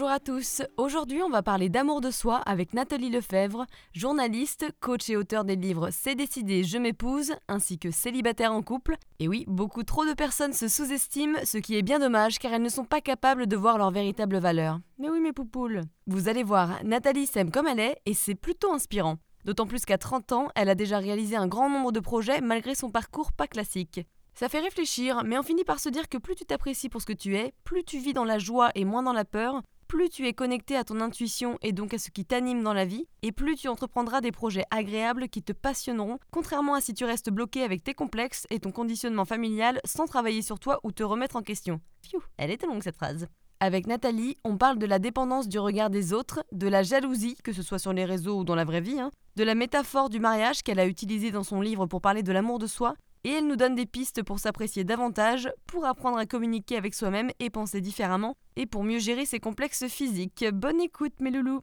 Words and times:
Bonjour 0.00 0.14
à 0.14 0.18
tous, 0.18 0.62
aujourd'hui 0.78 1.22
on 1.22 1.28
va 1.28 1.42
parler 1.42 1.68
d'amour 1.68 2.00
de 2.00 2.10
soi 2.10 2.36
avec 2.46 2.72
Nathalie 2.72 3.10
Lefebvre, 3.10 3.66
journaliste, 3.92 4.64
coach 4.80 5.10
et 5.10 5.16
auteur 5.18 5.44
des 5.44 5.56
livres 5.56 5.90
C'est 5.92 6.14
décidé, 6.14 6.64
je 6.64 6.78
m'épouse, 6.78 7.34
ainsi 7.48 7.78
que 7.78 7.90
Célibataire 7.90 8.54
en 8.54 8.62
couple. 8.62 8.96
Et 9.18 9.28
oui, 9.28 9.44
beaucoup 9.46 9.82
trop 9.82 10.06
de 10.06 10.14
personnes 10.14 10.54
se 10.54 10.68
sous-estiment, 10.68 11.40
ce 11.44 11.58
qui 11.58 11.76
est 11.76 11.82
bien 11.82 11.98
dommage 11.98 12.38
car 12.38 12.54
elles 12.54 12.62
ne 12.62 12.70
sont 12.70 12.86
pas 12.86 13.02
capables 13.02 13.46
de 13.46 13.56
voir 13.56 13.76
leur 13.76 13.90
véritable 13.90 14.38
valeur. 14.38 14.80
Mais 14.98 15.10
oui 15.10 15.20
mes 15.20 15.34
poupoules 15.34 15.82
Vous 16.06 16.28
allez 16.28 16.44
voir, 16.44 16.82
Nathalie 16.82 17.26
s'aime 17.26 17.50
comme 17.50 17.66
elle 17.66 17.80
est 17.80 17.98
et 18.06 18.14
c'est 18.14 18.34
plutôt 18.34 18.72
inspirant. 18.72 19.18
D'autant 19.44 19.66
plus 19.66 19.84
qu'à 19.84 19.98
30 19.98 20.32
ans, 20.32 20.48
elle 20.54 20.70
a 20.70 20.74
déjà 20.74 20.96
réalisé 20.96 21.36
un 21.36 21.46
grand 21.46 21.68
nombre 21.68 21.92
de 21.92 22.00
projets 22.00 22.40
malgré 22.40 22.74
son 22.74 22.90
parcours 22.90 23.32
pas 23.32 23.48
classique. 23.48 24.00
Ça 24.32 24.48
fait 24.48 24.60
réfléchir, 24.60 25.24
mais 25.26 25.36
on 25.36 25.42
finit 25.42 25.64
par 25.64 25.78
se 25.78 25.90
dire 25.90 26.08
que 26.08 26.16
plus 26.16 26.36
tu 26.36 26.46
t'apprécies 26.46 26.88
pour 26.88 27.02
ce 27.02 27.06
que 27.06 27.12
tu 27.12 27.36
es, 27.36 27.52
plus 27.64 27.84
tu 27.84 27.98
vis 27.98 28.14
dans 28.14 28.24
la 28.24 28.38
joie 28.38 28.70
et 28.74 28.86
moins 28.86 29.02
dans 29.02 29.12
la 29.12 29.26
peur, 29.26 29.60
plus 29.90 30.08
tu 30.08 30.28
es 30.28 30.32
connecté 30.32 30.76
à 30.76 30.84
ton 30.84 31.00
intuition 31.00 31.58
et 31.62 31.72
donc 31.72 31.92
à 31.92 31.98
ce 31.98 32.10
qui 32.10 32.24
t'anime 32.24 32.62
dans 32.62 32.72
la 32.72 32.84
vie, 32.84 33.08
et 33.22 33.32
plus 33.32 33.56
tu 33.56 33.66
entreprendras 33.66 34.20
des 34.20 34.30
projets 34.30 34.62
agréables 34.70 35.28
qui 35.28 35.42
te 35.42 35.52
passionneront, 35.52 36.20
contrairement 36.30 36.74
à 36.74 36.80
si 36.80 36.94
tu 36.94 37.04
restes 37.04 37.28
bloqué 37.28 37.64
avec 37.64 37.82
tes 37.82 37.92
complexes 37.92 38.46
et 38.50 38.60
ton 38.60 38.70
conditionnement 38.70 39.24
familial 39.24 39.80
sans 39.84 40.06
travailler 40.06 40.42
sur 40.42 40.60
toi 40.60 40.78
ou 40.84 40.92
te 40.92 41.02
remettre 41.02 41.34
en 41.34 41.42
question. 41.42 41.80
Phew, 42.08 42.20
elle 42.36 42.52
était 42.52 42.68
longue 42.68 42.84
cette 42.84 42.94
phrase. 42.94 43.26
Avec 43.58 43.88
Nathalie, 43.88 44.36
on 44.44 44.56
parle 44.56 44.78
de 44.78 44.86
la 44.86 45.00
dépendance 45.00 45.48
du 45.48 45.58
regard 45.58 45.90
des 45.90 46.12
autres, 46.12 46.44
de 46.52 46.68
la 46.68 46.84
jalousie, 46.84 47.36
que 47.42 47.52
ce 47.52 47.62
soit 47.62 47.80
sur 47.80 47.92
les 47.92 48.04
réseaux 48.04 48.38
ou 48.38 48.44
dans 48.44 48.54
la 48.54 48.64
vraie 48.64 48.80
vie, 48.80 49.00
hein, 49.00 49.10
de 49.34 49.42
la 49.42 49.56
métaphore 49.56 50.08
du 50.08 50.20
mariage 50.20 50.62
qu'elle 50.62 50.78
a 50.78 50.86
utilisée 50.86 51.32
dans 51.32 51.42
son 51.42 51.60
livre 51.60 51.86
pour 51.86 52.00
parler 52.00 52.22
de 52.22 52.30
l'amour 52.30 52.60
de 52.60 52.68
soi, 52.68 52.94
et 53.24 53.30
elle 53.30 53.46
nous 53.46 53.56
donne 53.56 53.74
des 53.74 53.86
pistes 53.86 54.22
pour 54.22 54.38
s'apprécier 54.38 54.84
davantage, 54.84 55.50
pour 55.66 55.84
apprendre 55.84 56.18
à 56.18 56.26
communiquer 56.26 56.76
avec 56.76 56.94
soi-même 56.94 57.30
et 57.38 57.50
penser 57.50 57.80
différemment, 57.80 58.36
et 58.56 58.66
pour 58.66 58.84
mieux 58.84 58.98
gérer 58.98 59.26
ses 59.26 59.40
complexes 59.40 59.86
physiques. 59.88 60.44
Bonne 60.52 60.80
écoute 60.80 61.14
mes 61.20 61.30
loulous 61.30 61.62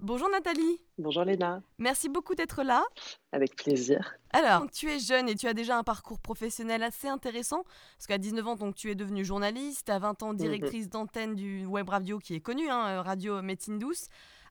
Bonjour 0.00 0.28
Nathalie 0.28 0.82
Bonjour 0.98 1.24
Léna 1.24 1.62
Merci 1.78 2.08
beaucoup 2.08 2.34
d'être 2.34 2.62
là. 2.62 2.84
Avec 3.32 3.56
plaisir. 3.56 4.14
Alors, 4.32 4.66
tu 4.70 4.90
es 4.90 4.98
jeune 4.98 5.28
et 5.28 5.34
tu 5.34 5.46
as 5.46 5.54
déjà 5.54 5.78
un 5.78 5.84
parcours 5.84 6.18
professionnel 6.18 6.82
assez 6.82 7.08
intéressant, 7.08 7.62
parce 7.96 8.06
qu'à 8.08 8.18
19 8.18 8.46
ans, 8.46 8.56
donc, 8.56 8.74
tu 8.74 8.90
es 8.90 8.94
devenue 8.94 9.24
journaliste, 9.24 9.88
à 9.88 9.98
20 9.98 10.22
ans, 10.22 10.32
mhm. 10.32 10.38
directrice 10.38 10.90
d'antenne 10.90 11.34
du 11.34 11.64
web 11.64 11.88
radio 11.88 12.18
qui 12.18 12.34
est 12.34 12.40
connu, 12.40 12.68
hein, 12.68 13.02
Radio 13.02 13.40
Médecine 13.40 13.78
Douce. 13.78 14.08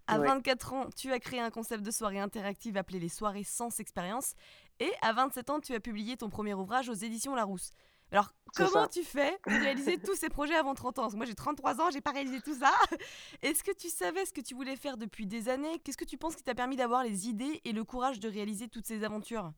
À 0.08 0.17
24 0.17 0.73
ans, 0.73 0.86
tu 0.95 1.14
as 1.14 1.20
créé 1.20 1.39
un 1.39 1.50
concept 1.50 1.81
de 1.84 1.92
soirée 1.92 2.20
interactive 2.20 2.76
appelé 2.76 3.00
les 3.00 3.09
soirées 3.09 3.45
sans 3.45 3.80
expérience. 3.80 4.34
Et 4.79 4.91
à 5.02 5.13
27 5.13 5.49
ans, 5.49 5.59
tu 5.59 5.73
as 5.73 5.79
publié 5.79 6.17
ton 6.17 6.29
premier 6.29 6.53
ouvrage 6.53 6.89
aux 6.89 6.93
éditions 6.93 7.35
Larousse. 7.35 7.71
Alors, 8.11 8.31
comment 8.55 8.88
tu 8.88 9.03
fais 9.03 9.39
pour 9.41 9.53
réaliser 9.53 9.97
tous 9.97 10.13
ces 10.13 10.30
projets 10.30 10.53
avant 10.53 10.75
30 10.75 10.99
ans? 10.99 11.02
Parce 11.03 11.13
que 11.13 11.17
moi, 11.17 11.25
j'ai 11.25 11.33
33 11.33 11.81
ans, 11.81 11.89
j'ai 11.91 12.02
pas 12.02 12.11
réalisé 12.11 12.41
tout 12.41 12.53
ça. 12.53 12.71
Est-ce 13.41 13.63
que 13.63 13.71
tu 13.71 13.89
savais 13.89 14.25
ce 14.25 14.33
que 14.33 14.41
tu 14.41 14.53
voulais 14.53 14.75
faire 14.75 14.97
depuis 14.97 15.25
des 15.25 15.49
années? 15.49 15.80
Qu'est-ce 15.83 15.97
que 15.97 16.05
tu 16.05 16.17
penses 16.17 16.35
qui 16.35 16.43
t'a 16.43 16.53
permis 16.53 16.75
d'avoir 16.75 17.03
les 17.03 17.27
idées 17.27 17.61
et 17.65 17.71
le 17.71 17.83
courage 17.83 18.19
de 18.19 18.30
réaliser 18.30 18.67
toutes 18.67 18.85
ces 18.85 19.03
aventures? 19.03 19.52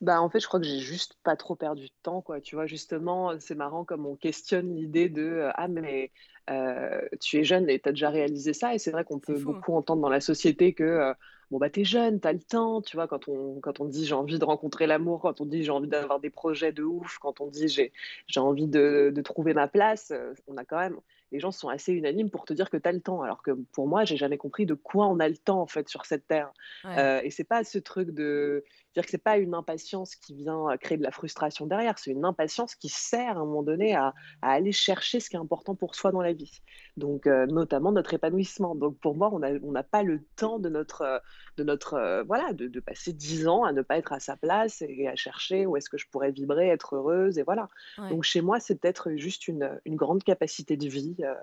Bah, 0.00 0.20
en 0.20 0.28
fait, 0.28 0.40
je 0.40 0.46
crois 0.46 0.60
que 0.60 0.66
j'ai 0.66 0.78
juste 0.78 1.16
pas 1.24 1.36
trop 1.36 1.56
perdu 1.56 1.86
de 1.86 1.94
temps, 2.02 2.20
quoi. 2.20 2.40
Tu 2.40 2.54
vois, 2.54 2.66
justement, 2.66 3.38
c'est 3.40 3.54
marrant 3.54 3.84
comme 3.84 4.06
on 4.06 4.14
questionne 4.14 4.74
l'idée 4.74 5.08
de 5.08 5.50
ah 5.54 5.68
mais 5.68 6.12
euh, 6.50 7.00
tu 7.20 7.38
es 7.38 7.44
jeune 7.44 7.68
et 7.68 7.80
tu 7.80 7.88
as 7.88 7.92
déjà 7.92 8.10
réalisé 8.10 8.52
ça. 8.52 8.74
Et 8.74 8.78
c'est 8.78 8.90
vrai 8.90 9.04
qu'on 9.04 9.18
peut 9.18 9.38
beaucoup 9.38 9.74
entendre 9.74 10.02
dans 10.02 10.08
la 10.08 10.20
société 10.20 10.74
que 10.74 10.84
euh, 10.84 11.14
bon 11.50 11.58
bah 11.58 11.70
t'es 11.70 11.84
jeune, 11.84 12.20
t'as 12.20 12.32
le 12.32 12.40
temps, 12.40 12.82
tu 12.82 12.96
vois, 12.96 13.08
quand 13.08 13.28
on 13.28 13.60
quand 13.60 13.80
on 13.80 13.86
dit 13.86 14.06
j'ai 14.06 14.14
envie 14.14 14.38
de 14.38 14.44
rencontrer 14.44 14.86
l'amour, 14.86 15.20
quand 15.20 15.40
on 15.40 15.46
dit 15.46 15.62
j'ai 15.64 15.70
envie 15.70 15.88
d'avoir 15.88 16.20
des 16.20 16.30
projets 16.30 16.72
de 16.72 16.82
ouf, 16.82 17.18
quand 17.18 17.40
on 17.40 17.46
dit 17.46 17.68
j'ai 17.68 17.92
j'ai 18.26 18.40
envie 18.40 18.66
de, 18.66 19.12
de 19.14 19.22
trouver 19.22 19.54
ma 19.54 19.68
place, 19.68 20.12
on 20.46 20.56
a 20.56 20.64
quand 20.64 20.78
même 20.78 21.00
les 21.32 21.40
gens 21.40 21.50
sont 21.50 21.68
assez 21.68 21.92
unanimes 21.92 22.30
pour 22.30 22.44
te 22.44 22.52
dire 22.52 22.70
que 22.70 22.76
tu 22.76 22.88
as 22.88 22.92
le 22.92 23.00
temps. 23.00 23.22
Alors 23.22 23.42
que 23.42 23.50
pour 23.72 23.86
moi, 23.86 24.04
j'ai 24.04 24.16
jamais 24.16 24.38
compris 24.38 24.66
de 24.66 24.74
quoi 24.74 25.06
on 25.06 25.18
a 25.20 25.28
le 25.28 25.36
temps 25.36 25.60
en 25.60 25.66
fait 25.66 25.88
sur 25.88 26.06
cette 26.06 26.26
terre. 26.26 26.52
Euh, 26.86 27.20
et 27.22 27.30
c'est 27.30 27.44
pas 27.44 27.64
ce 27.64 27.78
truc 27.78 28.10
de 28.10 28.64
dire 28.98 29.04
que 29.04 29.10
c'est 29.10 29.18
pas 29.18 29.38
une 29.38 29.54
impatience 29.54 30.14
qui 30.16 30.34
vient 30.34 30.66
créer 30.80 30.98
de 30.98 31.02
la 31.02 31.10
frustration 31.10 31.66
derrière. 31.66 31.98
C'est 31.98 32.10
une 32.10 32.24
impatience 32.24 32.74
qui 32.74 32.88
sert 32.88 33.38
à 33.38 33.40
un 33.40 33.44
moment 33.44 33.62
donné 33.62 33.94
à, 33.94 34.14
aller 34.42 34.72
chercher 34.72 35.20
ce 35.20 35.30
qui 35.30 35.36
est 35.36 35.38
important 35.38 35.74
pour 35.74 35.94
soi 35.94 36.12
dans 36.12 36.20
la 36.20 36.32
vie. 36.32 36.62
Donc 36.96 37.26
euh, 37.26 37.46
notamment 37.46 37.92
notre 37.92 38.14
épanouissement. 38.14 38.74
Donc 38.74 38.98
pour 38.98 39.16
moi, 39.16 39.30
on 39.32 39.38
n'a 39.38 39.52
on 39.62 39.72
pas 39.82 40.02
le 40.02 40.24
temps 40.36 40.58
de 40.58 40.68
notre 40.68 41.22
de 41.56 41.64
notre 41.64 41.94
euh, 41.94 42.22
voilà 42.24 42.52
de, 42.52 42.68
de, 42.68 42.80
passer 42.80 43.12
dix 43.12 43.46
ans 43.48 43.64
à 43.64 43.72
ne 43.72 43.82
pas 43.82 43.98
être 43.98 44.12
à 44.12 44.20
sa 44.20 44.36
place 44.36 44.82
et 44.82 45.08
à 45.08 45.16
chercher 45.16 45.66
où 45.66 45.76
est-ce 45.76 45.88
que 45.88 45.98
je 45.98 46.06
pourrais 46.10 46.30
vibrer, 46.30 46.68
être 46.68 46.96
heureuse 46.96 47.38
et 47.38 47.42
voilà. 47.42 47.68
Donc 48.10 48.24
chez 48.24 48.40
moi, 48.40 48.60
c'est 48.60 48.80
peut-être 48.80 49.12
juste 49.16 49.48
une, 49.48 49.80
une 49.84 49.96
grande 49.96 50.22
capacité 50.24 50.76
de 50.76 50.88
vie 50.88 51.16
euh, 51.20 51.34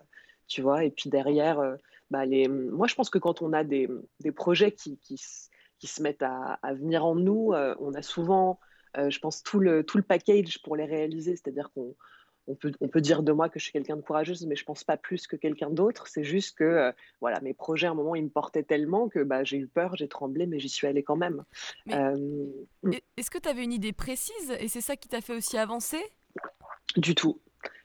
tu 0.48 0.62
vois. 0.62 0.84
Et 0.84 0.92
puis 0.92 1.10
derrière, 1.10 1.60
euh, 1.60 1.76
bah, 2.12 2.26
les... 2.26 2.48
moi, 2.48 2.88
je 2.88 2.96
pense 2.96 3.10
que 3.10 3.18
quand 3.18 3.42
on 3.42 3.54
a 3.54 3.64
des, 3.64 3.90
des 4.20 4.32
projets 4.32 4.72
qui, 4.72 4.98
qui, 5.00 5.20
qui, 5.80 5.88
se 5.88 6.02
mettent 6.02 6.24
à, 6.24 6.60
à, 6.62 6.74
venir 6.74 7.06
en 7.06 7.16
nous, 7.16 7.54
euh, 7.54 7.76
on 7.80 7.94
a 7.94 8.02
souvent, 8.02 8.60
je 8.98 9.20
pense, 9.20 9.44
tout 9.44 9.60
le, 9.60 9.84
tout 9.84 9.98
le 9.98 10.04
package 10.04 10.62
pour 10.62 10.76
les 10.76 10.86
réaliser. 10.86 11.36
C'est-à-dire 11.36 11.72
qu'on 11.74 11.96
on 12.48 12.56
peut, 12.56 12.72
on 12.80 12.88
peut 12.88 13.02
dire 13.02 13.24
de 13.24 13.32
moi 13.32 13.50
que 13.50 13.60
je 13.60 13.64
suis 13.66 13.74
quelqu'un 13.74 13.96
de 13.96 14.02
courageuse, 14.02 14.46
mais 14.46 14.56
je 14.56 14.64
pense 14.64 14.84
pas 14.84 14.98
plus 14.98 15.28
que 15.28 15.36
quelqu'un 15.36 15.70
d'autre. 15.70 16.08
C'est 16.08 16.24
juste 16.24 16.58
que 16.58 16.94
voilà, 17.20 17.42
mes 17.42 17.54
projets, 17.54 17.88
à 17.88 17.92
un 17.92 17.96
moment, 17.96 18.16
ils 18.16 18.24
me 18.24 18.30
portaient 18.30 18.64
tellement 18.64 19.10
que 19.10 19.20
bah, 19.24 19.44
j'ai 19.44 19.58
eu 19.58 19.68
peur, 19.68 19.96
j'ai 19.96 20.08
tremblé, 20.08 20.46
mais 20.46 20.60
j'y 20.60 20.70
suis 20.70 20.88
allée 20.88 21.04
quand 21.04 21.16
même. 21.16 21.44
Hmm. 21.88 22.92
Est-ce 23.18 23.32
que 23.32 23.40
tu 23.40 23.50
avais 23.50 23.64
une 23.64 23.74
idée 23.74 23.94
précise? 23.94 24.52
Et 24.60 24.68
c'est 24.68 24.82
ça 24.82 24.96
qui 24.96 25.08
t'a 25.08 25.22
fait 25.22 25.36
aussi 25.36 25.58
avancer? 25.58 26.02
Du 26.96 27.16
tout. 27.16 27.40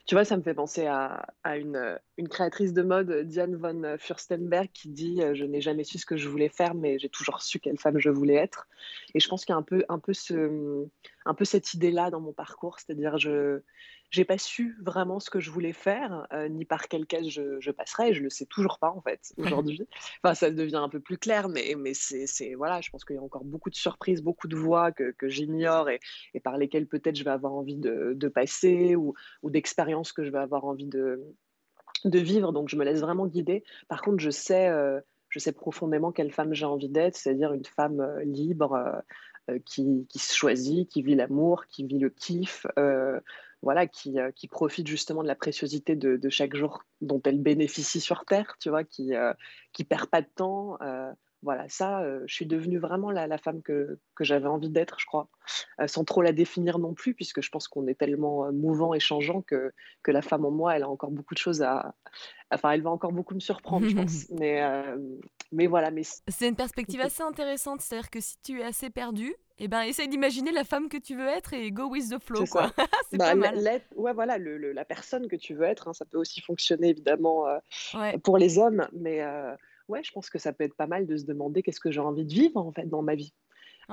Tu 0.05 0.15
vois, 0.15 0.25
ça 0.25 0.35
me 0.35 0.41
fait 0.41 0.53
penser 0.53 0.87
à, 0.87 1.25
une, 1.45 1.99
une, 2.17 2.27
créatrice 2.27 2.73
de 2.73 2.81
mode, 2.81 3.11
Diane 3.27 3.55
von 3.55 3.95
Furstenberg, 3.97 4.69
qui 4.73 4.89
dit 4.89 5.21
Je 5.33 5.45
n'ai 5.45 5.61
jamais 5.61 5.83
su 5.83 5.99
ce 5.99 6.05
que 6.05 6.17
je 6.17 6.27
voulais 6.27 6.49
faire, 6.49 6.73
mais 6.73 6.99
j'ai 6.99 7.09
toujours 7.09 7.41
su 7.41 7.59
quelle 7.59 7.77
femme 7.77 7.99
je 7.99 8.09
voulais 8.09 8.35
être. 8.35 8.67
Et 9.13 9.19
je 9.19 9.27
pense 9.29 9.45
qu'il 9.45 9.53
y 9.53 9.55
a 9.55 9.59
un 9.59 9.63
peu, 9.63 9.83
un 9.89 9.99
peu, 9.99 10.13
ce, 10.13 10.85
un 11.25 11.33
peu 11.33 11.45
cette 11.45 11.73
idée-là 11.73 12.09
dans 12.09 12.19
mon 12.19 12.33
parcours, 12.33 12.79
c'est-à-dire 12.79 13.17
je 13.17 13.61
j'ai 14.11 14.25
pas 14.25 14.37
su 14.37 14.77
vraiment 14.81 15.21
ce 15.21 15.29
que 15.29 15.39
je 15.39 15.49
voulais 15.49 15.71
faire, 15.71 16.27
euh, 16.33 16.49
ni 16.49 16.65
par 16.65 16.89
quel 16.89 17.05
cas 17.05 17.23
je, 17.23 17.59
je 17.61 17.71
passerais. 17.71 18.13
Je 18.13 18.21
le 18.21 18.29
sais 18.29 18.45
toujours 18.45 18.77
pas 18.77 18.91
en 18.91 19.01
fait 19.01 19.33
aujourd'hui. 19.37 19.87
enfin, 20.23 20.35
ça 20.35 20.51
devient 20.51 20.75
un 20.75 20.89
peu 20.89 20.99
plus 20.99 21.17
clair, 21.17 21.47
mais, 21.47 21.75
mais 21.77 21.93
c'est 21.93 22.53
voilà, 22.55 22.81
je 22.81 22.89
pense 22.89 23.05
qu'il 23.05 23.15
y 23.15 23.19
a 23.19 23.21
encore 23.21 23.45
beaucoup 23.45 23.69
de 23.69 23.75
surprises, 23.75 24.21
beaucoup 24.21 24.49
de 24.49 24.57
voies 24.57 24.91
que, 24.91 25.11
que 25.11 25.29
j'ignore 25.29 25.89
et, 25.89 26.01
et, 26.33 26.41
par 26.41 26.57
lesquelles 26.57 26.87
peut-être 26.87 27.15
je 27.15 27.23
vais 27.23 27.31
avoir 27.31 27.53
envie 27.53 27.77
de, 27.77 28.11
de 28.13 28.27
passer 28.27 28.97
ou, 28.97 29.13
ou 29.43 29.49
d'expériences 29.49 30.11
que 30.11 30.25
je 30.25 30.29
vais 30.29 30.39
avoir 30.39 30.65
envie 30.65 30.87
de, 30.87 31.23
de 32.03 32.19
vivre. 32.19 32.51
Donc 32.51 32.67
je 32.67 32.75
me 32.75 32.83
laisse 32.83 32.99
vraiment 32.99 33.27
guider. 33.27 33.63
Par 33.87 34.01
contre, 34.01 34.19
je 34.19 34.29
sais, 34.29 34.67
euh, 34.67 34.99
je 35.29 35.39
sais 35.39 35.53
profondément 35.53 36.11
quelle 36.11 36.33
femme 36.33 36.53
j'ai 36.53 36.65
envie 36.65 36.89
d'être, 36.89 37.15
c'est-à-dire 37.15 37.53
une 37.53 37.65
femme 37.65 38.01
euh, 38.01 38.23
libre. 38.25 39.01
qui, 39.65 40.05
qui, 40.07 40.19
se 40.19 40.33
choisit, 40.33 40.87
qui 40.87 41.01
vit 41.01 41.15
l'amour, 41.15 41.65
qui 41.65 41.83
vit 41.85 41.97
le 41.97 42.09
kiff, 42.09 42.67
voilà, 43.61 43.87
qui, 43.87 44.19
euh, 44.19 44.31
qui 44.31 44.47
profite 44.47 44.87
justement 44.87 45.21
de 45.21 45.27
la 45.27 45.35
préciosité 45.35 45.95
de, 45.95 46.17
de, 46.17 46.29
chaque 46.29 46.55
jour 46.55 46.83
dont 47.01 47.21
elle 47.25 47.39
bénéficie 47.39 48.01
sur 48.01 48.25
Terre, 48.25 48.55
tu 48.59 48.69
vois, 48.69 48.83
qui, 48.83 49.15
euh, 49.15 49.33
qui 49.71 49.83
perd 49.83 50.09
pas 50.09 50.21
de 50.21 50.29
temps. 50.35 50.77
Euh, 50.81 51.11
voilà, 51.43 51.67
ça, 51.69 52.03
je 52.27 52.31
suis 52.31 52.45
devenue 52.45 52.77
vraiment 52.77 53.09
la, 53.09 53.25
la 53.25 53.39
femme 53.39 53.63
que, 53.63 53.97
que 54.13 54.23
j'avais 54.23 54.45
envie 54.45 54.69
d'être, 54.69 54.99
je 54.99 55.07
crois, 55.07 55.27
sans 55.87 56.03
trop 56.03 56.21
la 56.21 56.33
définir 56.33 56.77
non 56.77 56.93
plus, 56.93 57.15
puisque 57.15 57.41
je 57.41 57.49
pense 57.49 57.67
qu'on 57.67 57.87
est 57.87 57.95
tellement 57.95 58.51
mouvant 58.51 58.93
et 58.93 58.99
changeant 58.99 59.41
que, 59.41 59.73
que 60.03 60.11
la 60.11 60.21
femme 60.21 60.45
en 60.45 60.51
moi, 60.51 60.75
elle 60.75 60.83
a 60.83 60.89
encore 60.89 61.09
beaucoup 61.09 61.33
de 61.33 61.39
choses 61.39 61.63
à. 61.63 61.95
Enfin, 62.51 62.69
elle 62.69 62.83
va 62.83 62.91
encore 62.91 63.11
beaucoup 63.11 63.33
me 63.33 63.39
surprendre, 63.39 63.89
je 63.89 63.95
pense. 63.95 64.29
Mais, 64.39 64.61
mais 65.51 65.65
voilà. 65.65 65.89
Mais... 65.89 66.03
C'est 66.27 66.47
une 66.47 66.55
perspective 66.55 67.01
assez 67.01 67.23
intéressante, 67.23 67.81
c'est-à-dire 67.81 68.11
que 68.11 68.19
si 68.19 68.37
tu 68.43 68.59
es 68.59 68.63
assez 68.63 68.91
perdu, 68.91 69.33
eh 69.63 69.67
ben, 69.67 69.83
essaye 69.83 70.07
d'imaginer 70.07 70.51
la 70.51 70.63
femme 70.63 70.89
que 70.89 70.97
tu 70.97 71.15
veux 71.15 71.27
être 71.27 71.53
et 71.53 71.69
go 71.69 71.87
with 71.87 72.09
the 72.09 72.17
flow. 72.17 72.47
C'est 72.47 72.57
bah, 73.17 73.29
pas 73.29 73.35
mal. 73.35 73.81
Ouais, 73.95 74.11
voilà, 74.11 74.39
le, 74.39 74.57
la 74.71 74.85
personne 74.85 75.27
que 75.27 75.35
tu 75.35 75.53
veux 75.53 75.65
être, 75.65 75.87
hein, 75.87 75.93
ça 75.93 76.03
peut 76.03 76.17
aussi 76.17 76.41
fonctionner 76.41 76.89
évidemment 76.89 77.47
euh, 77.47 78.17
pour 78.23 78.39
les 78.39 78.57
hommes, 78.57 78.87
mais 78.91 79.21
euh, 79.21 79.55
ouais, 79.87 80.01
je 80.03 80.11
pense 80.13 80.31
que 80.31 80.39
ça 80.39 80.51
peut 80.51 80.63
être 80.63 80.73
pas 80.73 80.87
mal 80.87 81.05
de 81.05 81.15
se 81.15 81.25
demander 81.25 81.61
qu'est-ce 81.61 81.79
que 81.79 81.91
j'ai 81.91 81.99
envie 81.99 82.25
de 82.25 82.33
vivre 82.33 82.57
en 82.57 82.71
fait 82.71 82.89
dans 82.89 83.03
ma 83.03 83.13
vie. 83.13 83.33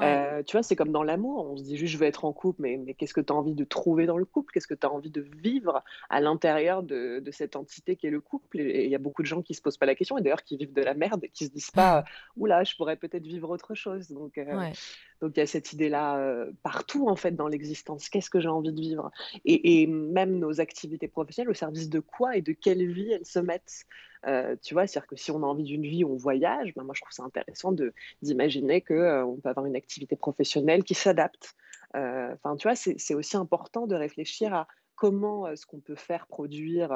Heu, 0.03 0.45
tu 0.45 0.53
vois, 0.53 0.63
c'est 0.63 0.77
comme 0.77 0.93
dans 0.93 1.03
l'amour, 1.03 1.47
on 1.51 1.57
se 1.57 1.65
dit 1.65 1.77
juste: 1.77 1.93
«Je 1.95 1.99
veux 1.99 2.07
être 2.07 2.25
en 2.25 2.33
couple», 2.33 2.63
mais 2.63 2.77
mais 2.79 2.95
qu'est-ce 2.95 3.15
que 3.15 3.21
tu 3.21 3.33
as 3.33 3.37
envie 3.37 3.55
de 3.55 3.65
trouver 3.65 4.07
dans 4.07 4.17
le 4.19 4.25
couple? 4.25 4.53
Qu'est-ce 4.53 4.67
que 4.69 4.75
tu 4.75 4.87
as 4.87 4.93
envie 4.93 5.11
de 5.11 5.21
vivre 5.21 5.83
à 6.11 6.21
l'intérieur 6.21 6.83
de 6.85 7.21
de 7.21 7.31
cette 7.33 7.57
entité 7.57 7.97
qu'est 7.97 8.11
le 8.11 8.21
couple? 8.21 8.61
Et 8.61 8.85
il 8.85 8.91
y 8.91 8.95
a 8.95 8.99
beaucoup 8.99 9.23
de 9.23 9.27
gens 9.27 9.43
qui 9.43 9.55
se 9.55 9.63
posent 9.63 9.77
pas 9.79 9.87
la 9.87 9.95
question 9.97 10.19
et 10.19 10.23
d'ailleurs 10.23 10.45
qui 10.45 10.57
vivent 10.57 10.73
de 10.73 10.83
la 10.83 10.95
merde 10.95 11.25
et 11.25 11.31
qui 11.31 11.47
se 11.47 11.51
disent 11.51 11.71
pas: 11.73 12.05
«Ouh 12.37 12.47
là, 12.47 12.65
je 12.65 12.75
pourrais 12.77 12.97
peut-être 12.97 13.27
vivre 13.27 13.51
autre 13.51 13.75
chose». 13.75 14.09
Donc 14.09 14.39
Ouais. 14.51 14.79
donc 15.21 15.33
il 15.37 15.41
y 15.41 15.43
a 15.43 15.47
cette 15.47 15.73
idée-là, 15.73 16.19
heu, 16.21 16.55
partout 16.63 17.09
en 17.09 17.17
fait 17.17 17.33
dans 17.33 17.49
l'existence. 17.49 18.09
Qu'est-ce 18.09 18.31
que 18.31 18.41
j'ai 18.41 18.49
envie 18.49 18.73
de 18.73 18.81
vivre? 18.81 19.11
Et 19.45 19.83
et 19.83 19.87
même 19.87 20.39
nos 20.39 20.61
activités 20.61 21.09
professionnelles, 21.09 21.51
au 21.51 21.55
service 21.55 21.89
de 21.89 22.01
quoi 22.01 22.37
et 22.37 22.43
de 22.43 22.53
quelle 22.53 22.87
vie 22.93 23.11
elles 23.13 23.27
se 23.27 23.39
mettent? 23.41 23.85
Heu, 24.27 24.59
tu 24.63 24.75
vois? 24.75 24.87
C'est-à-dire 24.87 25.07
que 25.07 25.17
si 25.17 25.31
on 25.31 25.43
a 25.43 25.47
envie 25.47 25.65
d'une 25.65 25.83
vie 25.83 26.05
où 26.05 26.13
on 26.13 26.17
voyage, 26.17 26.75
ben 26.75 26.83
moi 26.83 26.95
je 26.95 27.01
trouve 27.03 27.13
ça 27.13 27.23
intéressant 27.23 27.73
de 27.73 27.93
d'imaginer 28.23 28.81
que, 28.81 28.95
heu, 28.95 29.25
on 29.25 29.37
peut 29.37 29.49
avoir 29.49 29.67
une 29.67 29.77
activité 29.77 30.17
professionnelle 30.17 30.83
qui 30.85 30.95
s'adapte. 30.95 31.55
Heu, 31.97 32.31
enfin, 32.35 32.57
tu 32.57 32.67
vois? 32.69 32.75
C'est 32.75 32.95
c'est 32.99 33.15
aussi 33.15 33.37
important 33.37 33.87
de 33.87 33.95
réfléchir 33.95 34.53
à 34.55 34.67
comment, 34.97 35.55
ce 35.55 35.65
qu'on 35.67 35.79
peut 35.79 35.95
faire 35.95 36.27
produire, 36.27 36.89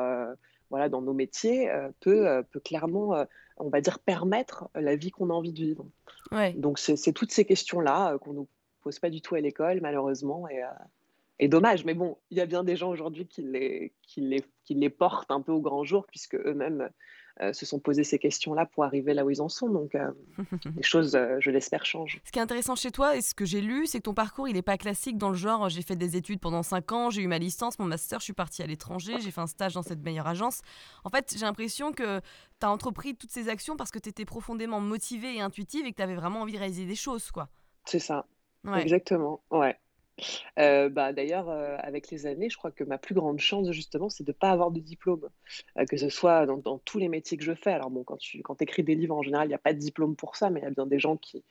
voilà, 0.70 0.88
dans 0.88 1.02
nos 1.02 1.12
métiers, 1.12 1.70
peut, 2.00 2.42
peut 2.50 2.58
clairement, 2.58 3.24
on 3.58 3.68
va 3.68 3.80
dire 3.80 4.00
permettre 4.00 4.68
la 4.74 4.96
vie 4.96 5.12
qu'on 5.12 5.30
a 5.30 5.32
envie 5.34 5.52
de 5.52 5.58
vivre. 5.60 5.86
Ouais. 6.32 6.52
Donc 6.54 6.80
c'est 6.80 7.12
toutes 7.12 7.30
ces 7.30 7.44
questions-là, 7.44 8.18
qu'on 8.18 8.32
nous 8.32 8.48
pose 8.80 8.98
pas 8.98 9.08
du 9.10 9.20
tout 9.20 9.36
à 9.36 9.40
l'école 9.40 9.80
malheureusement 9.80 10.48
et 10.48 10.62
et 11.38 11.48
dommage. 11.48 11.84
Mais 11.84 11.94
bon, 11.94 12.18
il 12.30 12.38
y 12.38 12.40
a 12.40 12.46
bien 12.46 12.64
des 12.64 12.76
gens 12.76 12.90
aujourd'hui 12.90 13.26
qui 13.26 13.42
les 13.42 13.92
qui 14.02 14.20
les 14.20 14.44
qui 14.64 14.74
les 14.74 14.90
portent 14.90 15.30
un 15.30 15.40
peu 15.40 15.52
au 15.52 15.60
grand 15.60 15.84
jour 15.84 16.06
puisque 16.06 16.34
eux-mêmes, 16.36 16.90
heu, 17.42 17.52
se 17.52 17.66
sont 17.66 17.80
posés 17.80 18.04
ces 18.04 18.18
questions-là 18.18 18.66
pour 18.66 18.84
arriver 18.84 19.14
là 19.14 19.24
où 19.24 19.30
ils 19.30 19.40
en 19.42 19.48
sont. 19.48 19.68
Donc 19.68 19.94
heu, 19.94 20.16
les 20.76 20.82
choses, 20.82 21.16
heu, 21.16 21.36
je 21.40 21.50
l'espère, 21.50 21.84
changent. 21.84 22.20
Ce 22.24 22.30
qui 22.30 22.38
est 22.38 22.42
intéressant 22.42 22.76
chez 22.76 22.90
toi 22.90 23.16
et 23.16 23.22
ce 23.22 23.34
que 23.34 23.44
j'ai 23.44 23.60
lu, 23.60 23.86
c'est 23.86 23.98
que 23.98 24.04
ton 24.04 24.14
parcours, 24.14 24.48
il 24.48 24.56
est 24.56 24.62
pas 24.62 24.78
classique 24.78 25.18
dans 25.18 25.30
le 25.30 25.34
genre, 25.34 25.68
j'ai 25.68 25.82
fait 25.82 25.96
des 25.96 26.16
études 26.16 26.40
pendant 26.40 26.62
5 26.62 26.92
ans, 26.92 27.10
j'ai 27.10 27.22
eu 27.22 27.26
ma 27.26 27.38
licence, 27.38 27.78
mon 27.78 27.86
master, 27.86 28.20
je 28.20 28.24
suis 28.24 28.32
partie 28.32 28.62
à 28.62 28.66
l'étranger, 28.66 29.20
j'ai 29.20 29.30
fait 29.30 29.40
un 29.40 29.46
stage 29.46 29.74
dans 29.74 29.82
cette 29.82 30.02
meilleure 30.02 30.26
agence. 30.26 30.60
En 31.04 31.10
fait, 31.10 31.34
j'ai 31.36 31.44
l'impression 31.44 31.92
que 31.92 32.20
tu 32.60 32.66
as 32.66 32.70
entrepris 32.70 33.16
toutes 33.16 33.30
ces 33.32 33.48
actions 33.48 33.76
parce 33.76 33.90
que 33.90 33.98
tu 33.98 34.08
étais 34.08 34.24
profondément 34.24 34.80
motivée 34.80 35.36
et 35.36 35.40
intuitive 35.40 35.86
et 35.86 35.90
que 35.90 35.96
tu 35.96 36.02
avais 36.02 36.14
vraiment 36.14 36.42
envie 36.42 36.52
de 36.52 36.58
réaliser 36.58 36.86
des 36.86 36.94
choses, 36.94 37.30
quoi. 37.32 37.48
C'est 37.84 37.98
ça, 37.98 38.26
Ouais. 38.64 38.82
exactement, 38.82 39.42
ouais. 39.50 39.76
Heu, 40.58 40.88
bah, 40.90 41.12
d'ailleurs, 41.12 41.48
heu, 41.50 41.76
avec 41.78 42.10
les 42.10 42.26
années, 42.26 42.50
je 42.50 42.56
crois 42.56 42.70
que 42.70 42.84
ma 42.84 42.98
plus 42.98 43.14
grande 43.14 43.38
chance 43.40 43.70
justement, 43.72 44.08
c'est 44.08 44.24
de 44.24 44.32
pas 44.32 44.50
avoir 44.50 44.70
de 44.70 44.80
diplôme. 44.80 45.28
Heu, 45.78 45.84
que 45.86 45.96
ce 45.96 46.08
soit 46.08 46.46
dans 46.46 46.78
tous 46.78 46.98
les 46.98 47.08
métiers 47.08 47.36
que 47.38 47.44
je 47.44 47.54
fais. 47.54 47.72
Alors 47.72 47.90
bon, 47.90 48.04
quand 48.04 48.18
tu 48.18 48.42
quand 48.42 48.60
écris 48.62 48.82
des 48.82 48.94
livres, 48.94 49.16
en 49.16 49.22
général, 49.22 49.48
il 49.48 49.50
y 49.52 49.54
a 49.54 49.58
pas 49.58 49.72
de 49.72 49.78
diplôme 49.78 50.16
pour 50.16 50.36
ça, 50.36 50.50
mais 50.50 50.60
il 50.60 50.64
y 50.64 50.66
a 50.66 50.70
bien 50.70 50.86
des 50.86 50.98
gens 50.98 51.16
qui, 51.16 51.44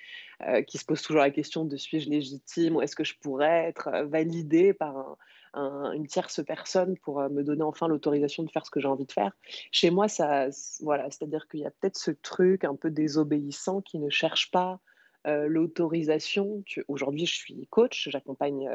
heu, 0.47 0.61
qui 0.61 0.77
se 0.77 0.85
posent 0.85 1.01
toujours 1.01 1.21
la 1.21 1.31
question 1.31 1.65
de: 1.65 1.75
«Suis-je 1.77 2.09
légitime? 2.09 2.75
Ou 2.75 2.81
est-ce 2.81 2.95
que 2.95 3.03
je 3.03 3.15
pourrais 3.19 3.65
être, 3.69 3.89
validé 4.05 4.73
par 4.73 4.97
un 4.97 5.17
un 5.53 5.91
une 5.91 6.07
tierce 6.07 6.41
personne 6.45 6.95
pour, 6.99 7.19
me 7.29 7.43
donner 7.43 7.63
enfin 7.63 7.89
l'autorisation 7.89 8.43
de 8.43 8.49
faire 8.49 8.65
ce 8.65 8.71
que 8.71 8.79
j'ai 8.79 8.87
envie 8.87 9.05
de 9.05 9.11
faire?» 9.11 9.31
Chez 9.71 9.89
moi, 9.89 10.07
ça 10.07 10.47
voilà, 10.81 11.09
c'est-à-dire 11.11 11.47
qu'il 11.49 11.61
y 11.61 11.65
a 11.65 11.71
peut-être 11.71 11.97
ce 11.97 12.11
truc 12.11 12.63
un 12.63 12.75
peu 12.75 12.89
désobéissant 12.91 13.81
qui 13.81 13.99
ne 13.99 14.09
cherche 14.09 14.51
pas, 14.51 14.79
heu, 15.27 15.47
l'autorisation. 15.47 16.63
Aujourd'hui, 16.87 17.25
je 17.25 17.35
suis 17.35 17.67
coach, 17.67 18.09
j'accompagne, 18.09 18.69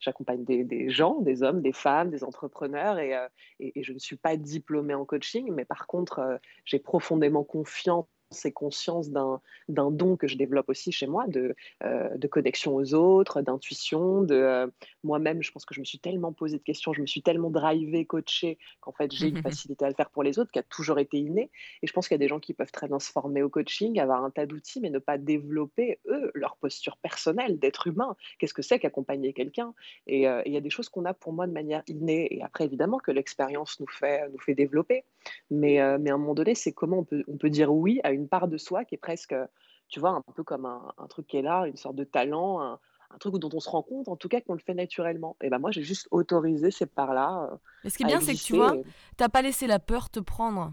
j'accompagne 0.00 0.44
des 0.44 0.88
gens, 0.90 1.20
des 1.20 1.42
hommes, 1.42 1.62
des 1.62 1.72
femmes, 1.72 2.10
des 2.10 2.24
entrepreneurs 2.24 2.98
et 2.98 3.14
heu 3.14 3.28
et 3.60 3.78
et 3.78 3.82
je 3.82 3.92
ne 3.92 3.98
suis 3.98 4.16
pas 4.16 4.36
diplômée 4.36 4.94
en 4.94 5.04
coaching, 5.04 5.52
mais 5.54 5.64
par 5.64 5.86
contre, 5.86 6.40
j'ai 6.64 6.78
profondément 6.78 7.44
confiance 7.44 8.06
et 8.44 8.52
conscience 8.52 9.10
d'un 9.10 9.40
don 9.68 10.16
que 10.16 10.26
je 10.28 10.36
développe 10.36 10.68
aussi 10.68 10.92
chez 10.92 11.06
moi 11.06 11.26
de, 11.28 11.54
heu, 11.84 12.10
de 12.16 12.26
connexion 12.28 12.74
aux 12.74 12.94
autres, 12.94 13.42
d'intuition, 13.42 14.22
de, 14.22 14.34
heu, 14.34 14.72
moi-même, 15.04 15.42
je 15.42 15.50
pense 15.52 15.64
que 15.64 15.74
je 15.74 15.80
me 15.80 15.84
suis 15.84 15.98
tellement 15.98 16.32
posé 16.32 16.58
de 16.58 16.62
questions, 16.62 16.92
je 16.92 17.00
me 17.00 17.06
suis 17.06 17.22
tellement 17.22 17.50
drivée, 17.50 18.04
coachée 18.04 18.58
qu'en 18.80 18.92
fait, 18.92 19.12
j'ai 19.12 19.28
une 19.28 19.38
facilité 19.38 19.84
à 19.84 19.88
le 19.88 19.94
faire 19.94 20.10
pour 20.10 20.22
les 20.22 20.38
autres 20.38 20.50
qui 20.50 20.58
a 20.58 20.62
toujours 20.62 20.98
été 20.98 21.18
innée 21.18 21.50
et 21.82 21.86
je 21.86 21.92
pense 21.92 22.08
qu'il 22.08 22.14
y 22.14 22.16
a 22.16 22.24
des 22.24 22.28
gens 22.28 22.40
qui 22.40 22.54
peuvent 22.54 22.72
très 22.72 22.88
bien 22.88 22.98
se 22.98 23.10
former 23.10 23.42
au 23.42 23.48
coaching, 23.50 23.98
avoir 23.98 24.24
un 24.24 24.30
tas 24.30 24.46
d'outils, 24.46 24.80
mais 24.80 24.90
ne 24.90 24.98
pas 24.98 25.18
développer, 25.18 26.00
eux, 26.06 26.30
leur 26.34 26.56
posture 26.56 26.96
personnelle 26.98 27.58
d'être 27.58 27.86
humain. 27.86 28.16
Qu'est-ce 28.38 28.54
que 28.54 28.62
c'est 28.62 28.78
qu'accompagner 28.78 29.32
quelqu'un? 29.32 29.74
Et 30.06 30.28
heu, 30.28 30.42
il 30.46 30.52
y 30.52 30.56
a 30.56 30.60
des 30.60 30.70
choses 30.70 30.88
qu'on 30.88 31.04
a 31.04 31.14
pour 31.14 31.32
moi 31.32 31.46
de 31.46 31.52
manière 31.52 31.82
innée 31.86 32.28
et 32.34 32.42
après 32.42 32.64
évidemment 32.64 32.98
que 32.98 33.10
l'expérience 33.10 33.80
nous 33.80 33.86
fait 33.86 34.28
nous 34.30 34.38
fait 34.38 34.54
développer. 34.54 35.04
Mais 35.50 35.76
mais 35.98 36.10
à 36.10 36.14
un 36.14 36.18
moment 36.18 36.34
donné, 36.34 36.54
c'est 36.54 36.72
comment 36.72 36.98
on 36.98 37.04
peut 37.04 37.24
on 37.28 37.36
peut 37.36 37.50
dire 37.50 37.72
oui 37.72 38.00
à 38.04 38.12
une 38.12 38.25
part 38.28 38.48
de 38.48 38.56
soi 38.58 38.84
qui 38.84 38.94
est 38.94 38.98
presque, 38.98 39.32
heu, 39.32 39.46
tu 39.88 40.00
vois, 40.00 40.10
un 40.10 40.22
peu 40.34 40.42
comme 40.44 40.66
un 40.66 40.92
un 40.98 41.06
truc 41.06 41.26
qui 41.26 41.36
est 41.36 41.42
là, 41.42 41.66
une 41.66 41.76
sorte 41.76 41.96
de 41.96 42.04
talent, 42.04 42.60
un 42.60 42.78
un 43.10 43.18
truc 43.18 43.36
dont 43.36 43.50
on 43.54 43.60
se 43.60 43.70
rend 43.70 43.82
compte, 43.82 44.08
en 44.08 44.16
tout 44.16 44.28
cas, 44.28 44.40
qu'on 44.40 44.54
le 44.54 44.58
fait 44.58 44.74
naturellement. 44.74 45.36
Et 45.40 45.48
ben 45.48 45.58
moi, 45.58 45.70
j'ai 45.70 45.82
juste 45.82 46.08
autorisé 46.10 46.70
ces 46.70 46.86
parts-là, 46.86 47.50
heu, 47.52 47.58
Mais 47.84 47.90
ce 47.90 47.96
qui 47.96 48.02
est 48.02 48.06
bien, 48.06 48.20
c'est 48.20 48.34
que 48.34 48.42
tu 48.42 48.52
vois, 48.52 48.74
tu 49.16 49.28
pas 49.28 49.42
laissé 49.42 49.66
la 49.66 49.78
peur 49.78 50.10
te 50.10 50.20
prendre. 50.20 50.72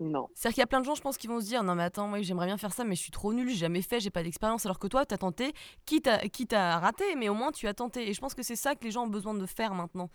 Non. 0.00 0.28
C'est-à-dire 0.34 0.54
qu'il 0.54 0.60
y 0.60 0.64
a 0.64 0.66
plein 0.68 0.80
de 0.80 0.84
gens, 0.84 0.94
je 0.94 1.00
pense, 1.00 1.18
qui 1.18 1.26
vont 1.26 1.40
se 1.40 1.46
dire: 1.46 1.64
«Non 1.64 1.74
mais 1.74 1.82
attends, 1.82 2.06
moi 2.06 2.20
j'aimerais 2.22 2.46
bien 2.46 2.58
faire 2.58 2.72
ça, 2.72 2.84
mais 2.84 2.94
je 2.94 3.00
suis 3.02 3.10
trop 3.10 3.32
nulle, 3.34 3.48
j'ai 3.50 3.56
jamais 3.56 3.82
fait, 3.82 3.98
j'ai 4.00 4.10
pas 4.10 4.22
d'expérience». 4.22 4.64
Alors 4.66 4.78
que 4.78 4.86
toi, 4.86 5.04
tu 5.04 5.12
as 5.14 5.18
tenté, 5.18 5.52
quitte 5.84 6.06
à 6.06 6.18
quitte 6.28 6.52
à 6.52 6.78
rater, 6.78 7.16
mais 7.16 7.28
au 7.28 7.34
moins 7.34 7.50
tu 7.50 7.66
as 7.66 7.74
tenté 7.74 8.08
et 8.08 8.14
je 8.14 8.20
pense 8.20 8.34
que 8.34 8.42
c'est 8.44 8.54
ça 8.56 8.76
que 8.76 8.84
les 8.84 8.92
gens 8.92 9.04
ont 9.04 9.08
besoin 9.08 9.34
de 9.34 9.46
faire 9.46 9.74
maintenant. 9.74 10.10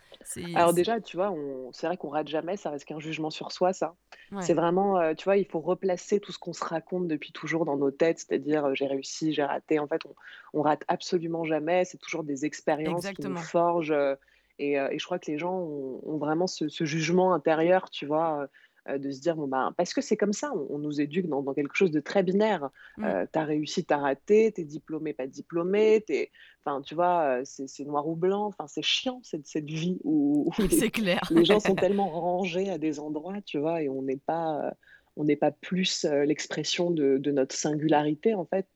Alors 0.53 0.74
déjà, 0.74 1.01
tu 1.01 1.18
vois, 1.18 1.31
on 1.31 1.71
c'est 1.71 1.88
vrai 1.88 1.97
qu'on 1.97 2.09
rate 2.09 2.27
jamais, 2.27 2.57
ça 2.57 2.69
reste 2.69 2.85
qu'un 2.85 3.00
jugement 3.00 3.30
sur 3.31 3.51
soi, 3.51 3.74
ça. 3.74 3.95
C'est 4.39 4.53
vraiment, 4.53 5.00
heu, 5.01 5.15
tu 5.15 5.24
vois, 5.25 5.38
il 5.38 5.45
faut 5.45 5.59
replacer 5.62 6.19
tout 6.19 6.31
ce 6.31 6.38
qu'on 6.39 6.53
se 6.53 6.63
raconte 6.63 7.07
depuis 7.07 7.31
toujours 7.31 7.65
dans 7.65 7.77
nos 7.77 7.91
têtes, 7.91 8.19
c'est-à-dire, 8.19 8.65
heu: 8.68 8.75
«J'ai 8.75 8.88
réussi, 8.88 9.33
j'ai 9.33 9.44
raté». 9.44 9.80
En 9.80 9.88
fait, 9.88 10.06
on 10.06 10.15
on 10.53 10.62
rate 10.62 10.83
absolument 10.88 11.44
jamais, 11.45 11.85
c'est 11.85 11.97
toujours 11.97 12.24
des 12.24 12.45
expériences 12.45 13.09
qui 13.09 13.24
nous 13.24 13.35
exactement. 13.35 13.51
forgent, 13.51 13.91
heu 13.91 14.18
et 14.59 14.75
je 15.00 15.03
crois 15.06 15.18
que 15.18 15.31
les 15.31 15.39
gens 15.39 15.56
ont 15.57 16.00
ont 16.03 16.18
vraiment 16.19 16.45
ce 16.47 16.68
ce 16.69 16.85
jugement 16.85 17.33
intérieur, 17.33 17.89
tu 17.89 18.06
vois, 18.06 18.47
de 18.88 19.12
se 19.12 19.21
dire: 19.21 19.35
«Bon, 19.35 19.47
ben» 19.47 19.74
parce 19.77 19.94
que 19.94 20.01
c'est 20.01 20.18
comme 20.18 20.33
ça, 20.33 20.51
on 20.53 20.68
on 20.75 20.80
nous 20.80 21.00
éduque 21.01 21.27
dans 21.27 21.41
dans 21.41 21.53
quelque 21.53 21.75
chose 21.75 21.91
de 21.91 22.00
très 22.00 22.24
binaire. 22.24 22.69
Mmh. 22.97 23.06
Heu, 23.06 23.27
tu 23.31 23.39
as 23.39 23.44
réussi, 23.45 23.85
tu 23.85 23.94
as 23.94 23.97
raté, 23.97 24.51
tu 24.53 24.62
es 24.62 24.65
diplômé, 24.65 25.13
pas 25.13 25.27
diplômé, 25.27 26.03
tu 26.06 26.13
es 26.15 26.31
enfin, 26.65 26.81
tu 26.81 26.95
vois, 26.95 27.39
heu, 27.39 27.41
c'est 27.45 27.68
c'est 27.68 27.85
noir 27.85 28.07
ou 28.07 28.15
blanc, 28.15 28.45
enfin, 28.45 28.68
c'est 28.68 28.81
chiant 28.83 29.19
cette 29.24 29.47
cette 29.47 29.69
vie 29.69 30.00
où 30.03 30.50
où 30.57 30.62
les 30.69 30.69
C'est 30.69 30.91
clair. 30.91 31.21
les 31.30 31.45
gens 31.45 31.59
sont 31.59 31.75
tellement 31.77 32.09
rangés 32.09 32.69
à 32.69 32.77
des 32.77 33.00
endroits, 33.00 33.41
tu 33.45 33.59
vois? 33.59 33.81
Et 33.81 33.89
on 33.89 34.01
n'est 34.03 34.18
pas, 34.18 34.69
heu, 34.69 34.71
on 35.15 35.24
n'est 35.25 35.35
pas 35.35 35.51
plus, 35.51 36.06
l'expression 36.06 36.91
de 36.91 37.18
de 37.18 37.31
notre 37.31 37.56
singularité, 37.56 38.33
en 38.35 38.45
fait. 38.45 38.68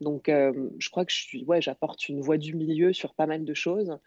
Donc, 0.00 0.26
je 0.28 0.90
crois 0.90 1.04
que 1.04 1.12
je 1.12 1.18
suis 1.22 1.44
ouais, 1.44 1.60
j'apporte 1.60 2.08
une 2.08 2.20
voix 2.20 2.38
du 2.38 2.54
milieu 2.54 2.92
sur 2.92 3.14
pas 3.14 3.26
mal 3.26 3.44
de 3.44 3.54
choses. 3.54 3.98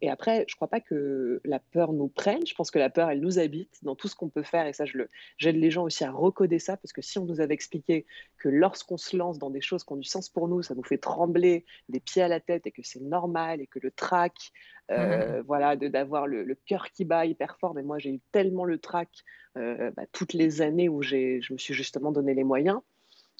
Et 0.00 0.10
après, 0.10 0.44
je 0.48 0.54
crois 0.54 0.68
pas 0.68 0.80
que 0.80 1.40
la 1.44 1.58
peur 1.58 1.92
nous 1.92 2.08
prenne. 2.08 2.46
Je 2.46 2.54
pense 2.54 2.70
que 2.70 2.78
la 2.78 2.90
peur, 2.90 3.10
elle 3.10 3.20
nous 3.20 3.38
habite 3.38 3.82
dans 3.82 3.94
tout 3.96 4.08
ce 4.08 4.14
qu'on 4.14 4.28
peut 4.28 4.42
faire 4.42 4.66
et 4.66 4.72
ça, 4.72 4.84
je 4.84 4.98
le 4.98 5.08
j'aide 5.36 5.56
les 5.56 5.70
gens 5.70 5.84
aussi 5.84 6.04
à 6.04 6.12
recoder 6.12 6.58
ça 6.58 6.76
parce 6.76 6.92
que 6.92 7.02
si 7.02 7.18
on 7.18 7.24
nous 7.24 7.40
avait 7.40 7.54
expliqué 7.54 8.06
que 8.38 8.48
lorsqu'on 8.48 8.96
se 8.96 9.16
lance 9.16 9.38
dans 9.38 9.50
des 9.50 9.60
choses 9.60 9.84
qui 9.84 9.92
ont 9.92 9.96
du 9.96 10.08
sens 10.08 10.28
pour 10.28 10.48
nous, 10.48 10.62
ça 10.62 10.74
nous 10.74 10.84
fait 10.84 10.98
trembler 10.98 11.64
des 11.88 12.00
pieds 12.00 12.22
à 12.22 12.28
la 12.28 12.40
tête 12.40 12.66
et 12.66 12.70
que 12.70 12.82
c'est 12.82 13.00
normal 13.00 13.60
et 13.60 13.66
que 13.66 13.78
le 13.82 13.90
trac, 13.90 14.34
heu, 14.90 15.42
voilà, 15.46 15.76
de 15.76 15.88
d'avoir 15.88 16.26
le 16.26 16.44
le 16.44 16.54
cœur 16.54 16.90
qui 16.92 17.04
bat 17.04 17.26
hyper 17.26 17.56
fort. 17.58 17.74
Mais 17.74 17.82
moi, 17.82 17.98
j'ai 17.98 18.10
eu 18.10 18.20
tellement 18.32 18.64
le 18.64 18.78
trac, 18.78 19.08
heu, 19.56 19.90
bah, 19.96 20.04
toutes 20.12 20.32
les 20.34 20.62
années 20.62 20.88
où 20.88 21.02
j'ai 21.02 21.40
je 21.42 21.52
me 21.52 21.58
suis 21.58 21.74
justement 21.74 22.12
donné 22.12 22.34
les 22.34 22.44
moyens 22.44 22.80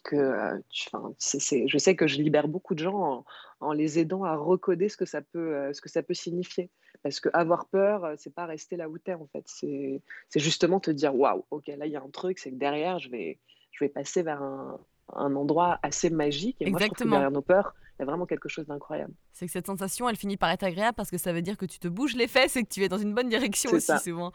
que, 0.03 0.61
tu 0.71 0.89
enfin, 0.93 1.15
c'est 1.19 1.41
c'est 1.41 1.67
je 1.69 1.79
sais 1.79 1.97
que 1.97 2.07
je 2.07 2.17
libère 2.23 2.49
beaucoup 2.49 2.75
de 2.75 2.81
gens 2.81 2.95
en 2.99 3.25
en 3.61 3.73
les 3.73 3.99
aidant 3.99 4.25
à 4.25 4.37
recoder 4.37 4.89
ce 4.89 4.97
que 4.97 5.05
ça 5.05 5.21
peut, 5.23 5.55
heu, 5.69 5.73
ce 5.75 5.81
que 5.81 5.89
ça 5.91 6.03
peut 6.03 6.15
signifier. 6.15 6.71
Parce 7.03 7.21
qu'avoir 7.21 7.69
peur, 7.69 8.05
heu, 8.07 8.15
c'est 8.19 8.35
pas 8.35 8.47
rester 8.47 8.77
là 8.77 8.89
où 8.89 8.99
tu 8.99 9.11
es, 9.11 9.15
en 9.15 9.27
fait. 9.29 9.45
C'est 9.47 10.03
justement 10.37 10.81
te 10.81 10.91
dire: 10.91 11.15
«Waouh, 11.15 11.45
OK, 11.51 11.67
là, 11.69 11.87
il 11.87 11.93
y 11.93 11.97
a 11.97 12.03
un 12.03 12.11
truc, 12.11 12.39
c'est 12.39 12.51
que 12.51 12.57
derrière, 12.57 12.99
je 12.99 13.11
vais 13.11 13.41
je 13.73 13.85
vais 13.85 13.89
passer 13.91 14.23
vers 14.23 14.43
un 14.43 14.79
un 15.13 15.35
endroit 15.37 15.79
assez 15.83 16.11
magique» 16.11 16.61
et 16.63 16.67
moi, 16.67 16.79
je 16.81 16.87
trouve 16.87 16.99
que 17.01 17.09
Exactement. 17.09 17.09
derrière 17.09 17.31
nos 17.33 17.43
peurs, 17.43 17.75
il 17.99 18.03
y 18.03 18.05
a 18.05 18.07
vraiment 18.07 18.27
quelque 18.27 18.49
chose 18.49 18.67
d'incroyable. 18.67 19.15
C'est 19.33 19.47
que 19.47 19.53
cette 19.53 19.67
sensation, 19.67 20.09
elle 20.09 20.17
finit 20.17 20.37
par 20.37 20.51
être 20.51 20.65
agréable 20.65 20.95
parce 20.97 21.11
que 21.11 21.17
ça 21.19 21.33
veut 21.33 21.41
dire 21.43 21.57
que 21.57 21.65
tu 21.67 21.79
te 21.79 21.89
bouges 21.89 22.15
les 22.15 22.27
fesses 22.29 22.57
et 22.57 22.63
que 22.65 22.69
tu 22.69 22.83
es 22.83 22.89
dans 22.89 22.99
une 22.99 23.15
bonne 23.15 23.29
direction 23.29 23.71
aussi 23.71 23.87
ça. 23.87 23.99
souvent. 23.99 24.33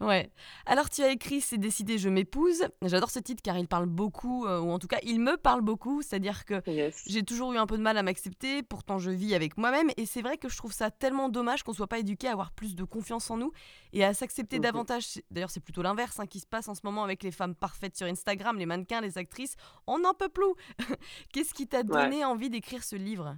Ouais. 0.00 0.30
Alors 0.66 0.90
tu 0.90 1.02
as 1.02 1.10
écrit 1.10 1.40
«C'est 1.40 1.56
décidé, 1.56 1.96
je 1.98 2.08
m'épouse». 2.10 2.64
J'adore 2.82 3.10
ce 3.10 3.18
titre 3.18 3.42
car 3.42 3.56
il 3.56 3.66
parle 3.66 3.86
beaucoup, 3.86 4.44
heu, 4.46 4.60
ou 4.60 4.70
en 4.70 4.78
tout 4.78 4.86
cas 4.88 4.98
il 5.02 5.20
me 5.20 5.36
parle 5.38 5.62
beaucoup. 5.62 6.02
C'est-à-dire 6.02 6.44
que 6.44 6.62
Yes. 6.70 7.02
j'ai 7.06 7.22
toujours 7.22 7.52
eu 7.54 7.56
un 7.56 7.66
peu 7.66 7.78
de 7.78 7.82
mal 7.82 7.96
à 7.96 8.02
m'accepter, 8.02 8.62
pourtant 8.62 8.98
je 8.98 9.10
vis 9.10 9.34
avec 9.34 9.56
moi-même 9.56 9.90
et 9.96 10.04
c'est 10.04 10.20
vrai 10.22 10.36
que 10.36 10.48
je 10.50 10.56
trouve 10.56 10.72
ça 10.72 10.90
tellement 10.90 11.28
dommage 11.30 11.62
qu'on 11.62 11.72
soit 11.72 11.86
pas 11.86 11.98
éduqué 11.98 12.28
à 12.28 12.32
avoir 12.32 12.52
plus 12.52 12.74
de 12.76 12.84
confiance 12.84 13.30
en 13.30 13.38
nous 13.38 13.52
et 13.94 14.04
à 14.04 14.12
s'accepter 14.12 14.58
davantage. 14.58 15.20
D'ailleurs 15.30 15.50
c'est 15.50 15.60
plutôt 15.60 15.80
l'inverse, 15.82 16.20
hein, 16.20 16.26
qui 16.26 16.40
se 16.40 16.46
passe 16.46 16.68
en 16.68 16.74
ce 16.74 16.82
moment 16.84 17.02
avec 17.02 17.22
les 17.22 17.30
femmes 17.32 17.54
parfaites 17.54 17.96
sur 17.96 18.06
Instagram, 18.06 18.58
les 18.58 18.66
mannequins, 18.66 19.00
les 19.00 19.16
actrices. 19.16 19.54
On 19.86 19.98
n'en 20.00 20.12
peut 20.12 20.28
plus! 20.28 20.44
Qu'est-ce 21.32 21.54
qui 21.54 21.66
t'a 21.66 21.78
Ouais. 21.78 21.84
donné 21.84 22.24
envie 22.24 22.50
d'écrire 22.50 22.84
ce 22.84 22.96
livre? 22.96 23.36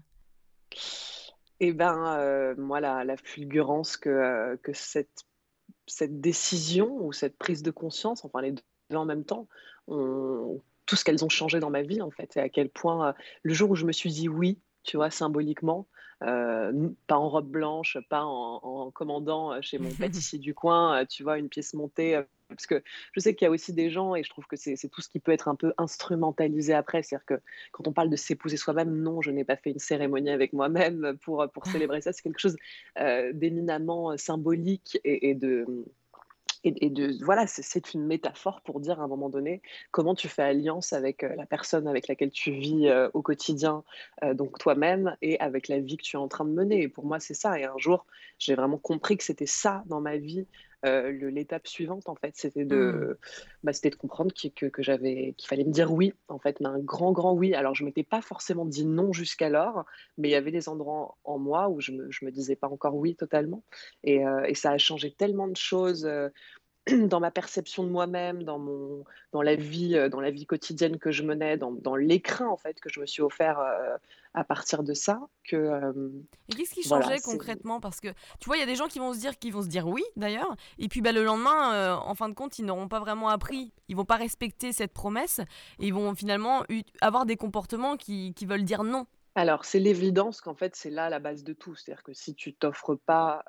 Et 1.60 1.72
ben, 1.72 2.18
heu, 2.20 2.54
moi, 2.56 2.80
la 2.80 3.04
la 3.04 3.16
fulgurance 3.16 3.96
que, 3.96 4.08
heu, 4.10 4.56
que 4.62 4.72
cette 4.72 5.25
cette 5.87 6.20
décision 6.20 6.96
ou 7.04 7.12
cette 7.12 7.38
prise 7.38 7.62
de 7.62 7.70
conscience, 7.70 8.25
enfin 8.25 8.42
les 8.42 8.52
2 8.52 8.62
en 8.96 9.04
même 9.06 9.25
temps, 9.25 9.48
ont 9.88 10.62
tout 10.87 10.96
ce 10.96 11.04
qu'elles 11.04 11.25
ont 11.25 11.28
changé 11.30 11.60
dans 11.60 11.70
ma 11.70 11.82
vie, 11.82 12.02
en 12.02 12.10
fait 12.10 12.37
et 12.37 12.40
à 12.40 12.48
quel 12.48 12.70
point, 12.70 13.10
heu, 13.10 13.14
le 13.42 13.54
jour 13.54 13.70
où 13.70 13.76
je 13.76 13.87
me 13.87 13.92
suis 13.92 14.10
dit: 14.12 14.28
«Oui», 14.28 14.60
tu 14.84 14.96
vois, 14.98 15.10
symboliquement. 15.10 15.88
Heu, 16.25 16.96
pas 17.06 17.16
en 17.18 17.28
robe 17.30 17.50
blanche, 17.50 17.98
pas 18.10 18.25
en 18.25 18.60
en 18.64 18.90
commandant, 18.92 19.60
chez 19.62 19.78
mon 19.78 19.96
pâtissier 19.96 20.38
du 20.38 20.54
coin, 20.54 21.02
heu, 21.02 21.06
tu 21.06 21.22
vois, 21.25 21.38
une 21.38 21.48
pièce 21.50 21.75
montée, 21.75 22.16
heu, 22.16 22.26
parce 22.49 22.67
que 22.67 22.83
je 23.12 23.21
sais 23.21 23.35
qu'il 23.35 23.47
y 23.47 23.49
a 23.49 23.50
aussi 23.50 23.73
des 23.73 23.90
gens 23.90 24.14
et 24.14 24.23
je 24.23 24.31
trouve 24.31 24.47
que 24.47 24.57
c'est 24.57 24.76
tout 24.88 25.00
ce 25.02 25.09
qui 25.09 25.21
peut 25.21 25.33
être 25.33 25.49
un 25.49 25.55
peu 25.55 25.73
instrumentalisé 25.78 26.75
après. 26.75 27.02
C'est-à-dire 27.02 27.26
que 27.26 27.40
quand 27.73 27.87
on 27.87 27.93
parle 27.93 28.11
de 28.11 28.17
s'épouser 28.17 28.57
soi-même, 28.57 28.95
non, 29.02 29.21
je 29.21 29.31
n'ai 29.31 29.45
pas 29.45 29.57
fait 29.57 29.71
une 29.71 29.78
cérémonie 29.78 30.31
avec 30.31 30.52
moi-même 30.52 31.19
pour, 31.23 31.47
pour 31.52 31.67
célébrer 31.67 32.00
ça. 32.00 32.12
C'est 32.12 32.23
quelque 32.23 32.40
chose, 32.40 32.57
heu, 32.99 33.33
d'éminemment, 33.35 34.17
symbolique 34.17 34.99
et 35.05 35.31
et 35.31 35.35
de 35.35 35.67
et 36.64 36.87
et 36.87 36.90
de 36.90 37.23
voilà, 37.25 37.47
c'est 37.47 37.95
une 37.95 38.05
métaphore 38.07 38.62
pour 38.62 38.81
dire 38.81 39.00
à 39.00 39.05
un 39.05 39.09
moment 39.09 39.28
donné, 39.28 39.62
comment 39.93 40.14
tu 40.14 40.28
fais 40.28 40.43
alliance 40.43 40.93
avec, 40.93 41.23
heu, 41.23 41.33
la 41.37 41.47
personne 41.47 41.87
avec 41.87 42.09
laquelle 42.09 42.31
tu 42.31 42.50
vis, 42.52 42.90
au 43.12 43.23
quotidien, 43.23 43.85
donc 44.35 44.59
toi-même 44.59 45.17
et 45.23 45.38
avec 45.40 45.69
la 45.69 45.78
vie 45.78 45.97
que 45.97 46.02
tu 46.02 46.17
es 46.17 46.19
en 46.19 46.28
train 46.28 46.45
de 46.45 46.50
mener 46.50 46.83
et 46.83 46.88
pour 46.88 47.05
moi, 47.05 47.21
c'est 47.21 47.35
ça 47.35 47.59
et 47.61 47.64
un 47.64 47.78
jour, 47.78 48.07
j'ai 48.38 48.55
vraiment 48.55 48.78
compris 48.78 49.17
que 49.17 49.25
c'était 49.25 49.47
ça 49.47 49.85
dans 49.87 50.00
ma 50.00 50.17
vie, 50.17 50.47
le 50.85 51.28
l'étape 51.30 51.66
suivante 51.66 52.08
en 52.08 52.14
fait, 52.16 52.37
c'était 52.37 52.64
Mmh. 52.70 53.02
de, 53.04 53.18
bah, 53.62 53.73
c'était 53.73 53.90
de 53.90 53.97
comprendre 53.97 54.32
que 54.35 54.66
que 54.66 54.82
j'avais 54.82 55.35
qu'il 55.37 55.49
fallait 55.49 55.64
me 55.64 55.73
dire 55.73 55.92
oui, 55.92 56.12
en 56.28 56.38
fait, 56.38 56.61
mais 56.61 56.68
un 56.68 56.78
grand, 56.78 57.12
grand 57.12 57.35
oui. 57.35 57.54
Alors 57.54 57.75
je 57.75 57.85
m'étais 57.85 58.04
pas 58.04 58.20
forcément 58.23 58.64
dit 58.66 58.87
non 58.87 59.12
jusqu'alors, 59.12 59.85
mais 60.16 60.28
il 60.28 60.32
y 60.32 60.35
avait 60.35 60.52
des 60.52 60.68
endroits 60.68 61.16
en 61.25 61.38
moi 61.38 61.68
où 61.68 61.80
je 61.80 61.92
me 61.92 62.11
je 62.11 62.25
me 62.25 62.30
disais 62.30 62.56
pas 62.56 62.68
encore 62.68 62.94
oui 62.97 63.16
totalement 63.16 63.64
et 64.04 64.23
et 64.47 64.54
ça 64.54 64.70
a 64.73 64.78
changé 64.78 65.12
tellement 65.12 65.49
de 65.49 65.56
choses, 65.56 66.06
heu 66.06 66.30
dans 67.09 67.21
ma 67.21 67.30
perception 67.30 67.85
de 67.85 67.90
moi-même, 67.90 68.42
dans 68.42 68.59
mon 68.59 69.04
dans 69.33 69.42
la 69.42 69.54
vie, 69.54 69.97
heu, 69.97 70.09
dans 70.09 70.21
la 70.21 70.30
vie 70.30 70.47
quotidienne 70.47 70.99
que 70.99 71.11
je 71.11 71.23
menais, 71.23 71.57
dans 71.57 71.73
dans 71.73 71.97
l'écrin, 71.97 72.49
en 72.49 72.57
fait, 72.57 72.80
que 72.80 72.88
je 72.88 73.00
me 73.00 73.07
suis 73.07 73.23
offert, 73.23 73.61
heu, 73.61 73.97
à 74.35 74.45
partir 74.45 74.83
de 74.83 74.95
ça, 74.95 75.21
que, 75.45 75.57
hem, 75.57 76.25
Et 76.49 76.54
qu'est-ce 76.54 76.75
qui 76.75 76.83
changeait 76.83 77.21
concrètement? 77.21 77.80
Parce 77.80 78.00
que, 78.00 78.09
tu 78.40 78.47
vois, 78.47 78.57
il 78.57 78.61
y 78.61 78.62
a 78.62 78.66
des 78.66 78.76
gens 78.76 78.87
qui 78.87 78.99
vont 78.99 79.12
se 79.12 79.18
dire 79.18 79.38
qui 79.38 79.50
vont 79.50 79.62
se 79.62 79.68
dire 79.68 79.87
«oui» 79.87 80.04
d'ailleurs 80.16 80.54
et 80.78 80.88
puis, 80.88 81.00
bah, 81.00 81.12
le 81.12 81.25
lendemain, 81.25 81.97
en 81.97 82.14
fin 82.14 82.28
de 82.28 82.35
compte, 82.35 82.59
ils 82.59 82.64
n'auront 82.64 82.88
pas 82.88 83.00
vraiment 83.00 83.28
appris. 83.28 83.73
Ils 83.88 83.97
vont 83.97 84.04
pas 84.04 84.16
respecter 84.16 84.73
cette 84.73 84.92
promesse 84.92 85.40
et 85.80 85.87
ils 85.87 85.95
vont 85.95 86.14
finalement 86.14 86.64
avoir 87.00 87.26
des 87.26 87.37
comportements 87.37 87.97
qui 87.97 88.35
qui 88.35 88.47
veulent 88.47 88.64
dire 88.64 88.85
«non». 88.85 89.07
alors, 89.35 89.64
c'est 89.64 89.78
l'évidence 89.78 90.40
qu'en 90.40 90.57
fait, 90.57 90.75
c'est 90.75 90.90
là 90.90 91.09
la 91.09 91.21
base 91.21 91.45
de 91.45 91.52
tout. 91.52 91.76
C'est-à-dire 91.76 92.02
que 92.02 92.12
si 92.12 92.35
tu 92.35 92.54
t'offres 92.54 92.97
pas, 92.97 93.45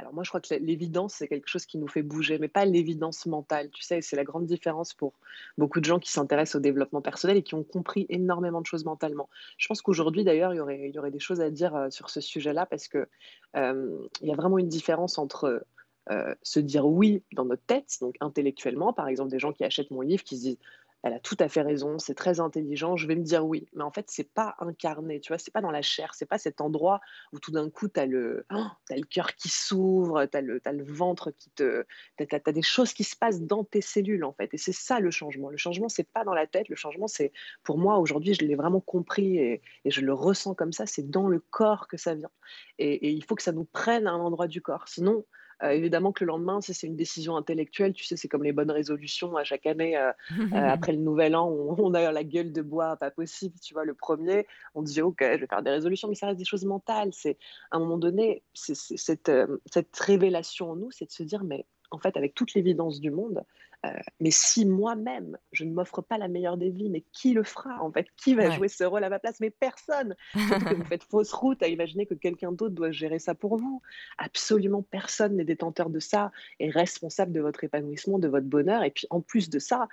alors 0.00 0.14
moi, 0.14 0.24
je 0.24 0.30
crois 0.30 0.40
que 0.40 0.48
l'é 0.54 0.58
l'évidence, 0.60 1.14
c'est 1.14 1.28
quelque 1.28 1.46
chose 1.48 1.66
qui 1.66 1.78
nous 1.78 1.86
fait 1.88 2.02
bouger, 2.02 2.38
mais 2.38 2.48
pas 2.48 2.64
l'évidence 2.64 3.26
mentale, 3.26 3.70
tu 3.70 3.82
sais? 3.82 4.00
C'est 4.02 4.16
la 4.16 4.24
grande 4.24 4.46
différence 4.46 4.94
pour 4.94 5.12
beaucoup 5.58 5.80
de 5.80 5.84
gens 5.84 5.98
qui 5.98 6.10
s'intéressent 6.10 6.56
au 6.56 6.60
développement 6.60 7.02
personnel 7.02 7.36
et 7.36 7.42
qui 7.42 7.54
ont 7.54 7.64
compris 7.64 8.06
énormément 8.08 8.60
de 8.62 8.66
choses 8.66 8.84
mentalement. 8.84 9.28
Je 9.58 9.68
pense 9.68 9.82
qu'aujourd'hui, 9.82 10.24
d'ailleurs, 10.24 10.54
il 10.54 10.56
y 10.56 10.60
aurait 10.60 10.88
il 10.88 10.94
y 10.94 10.98
aurait 10.98 11.10
des 11.10 11.18
choses 11.20 11.40
à 11.40 11.50
dire, 11.50 11.76
heu, 11.76 11.90
sur 11.90 12.10
ce 12.10 12.20
sujet-là 12.20 12.66
parce 12.66 12.88
que, 12.88 13.08
hem, 13.54 13.90
il 14.22 14.28
y 14.28 14.32
a 14.32 14.36
vraiment 14.36 14.58
une 14.58 14.68
différence 14.68 15.18
entre, 15.18 15.64
heu, 16.10 16.34
se 16.42 16.60
dire 16.60 16.86
«oui» 16.86 17.22
dans 17.34 17.44
notre 17.44 17.64
tête, 17.64 17.98
donc 18.00 18.16
intellectuellement, 18.20 18.92
par 18.92 19.08
exemple, 19.08 19.30
des 19.30 19.38
gens 19.38 19.52
qui 19.52 19.64
achètent 19.64 19.90
mon 19.90 20.00
livre, 20.00 20.24
qui 20.24 20.36
se 20.36 20.42
disent: 20.42 20.58
«Elle 21.02 21.14
a 21.14 21.20
tout 21.20 21.36
à 21.40 21.48
fait 21.48 21.62
raison, 21.62 21.98
c'est 21.98 22.14
très 22.14 22.40
intelligent, 22.40 22.96
je 22.96 23.06
vais 23.06 23.16
me 23.16 23.22
dire 23.22 23.46
oui». 23.46 23.66
Mais 23.74 23.82
en 23.84 23.90
fait, 23.90 24.06
c'est 24.10 24.32
pas 24.32 24.54
incarné, 24.58 25.20
tu 25.20 25.28
vois? 25.32 25.38
C'est 25.38 25.52
pas 25.52 25.60
dans 25.62 25.70
la 25.70 25.82
chair, 25.82 26.14
c'est 26.14 26.26
pas 26.26 26.38
cet 26.38 26.60
endroit 26.60 27.00
où 27.32 27.38
tout 27.40 27.50
d'un 27.52 27.70
coup, 27.70 27.88
tu 27.88 28.00
as 28.00 28.06
le 28.06 28.46
tu 28.88 28.96
le 28.96 29.06
cœur 29.06 29.34
qui 29.34 29.48
s'ouvre, 29.48 30.26
tu 30.26 30.36
as 30.36 30.42
le 30.42 30.84
ventre 30.84 31.30
qui 31.30 31.50
te 31.50 31.84
tu 32.18 32.26
as 32.32 32.52
des 32.52 32.62
choses 32.62 32.92
qui 32.92 33.04
se 33.04 33.16
passent 33.16 33.40
dans 33.42 33.64
tes 33.64 33.80
cellules, 33.80 34.24
en 34.24 34.32
fait 34.32 34.52
et 34.54 34.58
c'est 34.58 34.72
ça 34.72 35.00
le 35.00 35.10
changement. 35.10 35.48
Le 35.50 35.56
changement, 35.56 35.88
c'est 35.88 36.08
pas 36.12 36.24
dans 36.24 36.34
la 36.34 36.46
tête, 36.46 36.68
le 36.68 36.76
changement, 36.76 37.06
c'est 37.08 37.32
pour 37.62 37.78
moi, 37.78 37.98
aujourd'hui, 37.98 38.34
je 38.34 38.44
l'ai 38.44 38.54
vraiment 38.56 38.80
compris 38.80 39.38
et 39.38 39.62
et 39.84 39.90
je 39.90 40.00
le 40.02 40.12
ressens 40.12 40.54
comme 40.54 40.72
ça, 40.72 40.86
c'est 40.86 41.08
dans 41.10 41.28
le 41.28 41.40
corps 41.40 41.88
que 41.88 41.96
ça 41.96 42.14
vient 42.14 42.30
et 42.78 43.08
et 43.08 43.10
il 43.10 43.24
faut 43.24 43.34
que 43.36 43.42
ça 43.42 43.52
nous 43.52 43.64
prenne 43.64 44.06
à 44.06 44.12
un 44.12 44.20
endroit 44.20 44.48
du 44.48 44.60
corps. 44.62 44.88
Sinon, 44.88 45.24
heu, 45.62 45.70
évidemment 45.72 46.12
que 46.12 46.24
le 46.24 46.28
lendemain, 46.28 46.60
c'est 46.60 46.86
une 46.86 46.96
décision 46.96 47.36
intellectuelle, 47.36 47.92
tu 47.92 48.04
sais, 48.04 48.16
c'est 48.16 48.28
comme 48.28 48.44
les 48.44 48.52
bonnes 48.52 48.70
résolutions 48.70 49.36
à 49.36 49.44
chaque 49.44 49.66
année, 49.66 49.96
heu 49.96 50.08
heu, 50.10 50.12
après 50.52 50.92
le 50.92 50.98
nouvel 50.98 51.36
an, 51.36 51.48
on 51.48 51.76
on 51.78 51.94
a 51.94 52.12
la 52.12 52.24
gueule 52.24 52.52
de 52.52 52.62
bois 52.62 52.96
pas 52.96 53.10
possible, 53.10 53.58
tu 53.60 53.74
vois? 53.74 53.84
Le 53.84 53.94
premier, 53.94 54.46
on 54.74 54.82
dit: 54.82 55.02
«OK, 55.02 55.18
je 55.20 55.38
vais 55.40 55.46
faire 55.46 55.62
des 55.62 55.70
résolutions», 55.70 56.08
mais 56.08 56.14
ça 56.14 56.26
reste 56.26 56.38
des 56.38 56.44
choses 56.44 56.64
mentales. 56.64 57.10
C'est 57.12 57.38
à 57.70 57.76
un 57.76 57.80
moment 57.80 57.98
donné, 57.98 58.44
cette, 58.54 59.30
cette 59.66 59.96
révélation 59.96 60.70
en 60.72 60.76
nous, 60.76 60.90
c'est 60.90 61.06
de 61.06 61.10
se 61.12 61.22
dire: 61.22 61.44
«Mais 61.44 61.66
en 61.90 61.98
fait, 61.98 62.16
avec 62.16 62.34
toute 62.34 62.54
l'évidence 62.54 63.00
du 63.00 63.10
monde, 63.10 63.44
heu, 63.86 63.90
mais 64.20 64.30
si 64.30 64.66
moi-même, 64.66 65.38
je 65.52 65.64
ne 65.64 65.72
m'offre 65.72 66.02
pas 66.02 66.18
la 66.18 66.28
meilleure 66.28 66.56
des 66.56 66.70
vies, 66.70 66.90
mais 66.90 67.04
qui 67.12 67.32
le 67.32 67.42
fera 67.42 67.82
en 67.82 67.90
fait? 67.92 68.06
Qui 68.16 68.34
va 68.34 68.48
Ouais. 68.48 68.50
jouer 68.50 68.68
ce 68.68 68.84
rôle 68.84 69.04
à 69.04 69.08
ma 69.10 69.18
place? 69.18 69.40
Mais 69.40 69.50
personne! 69.50 70.14
Surtout 70.44 70.66
que 70.66 70.74
vous 70.74 70.84
faites 70.84 71.04
fausse 71.10 71.32
route 71.32 71.62
à 71.62 71.68
imaginer 71.68 72.06
que 72.06 72.14
quelqu'un 72.14 72.52
d'autre 72.52 72.74
doit 72.74 72.90
gérer 72.92 73.18
ça 73.18 73.34
pour 73.34 73.56
vous. 73.56 73.82
Absolument 74.18 74.82
personne 74.82 75.36
n'est 75.36 75.44
détenteur 75.44 75.90
de 75.90 75.98
ça 76.00 76.32
et 76.58 76.70
responsable 76.70 77.32
de 77.32 77.40
votre 77.40 77.64
épanouissement, 77.64 78.18
de 78.18 78.28
votre 78.28 78.46
bonheur 78.46 78.82
et 78.84 78.90
puis 78.90 79.06
en 79.10 79.20
plus 79.20 79.50
de 79.50 79.58
ça, 79.58 79.88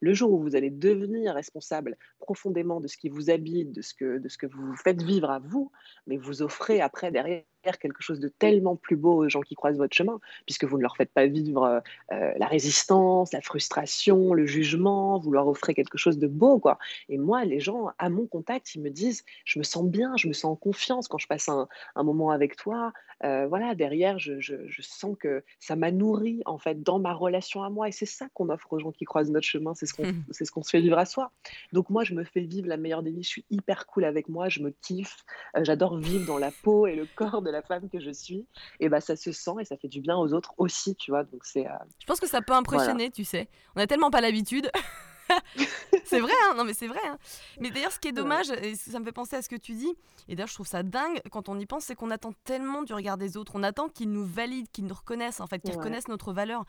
le 0.00 0.14
jour 0.14 0.32
où 0.32 0.40
vous 0.40 0.54
allez 0.56 0.70
devenir 0.70 1.34
responsable 1.34 1.96
profondément 2.18 2.80
de 2.80 2.86
ce 2.88 2.96
qui 2.96 3.08
vous 3.08 3.30
habite, 3.30 3.72
de 3.72 3.82
ce 3.82 3.94
que 3.94 4.18
de 4.18 4.28
ce 4.28 4.38
que 4.38 4.46
vous 4.46 4.76
faites 4.76 5.02
vivre 5.02 5.30
à 5.30 5.38
vous, 5.40 5.72
mais 6.06 6.16
vous 6.16 6.42
offrez 6.42 6.80
après 6.80 7.10
derrière 7.10 7.42
quelque 7.78 8.02
chose 8.02 8.20
de 8.20 8.28
tellement 8.28 8.76
plus 8.76 8.96
beau 8.96 9.14
aux 9.24 9.28
gens 9.28 9.40
qui 9.42 9.54
croisent 9.54 9.78
votre 9.78 9.94
chemin, 9.94 10.18
puisque 10.46 10.64
vous 10.64 10.76
ne 10.76 10.82
leur 10.82 10.96
faites 10.96 11.12
pas 11.12 11.26
vivre, 11.26 11.64
heu 11.64 12.14
heu, 12.14 12.32
la 12.36 12.46
résistance, 12.46 13.32
la 13.32 13.40
frustration, 13.40 14.34
le 14.34 14.46
jugement, 14.46 15.18
vous 15.18 15.30
leur 15.32 15.46
offrez 15.48 15.74
quelque 15.74 15.98
chose 15.98 16.18
de 16.18 16.26
beau, 16.26 16.58
quoi 16.58 16.78
et 17.08 17.18
moi, 17.18 17.44
les 17.44 17.60
gens 17.60 17.90
à 17.98 18.08
mon 18.10 18.26
contact, 18.26 18.74
ils 18.74 18.82
me 18.82 18.90
disent: 18.90 19.24
«Je 19.44 19.58
me 19.58 19.64
sens 19.64 19.84
bien, 19.84 20.16
je 20.16 20.28
me 20.28 20.32
sens 20.32 20.52
en 20.52 20.56
confiance 20.56 21.08
quand 21.08 21.18
je 21.18 21.26
passe 21.26 21.48
un 21.48 21.68
un 21.94 22.02
moment 22.02 22.30
avec 22.30 22.56
toi». 22.56 22.92
Heu, 23.24 23.46
voilà, 23.46 23.74
derrière, 23.76 24.18
je 24.18 24.40
je 24.40 24.66
je 24.66 24.82
sens 24.82 25.16
que 25.18 25.44
ça 25.60 25.76
m'a 25.76 25.92
nourri 25.92 26.42
en 26.46 26.58
fait, 26.58 26.82
dans 26.82 26.98
ma 26.98 27.12
relation 27.14 27.62
à 27.62 27.70
moi 27.70 27.88
et 27.88 27.92
c'est 27.92 28.06
ça 28.06 28.26
qu'on 28.34 28.48
offre 28.50 28.72
aux 28.72 28.80
gens 28.80 28.90
qui 28.92 29.04
croisent 29.04 29.30
notre 29.30 29.46
chemin, 29.46 29.74
c'est 29.74 29.86
ce 29.86 29.94
qu'on 29.94 30.08
c'est 30.30 30.44
ce 30.44 30.50
qu'on 30.50 30.62
se 30.62 30.70
fait 30.70 30.80
vivre 30.80 30.98
à 30.98 31.04
soi. 31.04 31.30
Donc 31.72 31.88
moi, 31.90 32.02
je 32.04 32.14
me 32.14 32.24
fais 32.24 32.40
vivre 32.40 32.68
la 32.68 32.76
meilleure 32.76 33.02
des 33.02 33.10
vies, 33.12 33.22
je 33.22 33.28
suis 33.28 33.44
hyper 33.50 33.86
cool 33.86 34.04
avec 34.04 34.28
moi, 34.28 34.48
je 34.48 34.60
me 34.60 34.70
kiffe, 34.82 35.24
j'adore 35.62 35.98
vivre 35.98 36.24
dans 36.24 36.38
la 36.38 36.52
peau 36.52 36.86
et 36.86 36.94
le 36.96 37.06
corps 37.06 37.42
de 37.42 37.50
la 37.52 37.62
femme 37.62 37.88
que 37.88 38.00
je 38.00 38.10
suis 38.10 38.46
et 38.80 38.88
bah, 38.88 39.00
ça 39.00 39.16
se 39.16 39.30
sent 39.32 39.52
et 39.60 39.64
ça 39.64 39.76
fait 39.76 39.88
du 39.88 40.00
bien 40.00 40.16
aux 40.16 40.32
autres 40.32 40.54
aussi, 40.58 40.96
tu 40.96 41.10
vois? 41.10 41.24
Donc 41.24 41.44
c'est, 41.44 41.66
heu, 41.66 41.70
Je 42.00 42.06
pense 42.06 42.20
que 42.20 42.26
ça 42.28 42.40
peut 42.40 42.46
voilà. 42.48 42.60
impressionner, 42.60 43.10
tu 43.10 43.24
sais? 43.24 43.48
On 43.76 43.80
a 43.80 43.86
tellement 43.86 44.10
pas 44.10 44.20
l'habitude. 44.20 44.70
C'est 46.04 46.20
vrai, 46.20 46.32
hein, 46.44 46.54
non 46.56 46.64
mais 46.64 46.74
c'est 46.74 46.88
vrai, 46.88 47.00
hein. 47.06 47.16
Mais 47.60 47.70
d'ailleurs, 47.70 47.92
ce 47.92 47.98
qui 47.98 48.08
est 48.08 48.12
dommage 48.12 48.50
et 48.50 48.74
ça 48.74 48.98
me 48.98 49.04
fait 49.04 49.12
penser 49.12 49.36
à 49.36 49.40
ce 49.40 49.48
que 49.48 49.56
tu 49.56 49.72
dis 49.72 49.94
et 50.28 50.34
d'ailleurs 50.34 50.48
je 50.48 50.54
trouve 50.54 50.66
ça 50.66 50.82
dingue 50.82 51.20
quand 51.30 51.48
on 51.48 51.58
y 51.58 51.64
pense, 51.64 51.84
c'est 51.84 51.94
qu'on 51.94 52.10
attend 52.10 52.32
tellement 52.44 52.82
du 52.82 52.92
regard 52.92 53.16
des 53.16 53.36
autres. 53.36 53.52
On 53.54 53.62
attend 53.62 53.88
qu'ils 53.88 54.10
nous 54.10 54.24
valident, 54.26 54.68
qu'ils 54.72 54.84
nous 54.84 54.94
reconnaissent, 54.94 55.40
en 55.40 55.46
fait, 55.46 55.60
qu'ils 55.60 55.70
ouais, 55.70 55.76
reconnaissent 55.76 56.08
notre 56.08 56.32
valeur 56.32 56.64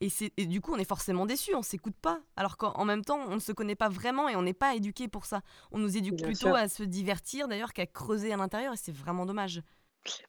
et 0.00 0.08
c'est 0.08 0.32
et 0.36 0.46
du 0.46 0.60
coup, 0.60 0.72
on 0.74 0.78
est 0.78 0.88
forcément 0.88 1.26
déçu, 1.26 1.54
on 1.54 1.62
s'écoute 1.62 1.96
pas. 2.00 2.20
Alors 2.36 2.56
qu'en 2.56 2.72
en 2.72 2.84
même 2.84 3.04
temps, 3.04 3.20
on 3.28 3.34
ne 3.34 3.40
se 3.40 3.52
connaît 3.52 3.76
pas 3.76 3.88
vraiment 3.88 4.28
et 4.28 4.36
on 4.36 4.42
n'est 4.42 4.52
pas 4.52 4.74
éduqué 4.74 5.06
pour 5.08 5.24
ça. 5.26 5.42
On 5.70 5.78
nous 5.78 5.96
éduque 5.96 6.16
bien 6.16 6.26
plutôt 6.26 6.48
sûr. 6.48 6.54
à 6.56 6.68
se 6.68 6.82
divertir 6.82 7.46
d'ailleurs 7.46 7.72
qu'à 7.72 7.86
creuser 7.86 8.32
à 8.32 8.36
l'intérieur 8.36 8.74
et 8.74 8.76
c'est 8.76 8.94
vraiment 8.94 9.26
dommage. 9.26 9.62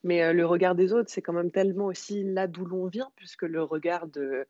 Mais 0.04 0.22
heu, 0.22 0.32
le 0.32 0.46
regard 0.46 0.74
des 0.74 0.92
autres, 0.92 1.10
c'est 1.10 1.22
quand 1.22 1.32
même 1.32 1.50
tellement 1.50 1.86
aussi 1.86 2.24
là 2.24 2.46
d'où 2.46 2.64
l'on 2.64 2.86
vient, 2.86 3.10
puisque 3.16 3.42
le 3.42 3.62
regard 3.62 4.06
de 4.08 4.46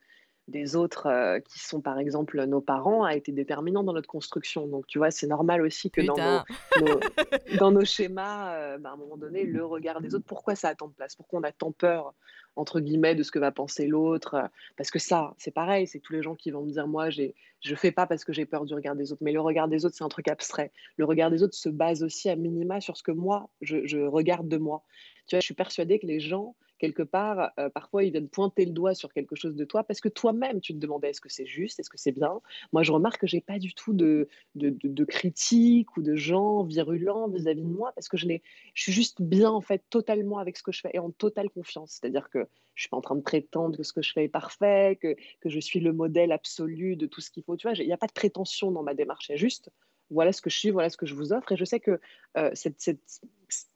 des 0.50 0.76
autres, 0.76 1.08
heu, 1.08 1.40
qui 1.40 1.58
sont 1.60 1.80
par 1.80 1.98
exemple 1.98 2.42
nos 2.44 2.60
parents, 2.60 3.04
a 3.04 3.14
été 3.16 3.32
déterminant 3.32 3.82
dans 3.82 3.92
notre 3.92 4.08
construction. 4.08 4.66
Donc 4.66 4.86
tu 4.86 4.98
vois, 4.98 5.10
c'est 5.10 5.26
normal 5.26 5.62
aussi 5.62 5.90
que 5.90 6.00
dans 6.02 6.20
nos 6.20 6.42
Putain! 6.42 6.44
nos 6.76 7.00
dans 7.58 7.70
nos 7.72 7.84
schémas, 7.84 8.74
heu, 8.76 8.78
bah, 8.78 8.90
à 8.90 8.92
un 8.92 8.96
moment 8.96 9.16
donné, 9.16 9.44
le 9.44 9.64
regard 9.64 10.00
des 10.00 10.14
autres, 10.14 10.26
pourquoi 10.26 10.54
ça 10.54 10.68
a 10.68 10.74
tant 10.74 10.88
de 10.88 10.92
place? 10.94 11.16
Pourquoi 11.16 11.40
on 11.40 11.42
a 11.42 11.52
tant 11.52 11.72
«peur» 11.72 12.14
entre 12.56 12.80
guillemets 12.80 13.14
de 13.14 13.22
ce 13.22 13.30
que 13.30 13.38
va 13.38 13.52
penser 13.52 13.86
l'autre? 13.86 14.50
Parce 14.76 14.90
que 14.90 14.98
ça, 14.98 15.34
c'est 15.38 15.50
pareil, 15.52 15.86
c'est 15.86 16.00
tous 16.00 16.12
les 16.12 16.22
gens 16.22 16.34
qui 16.34 16.50
vont 16.50 16.62
me 16.64 16.70
dire: 16.72 16.86
«Moi, 16.86 17.10
j'ai 17.10 17.34
je 17.60 17.74
fais 17.74 17.92
pas 17.92 18.06
parce 18.06 18.24
que 18.24 18.32
j'ai 18.32 18.46
peur 18.46 18.64
du 18.64 18.74
regard 18.74 18.96
des 18.96 19.12
autres». 19.12 19.22
Mais 19.22 19.32
le 19.32 19.40
regard 19.40 19.68
des 19.68 19.84
autres, 19.84 19.94
c'est 19.96 20.04
un 20.04 20.08
truc 20.08 20.28
abstrait. 20.28 20.72
Le 20.96 21.04
regard 21.04 21.30
des 21.30 21.42
autres 21.42 21.54
se 21.54 21.68
base 21.68 22.02
aussi 22.02 22.28
à 22.28 22.36
minima 22.36 22.80
sur 22.80 22.96
ce 22.96 23.02
que 23.02 23.12
moi, 23.12 23.48
je 23.60 23.86
je 23.86 23.98
regarde 23.98 24.48
de 24.48 24.56
moi. 24.56 24.82
Tu 25.26 25.36
vois, 25.36 25.40
je 25.40 25.44
suis 25.44 25.54
persuadée 25.54 25.98
que 25.98 26.06
les 26.06 26.20
gens, 26.20 26.56
quelque 26.80 27.04
part, 27.04 27.52
heu, 27.60 27.70
parfois, 27.70 28.04
ils 28.04 28.12
viennent 28.12 28.28
pointer 28.30 28.64
le 28.66 28.72
doigt 28.72 28.94
sur 28.94 29.12
quelque 29.12 29.36
chose 29.36 29.54
de 29.56 29.64
toi 29.66 29.84
parce 29.84 30.00
que 30.00 30.08
toi-même, 30.08 30.60
tu 30.60 30.74
te 30.74 30.78
demandais: 30.80 31.10
«Est-ce 31.10 31.20
que 31.22 31.28
c'est 31.30 31.46
juste? 31.46 31.80
Est-ce 31.80 31.90
que 31.90 31.98
c'est 31.98 32.12
bien?» 32.12 32.40
moi, 32.72 32.82
je 32.82 32.92
remarque 32.92 33.20
que 33.22 33.28
j'ai 33.28 33.40
pas 33.42 33.58
du 33.60 33.74
tout 33.74 33.92
de 33.94 34.28
de 34.56 35.04
critiques 35.04 35.96
ou 35.96 36.02
de 36.02 36.16
gens 36.16 36.64
virulents 36.64 37.28
vis-à-vis 37.28 37.62
de 37.62 37.68
moi 37.68 37.92
parce 37.94 38.08
que 38.08 38.16
je 38.16 38.26
suis 38.74 38.92
juste 38.92 39.22
bien, 39.22 39.50
en 39.50 39.60
fait, 39.60 39.84
totalement 39.90 40.38
avec 40.38 40.56
ce 40.56 40.62
que 40.64 40.72
je 40.72 40.80
fais 40.80 40.90
et 40.94 40.98
en 40.98 41.10
totale 41.12 41.50
confiance. 41.50 41.92
C'est-à-dire 42.00 42.30
que 42.30 42.46
je 42.74 42.82
suis 42.82 42.88
pas 42.90 42.96
en 42.96 43.02
train 43.02 43.16
de 43.16 43.22
prétendre 43.22 43.76
que 43.76 43.82
ce 43.84 43.92
que 43.92 44.02
je 44.02 44.12
fais 44.12 44.24
est 44.24 44.28
parfait, 44.28 44.98
que 45.00 45.14
que 45.40 45.48
je 45.50 45.60
suis 45.60 45.80
le 45.80 45.92
modèle 45.92 46.32
absolu 46.32 46.96
de 46.96 47.06
tout 47.06 47.20
ce 47.20 47.30
qu'il 47.30 47.44
faut, 47.44 47.56
tu 47.56 47.68
vois? 47.68 47.76
il 47.76 47.86
y 47.86 47.92
a 47.92 47.98
pas 47.98 48.06
de 48.08 48.12
prétention 48.12 48.70
dans 48.72 48.82
ma 48.82 48.94
démarche, 48.94 49.30
a 49.30 49.36
juste: 49.36 49.70
«Voilà 50.10 50.32
ce 50.32 50.42
que 50.42 50.50
je 50.50 50.58
suis, 50.58 50.70
voilà 50.70 50.90
ce 50.90 50.96
que 50.96 51.06
je 51.06 51.14
vous 51.14 51.32
offre» 51.32 51.52
et 51.52 51.56
je 51.56 51.64
sais 51.64 51.80
que, 51.80 52.00
cette 52.54 52.80
cette 52.80 53.20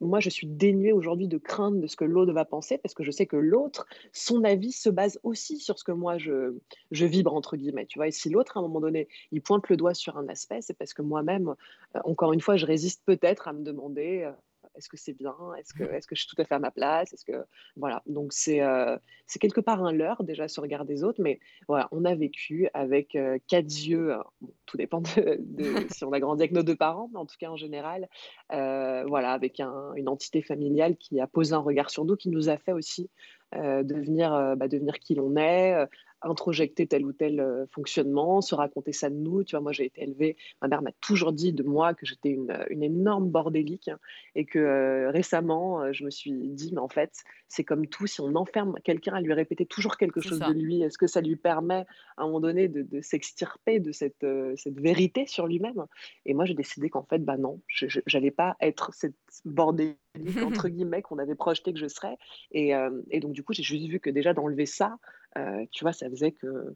moi, 0.01 0.19
je 0.19 0.29
suis 0.29 0.47
dénuée 0.47 0.91
aujourd'hui 0.91 1.27
de 1.27 1.37
crainte 1.37 1.79
de 1.79 1.87
ce 1.87 1.95
que 1.95 2.05
l'autre 2.05 2.33
va 2.33 2.45
penser 2.45 2.77
parce 2.77 2.93
que 2.93 3.03
je 3.03 3.11
sais 3.11 3.25
que 3.25 3.37
l'autre, 3.37 3.85
son 4.13 4.43
avis 4.43 4.71
se 4.71 4.89
base 4.89 5.19
aussi 5.23 5.57
sur 5.57 5.77
ce 5.79 5.83
que 5.83 5.91
moi 5.91 6.17
je, 6.17 6.53
vibre 6.91 7.33
entre 7.33 7.57
guillemets. 7.57 7.85
Tu 7.85 7.99
vois, 7.99 8.07
et 8.07 8.11
si 8.11 8.29
l'autre 8.29 8.57
à 8.57 8.59
un 8.59 8.63
moment 8.63 8.81
donné, 8.81 9.07
il 9.31 9.41
pointe 9.41 9.69
le 9.69 9.77
doigt 9.77 9.93
sur 9.93 10.17
un 10.17 10.27
aspect, 10.27 10.61
c'est 10.61 10.77
parce 10.77 10.93
que 10.93 11.01
moi-même, 11.01 11.55
euh, 11.95 11.99
encore 12.03 12.33
une 12.33 12.41
fois, 12.41 12.57
je 12.57 12.65
résiste 12.65 13.01
peut-être 13.05 13.47
à 13.47 13.53
me 13.53 13.63
demander. 13.63 14.31
Euh, 14.75 14.77
est-ce 14.77 14.89
que 14.89 14.97
c'est 14.97 15.13
bien? 15.13 15.35
Est-ce 15.57 15.73
que, 15.73 15.83
est 15.93 16.05
que 16.05 16.15
je 16.15 16.21
suis 16.21 16.29
tout 16.33 16.41
à 16.41 16.45
fait 16.45 16.55
à 16.55 16.59
ma 16.59 16.71
place? 16.71 17.13
Est-ce 17.13 17.25
que 17.25 17.45
voilà 17.75 18.01
Donc 18.05 18.33
c'est 18.33 18.61
euh, 18.61 18.97
c'est 19.27 19.39
quelque 19.39 19.61
part 19.61 19.83
un 19.83 19.91
leurre 19.91 20.23
déjà 20.23 20.47
ce 20.47 20.59
regard 20.61 20.85
des 20.85 21.03
autres, 21.03 21.21
mais 21.21 21.39
voilà, 21.67 21.87
on 21.91 22.05
a 22.05 22.15
vécu 22.15 22.69
avec 22.73 23.15
euh, 23.15 23.37
quatre 23.47 23.65
yeux. 23.65 24.13
tout 24.65 24.77
dépend 24.77 25.01
de, 25.01 25.07
si 25.91 26.03
on 26.03 26.11
a 26.11 26.19
grandi 26.19 26.43
avec 26.43 26.51
nos 26.51 26.63
deux 26.63 26.75
parents, 26.75 27.09
mais 27.13 27.19
en 27.19 27.25
tout 27.25 27.35
cas 27.39 27.49
en 27.49 27.57
général, 27.57 28.09
euh, 28.51 29.03
voilà, 29.07 29.33
avec 29.33 29.59
une 29.59 30.09
entité 30.09 30.41
familiale 30.41 30.97
qui 30.97 31.19
a 31.19 31.27
posé 31.27 31.53
un 31.53 31.59
regard 31.59 31.89
sur 31.89 32.05
nous, 32.05 32.15
qui 32.15 32.29
nous 32.29 32.49
a 32.49 32.57
fait 32.57 32.73
aussi 32.73 33.09
devenir, 33.53 34.31
bah, 34.57 34.67
devenir 34.67 34.99
qui 34.99 35.15
l'on 35.15 35.37
est, 35.37 35.87
introjecter 36.21 36.87
tel 36.87 37.05
ou 37.05 37.13
tel 37.13 37.39
euh, 37.39 37.65
fonctionnement, 37.67 38.41
se 38.41 38.55
raconter 38.55 38.91
ça 38.91 39.09
de 39.09 39.15
nous. 39.15 39.43
Tu 39.43 39.55
vois, 39.55 39.61
moi, 39.61 39.71
j'ai 39.71 39.85
été 39.85 40.03
élevée, 40.03 40.37
ma 40.61 40.67
mère 40.67 40.81
m'a 40.81 40.91
toujours 41.01 41.33
dit 41.33 41.53
de 41.53 41.63
moi 41.63 41.93
que 41.93 42.05
j'étais 42.05 42.29
une, 42.29 42.57
une, 42.69 42.83
énorme 42.83 43.29
bordélique 43.29 43.87
hein, 43.87 43.99
et 44.35 44.45
que 44.45 44.59
euh, 44.59 45.11
récemment, 45.11 45.81
euh, 45.81 45.93
je 45.93 46.03
me 46.03 46.09
suis 46.09 46.31
dit, 46.31 46.71
mais 46.73 46.79
en 46.79 46.87
fait, 46.87 47.11
c'est 47.47 47.63
comme 47.63 47.87
tout, 47.87 48.07
si 48.07 48.21
on 48.21 48.35
enferme 48.35 48.75
quelqu'un 48.83 49.13
à 49.13 49.21
lui 49.21 49.33
répéter 49.33 49.65
toujours 49.65 49.97
quelque 49.97 50.21
chose 50.21 50.39
de 50.39 50.51
lui, 50.51 50.81
est-ce 50.81 50.97
que 50.97 51.07
ça 51.07 51.21
lui 51.21 51.35
permet 51.35 51.85
à 52.17 52.23
un 52.23 52.25
moment 52.25 52.39
donné 52.39 52.67
de, 52.67 52.81
de 52.81 53.01
s'extirper 53.01 53.79
de 53.79 53.91
cette, 53.91 54.25
cette 54.55 54.79
vérité 54.79 55.27
sur 55.27 55.47
lui-même? 55.47 55.85
Et 56.25 56.33
moi, 56.33 56.45
j'ai 56.45 56.53
décidé 56.53 56.89
qu'en 56.89 57.03
fait, 57.03 57.19
bah 57.19 57.37
non, 57.37 57.61
je 57.67 57.87
n'allais 58.13 58.31
pas 58.31 58.55
être 58.59 58.93
cette 58.93 59.15
bordélique, 59.45 59.97
entre 60.43 60.69
guillemets, 60.69 61.01
qu'on 61.01 61.19
avait 61.19 61.35
projeté 61.35 61.73
que 61.73 61.79
je 61.79 61.87
serais. 61.87 62.17
Et, 62.51 62.71
et 63.11 63.19
donc, 63.19 63.33
du 63.33 63.43
coup, 63.43 63.53
j'ai 63.53 63.63
juste 63.63 63.87
vu 63.87 63.99
que 63.99 64.09
déjà 64.09 64.33
d'enlever 64.33 64.65
ça, 64.65 64.97
euh, 65.24 65.24
tu 65.71 65.83
vois, 65.83 65.93
ça 65.93 66.09
faisait 66.09 66.31
que 66.31 66.75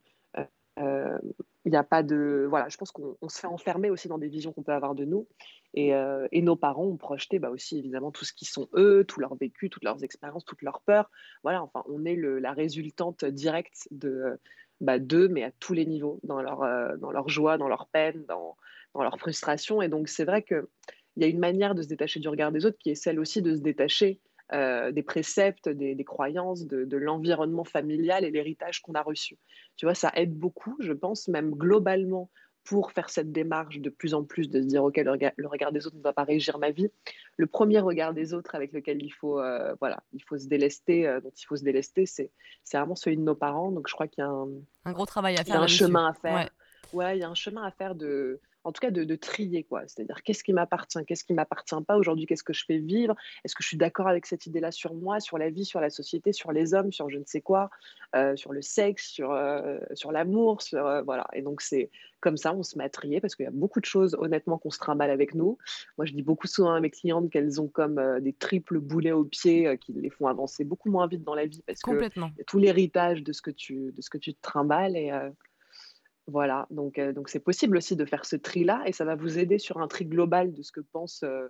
il 0.80 0.86
euh, 0.86 1.18
n'y 1.66 1.76
euh, 1.76 1.80
a 1.80 1.84
pas 1.84 2.04
de 2.04 2.46
voilà 2.50 2.70
je 2.70 2.78
pense 2.78 2.92
qu'on 2.92 3.18
se 3.28 3.40
fait 3.40 3.48
enfermer 3.48 3.90
aussi 3.90 4.08
dans 4.08 4.18
des 4.18 4.30
visions 4.30 4.54
qu'on 4.54 4.64
peut 4.64 4.74
avoir 4.74 4.96
de 4.96 5.06
nous. 5.06 5.28
Et, 5.76 5.92
et 6.32 6.42
nos 6.42 6.56
parents 6.56 6.86
ont 6.86 6.98
projeté 6.98 7.38
bah, 7.38 7.52
aussi 7.52 7.78
évidemment 7.78 8.12
tout 8.12 8.26
ce 8.26 8.34
qu'ils 8.34 8.48
sont 8.48 8.68
eux 8.74 9.04
tout 9.08 9.20
leur 9.20 9.36
vécu 9.36 9.70
toutes 9.70 9.84
leurs 9.84 10.04
expériences 10.04 10.46
toutes 10.46 10.64
leurs 10.64 10.82
peurs. 10.82 11.12
Voilà 11.44 11.62
enfin 11.62 11.84
on 11.88 12.06
est 12.06 12.16
le, 12.16 12.40
la 12.40 12.54
résultante 12.54 13.24
directe 13.24 13.88
de 13.92 14.40
bah, 14.82 14.98
d'eux 14.98 15.28
mais 15.28 15.44
à 15.44 15.52
tous 15.52 15.74
les 15.74 15.86
niveaux 15.86 16.20
dans 16.24 16.42
leur 16.42 16.98
dans 16.98 17.12
leur 17.12 17.30
joie 17.30 17.60
dans 17.60 17.68
leur 17.68 17.88
peine 17.88 18.26
dans, 18.28 18.58
dans 18.96 19.04
leur 19.04 19.20
frustration. 19.20 19.82
Et 19.82 19.90
donc 19.90 20.08
c'est 20.08 20.26
vrai 20.26 20.42
que 20.42 20.70
il 21.18 21.24
y 21.24 21.26
a 21.26 21.30
une 21.30 21.40
manière 21.40 21.76
de 21.76 21.84
se 21.84 21.88
détacher 21.88 22.20
du 22.20 22.30
regard 22.30 22.52
des 22.52 22.66
autres 22.66 22.78
qui 22.80 22.90
est 22.90 22.96
celle 22.96 23.20
aussi 23.20 23.42
de 23.42 23.54
se 23.54 23.62
détacher 23.62 24.20
euh, 24.54 24.92
des 24.92 25.04
préceptes, 25.04 25.70
des, 25.70 26.04
croyances, 26.04 26.66
de, 26.66 26.98
l'environnement 26.98 27.64
familial 27.64 28.26
et 28.26 28.32
l'héritage 28.32 28.82
qu'on 28.82 28.94
a 28.94 29.02
reçu. 29.02 29.38
Tu 29.76 29.86
vois, 29.86 29.94
ça 29.94 30.12
aide 30.16 30.34
beaucoup, 30.34 30.76
je 30.80 30.94
pense, 30.94 31.28
même 31.28 31.52
globalement, 31.52 32.30
pour 32.64 32.92
faire 32.92 33.10
cette 33.10 33.32
démarche 33.32 33.80
de 33.80 33.90
plus 33.90 34.14
en 34.14 34.24
plus 34.24 34.50
de 34.50 34.62
se 34.62 34.68
dire, 34.68 34.84
OK, 34.84 34.98
le 34.98 35.48
regard, 35.48 35.72
des 35.72 35.88
autres 35.88 35.98
ne 35.98 36.02
va 36.02 36.14
pas 36.14 36.24
régir 36.24 36.60
ma 36.60 36.72
vie. 36.72 36.90
Le 37.38 37.48
premier 37.48 37.80
regard 37.80 38.14
des 38.14 38.34
autres 38.34 38.54
avec 38.56 38.74
lequel 38.74 39.02
il 39.02 39.12
faut, 39.12 39.40
euh, 39.40 39.76
voilà, 39.80 40.04
il 40.14 40.24
faut 40.24 40.38
se 40.38 40.48
délester, 40.48 41.08
euh, 41.08 41.22
dont 41.22 41.32
il 41.36 41.46
faut 41.46 41.56
se 41.56 41.64
délester, 41.64 42.06
c'est, 42.06 42.32
vraiment 42.74 42.96
celui 42.96 43.18
de 43.18 43.24
nos 43.24 43.36
parents. 43.36 43.72
Donc, 43.72 43.88
je 43.88 43.94
crois 43.94 44.08
qu'il 44.08 44.24
y 44.24 44.28
a 44.28 44.30
un, 44.30 44.92
gros 44.92 45.06
travail 45.06 45.36
à 45.36 45.44
faire. 45.44 45.56
Il 45.56 45.58
y 45.58 45.62
a 45.62 45.62
un 45.62 45.68
chemin 45.68 46.08
à 46.10 46.14
faire. 46.14 46.50
ouais, 46.94 47.18
il 47.18 47.22
y 47.22 47.24
a 47.24 47.30
un 47.30 47.36
chemin 47.36 47.64
à 47.64 47.72
faire 47.72 47.96
de, 47.96 48.40
en 48.70 48.72
tout 48.72 48.82
cas 48.82 48.92
de, 48.92 49.16
trier 49.16 49.64
quoi. 49.64 49.82
C'est-à-dire 49.88 50.22
qu'est-ce 50.22 50.44
qui 50.44 50.54
m'appartient, 50.54 51.04
qu'est-ce 51.08 51.24
qui 51.24 51.34
m'appartient 51.34 51.84
pas 51.88 51.98
aujourd'hui, 51.98 52.28
qu'est-ce 52.28 52.44
que 52.44 52.54
je 52.54 52.64
fais 52.66 52.78
vivre, 52.78 53.16
est-ce 53.44 53.56
que 53.56 53.64
je 53.64 53.68
suis 53.68 53.78
d'accord 53.78 54.08
avec 54.08 54.28
cette 54.28 54.46
idée-là 54.46 54.72
sur 54.72 54.94
moi, 54.94 55.20
sur 55.20 55.40
la 55.40 55.50
vie, 55.50 55.66
sur 55.66 55.82
la 55.82 55.90
société, 55.90 56.34
sur 56.34 56.52
les 56.52 56.76
hommes, 56.76 56.92
sur 56.92 57.10
je 57.10 57.18
ne 57.18 57.24
sais 57.26 57.42
quoi, 57.42 57.72
euh, 58.16 58.36
sur 58.36 58.54
le 58.54 58.62
sexe, 58.62 59.10
sur, 59.10 59.32
euh, 59.32 59.80
sur 59.94 60.12
l'amour, 60.12 60.62
sur 60.62 60.86
euh, 60.86 61.02
voilà. 61.02 61.28
Et 61.34 61.42
donc 61.42 61.62
c'est 61.62 61.90
comme 62.20 62.38
ça, 62.38 62.54
on 62.54 62.62
se 62.62 62.78
met 62.78 62.84
à 62.84 62.90
trier 62.90 63.22
parce 63.22 63.36
qu'il 63.36 63.46
y 63.46 63.48
a 63.48 63.52
beaucoup 63.52 63.80
de 63.80 63.86
choses 63.86 64.16
honnêtement 64.20 64.60
qu'on 64.60 64.70
se 64.70 64.78
trimballe 64.78 65.10
avec 65.10 65.34
nous. 65.34 65.58
Moi 65.98 66.06
je 66.06 66.14
dis 66.14 66.22
beaucoup 66.22 66.48
souvent 66.48 66.74
à 66.74 66.80
mes 66.80 66.92
clientes 66.92 67.32
qu'elles 67.32 67.60
ont 67.60 67.68
comme 67.68 68.20
des 68.20 68.34
triples 68.34 68.80
boulets 68.80 69.14
au 69.14 69.24
pied 69.24 69.78
qui 69.80 69.94
les 69.94 70.12
font 70.12 70.28
avancer 70.28 70.64
beaucoup 70.64 70.92
moins 70.92 71.08
vite 71.08 71.24
dans 71.24 71.36
la 71.36 71.48
vie 71.48 71.64
parce 71.66 71.82
que 71.82 72.44
tout 72.44 72.60
l'héritage 72.60 73.24
de 73.24 73.34
ce 73.34 73.42
que 73.42 73.52
tu 73.52 73.94
de 73.94 74.02
ce 74.02 74.12
que 74.12 74.20
tu 74.20 74.36
te 74.36 74.42
trimbales 74.42 74.96
et 74.96 75.12
voilà, 76.30 76.68
donc 76.70 76.98
euh, 77.00 77.14
donc 77.14 77.30
c'est 77.30 77.40
possible 77.40 77.78
aussi 77.78 77.96
de 77.96 78.06
faire 78.06 78.26
ce 78.26 78.36
tri-là 78.36 78.82
et 78.86 78.92
ça 78.92 79.06
va 79.06 79.16
vous 79.16 79.38
aider 79.40 79.60
sur 79.60 79.80
un 79.80 79.88
tri 79.88 80.06
global 80.06 80.54
de 80.54 80.62
ce 80.62 80.72
que 80.72 80.82
pensent 80.82 81.24
euh, 81.24 81.48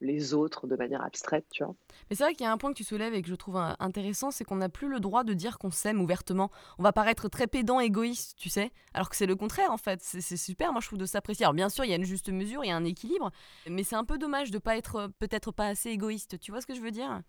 les 0.00 0.34
autres 0.34 0.66
de 0.66 0.76
manière 0.76 1.02
abstraite, 1.02 1.46
tu 1.50 1.64
vois. 1.64 1.74
Mais 2.08 2.16
c'est 2.16 2.24
vrai 2.24 2.32
qu'il 2.32 2.44
y 2.44 2.46
a 2.46 2.52
un 2.52 2.58
point 2.58 2.70
que 2.72 2.76
tu 2.76 2.84
soulèves 2.84 3.14
et 3.14 3.22
que 3.22 3.28
je 3.28 3.34
trouve 3.34 3.56
euh, 3.56 3.72
intéressant, 3.78 4.30
c'est 4.30 4.44
qu'on 4.44 4.56
n'a 4.56 4.68
plus 4.68 4.88
le 4.88 5.00
droit 5.00 5.24
de 5.24 5.34
dire 5.34 5.58
qu'on 5.58 5.70
s'aime 5.70 6.00
ouvertement. 6.00 6.50
On 6.78 6.82
va 6.82 6.92
paraître 6.92 7.28
très 7.28 7.46
pédant, 7.46 7.80
égoïste, 7.80 8.34
tu 8.36 8.48
sais, 8.48 8.70
alors 8.94 9.08
que 9.08 9.16
c'est 9.16 9.26
le 9.26 9.36
contraire 9.36 9.70
en 9.70 9.78
fait. 9.78 10.00
C'est 10.02 10.36
super, 10.36 10.72
moi 10.72 10.80
je 10.80 10.86
trouve 10.86 10.98
de 10.98 11.06
s'apprécier. 11.06 11.44
Alors 11.44 11.54
bien 11.54 11.68
sûr, 11.68 11.84
il 11.84 11.90
y 11.90 11.92
a 11.92 11.96
une 11.96 12.04
juste 12.04 12.30
mesure, 12.30 12.64
il 12.64 12.68
y 12.68 12.72
a 12.72 12.76
un 12.76 12.84
équilibre, 12.84 13.30
mais 13.68 13.82
c'est 13.82 13.96
un 13.96 14.04
peu 14.04 14.18
dommage 14.18 14.50
de 14.50 14.58
pas 14.58 14.76
être 14.76 15.10
peut-être 15.18 15.52
pas 15.52 15.66
assez 15.66 15.90
égoïste. 15.90 16.38
Tu 16.38 16.50
vois 16.50 16.60
ce 16.60 16.66
que 16.66 16.74
je 16.74 16.80
veux 16.80 16.90
dire? 16.90 17.22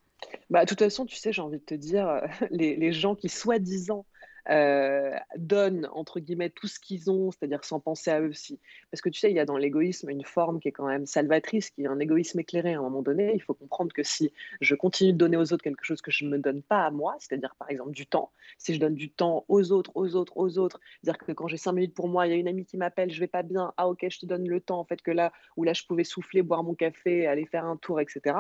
Bah, 0.49 0.65
de 0.65 0.69
toute 0.69 0.79
façon, 0.79 1.05
tu 1.05 1.15
sais, 1.15 1.31
j'ai 1.31 1.41
envie 1.41 1.59
de 1.59 1.63
te 1.63 1.75
dire, 1.75 2.21
les, 2.51 2.75
les 2.75 2.91
gens 2.91 3.15
qui 3.15 3.29
soi-disant 3.29 4.05
euh, 4.49 5.11
donnent, 5.37 5.89
entre 5.93 6.19
guillemets, 6.19 6.49
tout 6.49 6.67
ce 6.67 6.79
qu'ils 6.79 7.09
ont, 7.11 7.31
c'est-à-dire 7.31 7.63
sans 7.63 7.79
penser 7.79 8.11
à 8.11 8.21
eux 8.21 8.29
aussi. 8.29 8.59
Parce 8.91 9.01
que 9.01 9.09
tu 9.09 9.19
sais, 9.19 9.29
il 9.29 9.35
y 9.35 9.39
a 9.39 9.45
dans 9.45 9.57
l'égoïsme 9.57 10.09
une 10.09 10.23
forme 10.23 10.59
qui 10.59 10.69
est 10.69 10.71
quand 10.71 10.87
même 10.87 11.05
salvatrice, 11.05 11.69
qui 11.69 11.83
est 11.83 11.87
un 11.87 11.99
égoïsme 11.99 12.39
éclairé. 12.39 12.73
À 12.73 12.79
un 12.79 12.83
moment 12.83 13.01
donné, 13.01 13.33
il 13.33 13.41
faut 13.41 13.53
comprendre 13.53 13.93
que 13.93 14.03
si 14.03 14.31
je 14.61 14.75
continue 14.75 15.13
de 15.13 15.17
donner 15.17 15.37
aux 15.37 15.53
autres 15.53 15.63
quelque 15.63 15.83
chose 15.83 16.01
que 16.01 16.11
je 16.11 16.25
ne 16.25 16.29
me 16.29 16.37
donne 16.37 16.61
pas 16.61 16.85
à 16.85 16.91
moi, 16.91 17.15
c'est-à-dire 17.19 17.55
par 17.57 17.69
exemple 17.69 17.91
du 17.91 18.05
temps, 18.05 18.31
si 18.57 18.73
je 18.73 18.79
donne 18.79 18.95
du 18.95 19.09
temps 19.09 19.45
aux 19.47 19.71
autres, 19.71 19.91
aux 19.95 20.15
autres, 20.15 20.33
aux 20.35 20.57
autres, 20.57 20.79
c'est-à-dire 21.01 21.25
que 21.25 21.31
quand 21.31 21.47
j'ai 21.47 21.57
cinq 21.57 21.73
minutes 21.73 21.93
pour 21.93 22.07
moi, 22.07 22.27
il 22.27 22.31
y 22.31 22.33
a 22.33 22.37
une 22.37 22.47
amie 22.47 22.65
qui 22.65 22.77
m'appelle, 22.77 23.11
je 23.11 23.19
vais 23.19 23.27
pas 23.27 23.43
bien, 23.43 23.73
ah 23.77 23.87
ok, 23.87 24.05
je 24.09 24.19
te 24.19 24.25
donne 24.25 24.47
le 24.47 24.59
temps, 24.59 24.79
en 24.79 24.85
fait, 24.85 25.01
que 25.01 25.11
là, 25.11 25.31
où 25.57 25.63
là 25.63 25.73
je 25.73 25.83
pouvais 25.83 26.03
souffler, 26.03 26.41
boire 26.41 26.63
mon 26.63 26.73
café, 26.73 27.27
aller 27.27 27.45
faire 27.45 27.65
un 27.65 27.77
tour, 27.77 27.99
etc. 27.99 28.35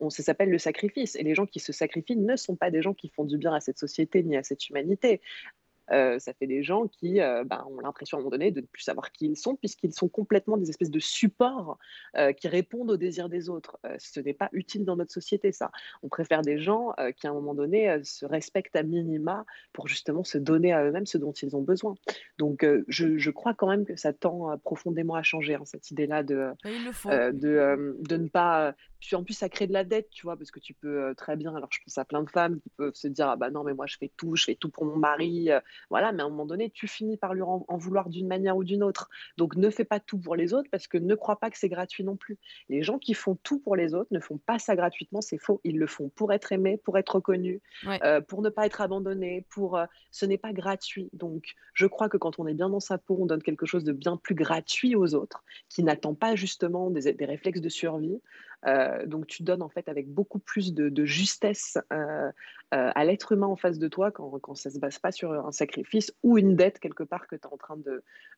On, 0.00 0.10
ça 0.10 0.22
s'appelle 0.22 0.50
le 0.50 0.58
sacrifice. 0.58 1.16
Et 1.16 1.22
les 1.22 1.34
gens 1.34 1.46
qui 1.46 1.60
se 1.60 1.72
sacrifient 1.72 2.16
ne 2.16 2.36
sont 2.36 2.56
pas 2.56 2.70
des 2.70 2.82
gens 2.82 2.94
qui 2.94 3.08
font 3.08 3.24
du 3.24 3.38
bien 3.38 3.54
à 3.54 3.60
cette 3.60 3.78
société 3.78 4.22
ni 4.22 4.36
à 4.36 4.42
cette 4.42 4.68
humanité. 4.68 5.20
Euh, 5.92 6.18
ça 6.18 6.32
fait 6.32 6.46
des 6.46 6.62
gens 6.62 6.86
qui 6.86 7.20
euh, 7.20 7.44
ben, 7.44 7.64
ont 7.70 7.80
l'impression 7.80 8.16
à 8.16 8.20
un 8.20 8.22
moment 8.22 8.30
donné 8.30 8.50
de 8.50 8.60
ne 8.60 8.66
plus 8.66 8.82
savoir 8.82 9.12
qui 9.12 9.26
ils 9.26 9.36
sont, 9.36 9.56
puisqu'ils 9.56 9.92
sont 9.92 10.08
complètement 10.08 10.56
des 10.56 10.70
espèces 10.70 10.90
de 10.90 10.98
supports 10.98 11.78
euh, 12.16 12.32
qui 12.32 12.48
répondent 12.48 12.90
aux 12.90 12.96
désirs 12.96 13.28
des 13.28 13.48
autres. 13.48 13.78
ce 13.98 14.20
n'est 14.20 14.34
pas 14.34 14.48
utile 14.52 14.84
dans 14.84 14.96
notre 14.96 15.12
société, 15.12 15.52
ça. 15.52 15.70
On 16.02 16.08
préfère 16.08 16.42
des 16.42 16.58
gens 16.58 16.94
qui, 17.16 17.26
à 17.26 17.30
un 17.30 17.34
moment 17.34 17.54
donné, 17.54 18.02
se 18.04 18.24
respectent 18.26 18.76
à 18.76 18.82
minima 18.82 19.44
pour 19.72 19.88
justement 19.88 20.24
se 20.24 20.38
donner 20.38 20.72
à 20.72 20.84
eux-mêmes 20.84 21.06
ce 21.06 21.18
dont 21.18 21.32
ils 21.32 21.56
ont 21.56 21.62
besoin. 21.62 21.94
Donc, 22.38 22.66
je, 22.88 23.30
crois 23.30 23.54
quand 23.54 23.68
même 23.68 23.84
que 23.84 23.96
ça 23.96 24.12
tend 24.12 24.56
profondément 24.58 25.14
à 25.14 25.22
changer, 25.22 25.54
hein, 25.54 25.62
cette 25.64 25.90
idée-là 25.90 26.22
de, 26.22 26.50
de, 27.04 27.96
de, 28.00 28.16
ne 28.16 28.28
pas 28.28 28.74
puis 29.06 29.16
en 29.16 29.24
plus, 29.24 29.34
ça 29.34 29.48
crée 29.48 29.66
de 29.66 29.72
la 29.72 29.82
dette, 29.82 30.10
tu 30.10 30.22
vois, 30.22 30.36
parce 30.36 30.52
que 30.52 30.60
tu 30.60 30.74
peux 30.74 31.02
euh, 31.02 31.14
très 31.14 31.36
bien. 31.36 31.54
Alors, 31.56 31.68
je 31.72 31.80
pense 31.84 31.98
à 31.98 32.04
plein 32.04 32.22
de 32.22 32.30
femmes 32.30 32.60
qui 32.60 32.70
peuvent 32.70 32.94
se 32.94 33.08
dire 33.08 33.28
Ah 33.28 33.36
bah 33.36 33.50
non, 33.50 33.64
mais 33.64 33.74
moi, 33.74 33.86
je 33.86 33.96
fais 33.98 34.12
tout, 34.16 34.36
je 34.36 34.44
fais 34.44 34.54
tout 34.54 34.68
pour 34.68 34.84
mon 34.84 34.96
mari. 34.96 35.50
Euh, 35.50 35.58
voilà, 35.90 36.12
mais 36.12 36.22
à 36.22 36.26
un 36.26 36.28
moment 36.28 36.46
donné, 36.46 36.70
tu 36.70 36.86
finis 36.86 37.16
par 37.16 37.34
lui 37.34 37.42
en, 37.42 37.64
vouloir 37.76 38.08
d'une 38.08 38.28
manière 38.28 38.56
ou 38.56 38.62
d'une 38.62 38.84
autre. 38.84 39.10
Donc, 39.38 39.56
ne 39.56 39.70
fais 39.70 39.84
pas 39.84 39.98
tout 39.98 40.18
pour 40.18 40.36
les 40.36 40.54
autres 40.54 40.70
parce 40.70 40.86
que 40.86 40.98
ne 40.98 41.16
crois 41.16 41.40
pas 41.40 41.50
que 41.50 41.58
c'est 41.58 41.68
gratuit 41.68 42.04
non 42.04 42.14
plus. 42.14 42.38
Les 42.68 42.84
gens 42.84 42.98
qui 42.98 43.14
font 43.14 43.34
tout 43.42 43.58
pour 43.58 43.74
les 43.74 43.92
autres 43.92 44.08
ne 44.12 44.20
font 44.20 44.38
pas 44.38 44.60
ça 44.60 44.76
gratuitement, 44.76 45.20
c'est 45.20 45.38
faux. 45.38 45.60
Ils 45.64 45.78
le 45.78 45.88
font 45.88 46.08
pour 46.10 46.32
être 46.32 46.52
aimés, 46.52 46.76
pour 46.76 46.96
être 46.96 47.16
reconnus, 47.16 47.60
euh, 48.04 48.20
pour 48.20 48.40
ne 48.40 48.50
pas 48.50 48.66
être 48.66 48.80
abandonnés, 48.80 49.44
pour. 49.50 49.80
ce 50.12 50.26
n'est 50.26 50.38
pas 50.38 50.52
gratuit. 50.52 51.10
Donc, 51.12 51.54
je 51.74 51.86
crois 51.86 52.08
que 52.08 52.18
quand 52.18 52.38
on 52.38 52.46
est 52.46 52.54
bien 52.54 52.68
dans 52.68 52.78
sa 52.78 52.98
peau, 52.98 53.16
on 53.18 53.26
donne 53.26 53.42
quelque 53.42 53.66
chose 53.66 53.82
de 53.82 53.92
bien 53.92 54.16
plus 54.16 54.36
gratuit 54.36 54.94
aux 54.94 55.14
autres, 55.14 55.42
qui 55.68 55.82
n'attend 55.82 56.14
pas 56.14 56.36
justement 56.36 56.88
des, 56.90 57.12
des 57.12 57.24
réflexes 57.24 57.60
de 57.60 57.68
survie. 57.68 58.20
Euh, 58.66 59.06
donc 59.06 59.26
tu 59.26 59.42
donnes 59.42 59.62
en 59.62 59.68
fait 59.68 59.88
avec 59.88 60.08
beaucoup 60.08 60.38
plus 60.38 60.72
de, 60.72 61.04
justesse 61.04 61.78
euh, 61.92 62.30
euh, 62.74 62.90
à 62.94 63.04
l'être 63.04 63.32
humain 63.32 63.48
en 63.48 63.56
face 63.56 63.78
de 63.78 63.88
toi 63.88 64.10
quand, 64.12 64.54
ça 64.54 64.68
ne 64.68 64.74
se 64.74 64.78
base 64.78 64.98
pas 64.98 65.10
sur 65.10 65.32
un 65.32 65.52
sacrifice 65.52 66.14
ou 66.22 66.38
une 66.38 66.54
dette 66.54 66.78
quelque 66.78 67.02
part 67.02 67.26
que 67.26 67.34
tu 67.34 67.42
es 67.42 67.52
en 67.52 67.56
train 67.56 67.76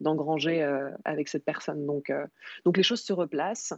d'engranger 0.00 0.62
avec 1.04 1.28
cette 1.28 1.44
personne. 1.44 1.84
Donc, 1.87 2.12
donc 2.64 2.76
les 2.76 2.82
choses 2.82 3.02
se 3.02 3.12
replacent 3.12 3.74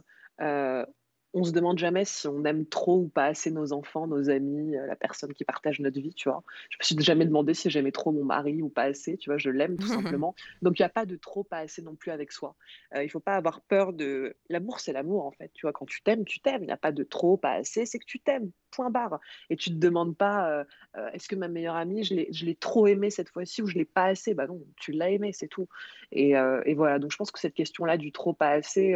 on 1.33 1.43
se 1.43 1.51
demande 1.51 1.77
jamais 1.77 2.05
si 2.05 2.27
on 2.27 2.43
aime 2.45 2.65
trop 2.65 2.99
ou 2.99 3.07
pas 3.07 3.25
assez 3.25 3.51
nos 3.51 3.73
enfants, 3.73 4.07
nos 4.07 4.29
amis, 4.29 4.75
euh, 4.75 4.87
la 4.87 4.95
personne 4.95 5.33
qui 5.33 5.43
partage 5.43 5.79
notre 5.79 5.99
vie, 5.99 6.13
tu 6.13 6.29
vois. 6.29 6.43
Je 6.69 6.77
me 6.79 6.83
suis 6.83 7.05
jamais 7.05 7.25
demandé 7.25 7.53
si 7.53 7.69
j'aimais 7.69 7.91
trop 7.91 8.11
mon 8.11 8.23
mari 8.23 8.61
ou 8.61 8.69
pas 8.69 8.83
assez, 8.83 9.17
tu 9.17 9.29
vois, 9.29 9.37
je 9.37 9.49
l'aime 9.49 9.77
tout 9.77 9.87
simplement. 10.21 10.35
Donc 10.61 10.79
il 10.79 10.81
n'y 10.81 10.85
a 10.85 10.89
pas 10.89 11.05
de 11.05 11.15
trop 11.15 11.43
pas 11.43 11.59
assez 11.59 11.81
non 11.81 11.95
plus 11.95 12.11
avec 12.11 12.31
soi. 12.31 12.55
Euh, 12.95 13.03
il 13.03 13.09
faut 13.09 13.19
pas 13.19 13.35
avoir 13.35 13.61
peur 13.61 13.93
de 13.93 14.35
l'amour, 14.49 14.79
c'est 14.79 14.93
l'amour 14.93 15.25
en 15.25 15.31
fait, 15.31 15.51
tu 15.53 15.65
vois, 15.65 15.73
quand 15.73 15.85
tu 15.85 16.01
t'aimes, 16.01 16.25
tu 16.25 16.39
t'aimes, 16.39 16.63
il 16.63 16.67
n'y 16.67 16.71
a 16.71 16.77
pas 16.77 16.91
de 16.91 17.03
trop 17.03 17.37
pas 17.37 17.53
assez, 17.53 17.85
c'est 17.85 17.99
que 17.99 18.05
tu 18.05 18.19
t'aimes. 18.19 18.51
Point 18.69 18.89
barre. 18.89 19.19
Et 19.49 19.55
tu 19.55 19.69
te 19.69 19.75
demandes 19.75 20.17
pas, 20.17 20.51
euh, 20.51 21.09
est-ce 21.13 21.29
que 21.29 21.35
ma 21.35 21.47
meilleure 21.47 21.77
amie, 21.77 22.03
je 22.03 22.45
l'ai 22.45 22.55
trop 22.55 22.85
aimée 22.85 23.09
cette 23.09 23.29
fois-ci 23.29 23.61
ou 23.61 23.67
je 23.67 23.75
l'ai 23.75 23.85
pas 23.85 24.05
assez? 24.05 24.33
Bah 24.33 24.45
non, 24.45 24.61
tu 24.75 24.91
l'as 24.91 25.09
aimée, 25.09 25.31
c'est 25.31 25.47
tout. 25.47 25.69
Et, 26.11 26.31
et, 26.31 26.73
voilà, 26.73 26.99
donc 26.99 27.11
je 27.11 27.17
pense 27.17 27.31
que 27.31 27.39
cette 27.39 27.53
question-là 27.53 27.95
du 27.95 28.11
trop 28.11 28.33
pas 28.33 28.49
assez, 28.49 28.93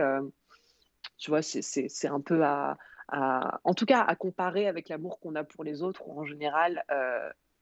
tu 1.22 1.30
vois, 1.30 1.44
c'est 1.44 2.08
un 2.08 2.20
peu 2.20 2.44
à, 2.44 2.78
en 3.64 3.74
tout 3.76 3.86
cas, 3.86 4.02
à 4.02 4.16
comparer 4.16 4.68
avec 4.68 4.90
l'amour 4.90 5.20
qu'on 5.20 5.36
a 5.36 5.44
pour 5.44 5.64
les 5.64 5.84
autres, 5.84 6.10
en 6.10 6.26
général, 6.26 6.84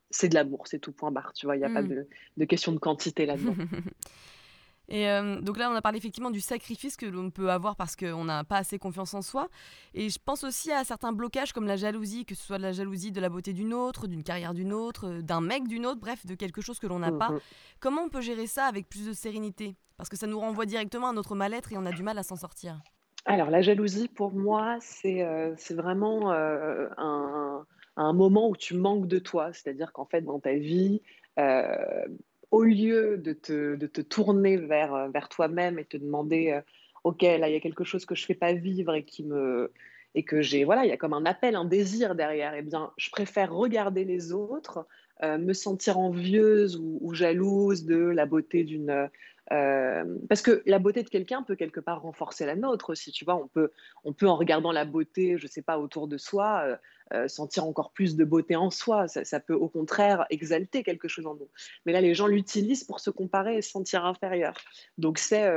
c'est 0.09 0.29
de 0.29 0.35
l'amour, 0.35 0.67
c'est 0.67 0.79
tout 0.79 0.93
point 0.93 1.11
barre, 1.11 1.33
tu 1.33 1.45
vois, 1.45 1.57
il 1.57 1.59
n'y 1.59 1.65
a 1.65 1.69
pas 1.69 1.81
mmh. 1.81 2.05
de, 2.37 2.45
question 2.45 2.71
de 2.71 2.79
quantité 2.79 3.25
là-dedans. 3.25 3.55
Et 4.91 5.05
donc 5.41 5.57
là, 5.57 5.69
on 5.69 5.75
a 5.75 5.83
parlé 5.83 5.99
effectivement 5.99 6.31
du 6.31 6.39
sacrifice 6.39 6.97
que 6.97 7.05
l'on 7.05 7.29
peut 7.29 7.51
avoir 7.51 7.75
parce 7.75 7.95
qu'on 7.95 8.23
n'a 8.23 8.43
pas 8.43 8.57
assez 8.57 8.79
confiance 8.79 9.13
en 9.13 9.21
soi. 9.21 9.49
Et 9.93 10.09
je 10.09 10.17
pense 10.23 10.43
aussi 10.43 10.71
à 10.71 10.83
certains 10.83 11.11
blocages 11.11 11.53
comme 11.53 11.67
la 11.67 11.75
jalousie, 11.75 12.25
que 12.25 12.33
ce 12.33 12.43
soit 12.43 12.57
de 12.57 12.63
la 12.63 12.71
jalousie 12.71 13.11
de 13.11 13.21
la 13.21 13.29
beauté 13.29 13.53
d'une 13.53 13.73
autre, 13.75 14.07
d'une 14.07 14.23
carrière 14.23 14.55
d'une 14.55 14.73
autre, 14.73 15.19
d'un 15.21 15.41
mec 15.41 15.67
d'une 15.67 15.85
autre, 15.85 15.99
bref, 15.99 16.25
de 16.25 16.33
quelque 16.33 16.61
chose 16.61 16.79
que 16.79 16.87
l'on 16.87 16.99
n'a 16.99 17.11
pas. 17.11 17.29
Mmh 17.29 17.39
Comment 17.79 18.01
on 18.03 18.09
peut 18.09 18.21
gérer 18.21 18.47
ça 18.47 18.65
avec 18.65 18.89
plus 18.89 19.05
de 19.05 19.13
sérénité? 19.13 19.75
Parce 19.95 20.09
que 20.09 20.17
ça 20.17 20.25
nous 20.25 20.39
renvoie 20.39 20.65
directement 20.65 21.09
à 21.09 21.13
notre 21.13 21.35
mal-être 21.35 21.71
et 21.71 21.77
on 21.77 21.85
a 21.85 21.91
du 21.91 22.01
mal 22.01 22.17
à 22.17 22.23
s'en 22.23 22.35
sortir. 22.35 22.81
Alors 23.25 23.49
la 23.49 23.61
jalousie, 23.61 24.07
pour 24.07 24.31
moi, 24.31 24.77
c'est 24.81 25.23
vraiment 25.71 26.31
un 26.31 27.65
un 27.99 28.13
moment 28.13 28.49
où 28.49 28.55
tu 28.55 28.75
manques 28.75 29.07
de 29.07 29.19
toi. 29.19 29.51
C'est-à-dire 29.53 29.91
qu'en 29.91 30.05
fait, 30.05 30.21
dans 30.21 30.39
ta 30.39 30.53
vie, 30.53 31.01
euh, 31.37 32.05
au 32.51 32.63
lieu 32.63 33.17
de 33.17 33.33
te, 33.33 33.75
de 33.75 33.87
te 33.87 34.01
tourner 34.01 34.57
vers, 34.57 34.93
euh, 34.93 35.07
vers 35.09 35.29
toi-même 35.29 35.79
et 35.79 35.85
te 35.85 35.97
demander, 35.97 36.51
euh, 36.51 36.61
OK, 37.03 37.21
là, 37.21 37.49
il 37.49 37.53
y 37.53 37.57
a 37.57 37.59
quelque 37.59 37.83
chose 37.83 38.05
que 38.05 38.15
je 38.15 38.23
ne 38.23 38.27
fais 38.27 38.35
pas 38.35 38.53
vivre 38.53 38.95
et 38.95 39.03
qui 39.03 39.23
me 39.23 39.71
et 40.15 40.23
que 40.23 40.41
j'ai, 40.41 40.63
voilà, 40.63 40.85
il 40.85 40.89
y 40.89 40.91
a 40.91 40.97
comme 40.97 41.13
un 41.13 41.25
appel, 41.25 41.55
un 41.55 41.65
désir 41.65 42.15
derrière, 42.15 42.55
eh 42.55 42.63
bien, 42.63 42.91
je 42.97 43.11
préfère 43.11 43.53
regarder 43.53 44.05
les 44.05 44.33
autres, 44.33 44.87
me 45.21 45.53
sentir 45.53 45.99
envieuse 45.99 46.77
ou, 46.77 47.13
jalouse 47.13 47.85
de 47.85 47.95
la 47.95 48.25
beauté 48.25 48.63
d'une 48.63 49.07
euh, 49.51 50.03
parce 50.27 50.41
que 50.41 50.61
la 50.65 50.79
beauté 50.79 51.03
de 51.03 51.09
quelqu'un 51.09 51.43
peut 51.43 51.55
quelque 51.55 51.79
part 51.79 52.01
renforcer 52.01 52.45
la 52.45 52.55
nôtre 52.55 52.91
aussi, 52.91 53.11
tu 53.11 53.25
vois. 53.25 53.35
On 53.35 53.47
peut, 53.47 53.71
on 54.03 54.13
peut 54.13 54.27
en 54.27 54.35
regardant 54.35 54.71
la 54.71 54.85
beauté, 54.85 55.37
je 55.37 55.47
sais 55.47 55.61
pas, 55.61 55.79
autour 55.79 56.07
de 56.07 56.17
soi, 56.17 56.63
euh, 56.65 56.75
euh, 57.13 57.27
sentir 57.27 57.65
encore 57.65 57.91
plus 57.91 58.15
de 58.15 58.23
beauté 58.23 58.55
en 58.55 58.69
soi. 58.69 59.07
Ça, 59.07 59.39
peut 59.39 59.55
au 59.55 59.67
contraire 59.67 60.25
exalter 60.29 60.83
quelque 60.83 61.07
chose 61.07 61.25
en 61.25 61.33
nous. 61.35 61.49
Mais 61.85 61.93
là, 61.93 62.01
les 62.01 62.13
gens 62.13 62.27
l'utilisent 62.27 62.83
pour 62.83 62.99
se 62.99 63.09
comparer 63.09 63.57
et 63.57 63.61
se 63.61 63.71
sentir 63.71 64.05
inférieur. 64.05 64.55
Donc 64.99 65.17
c'est, 65.17 65.49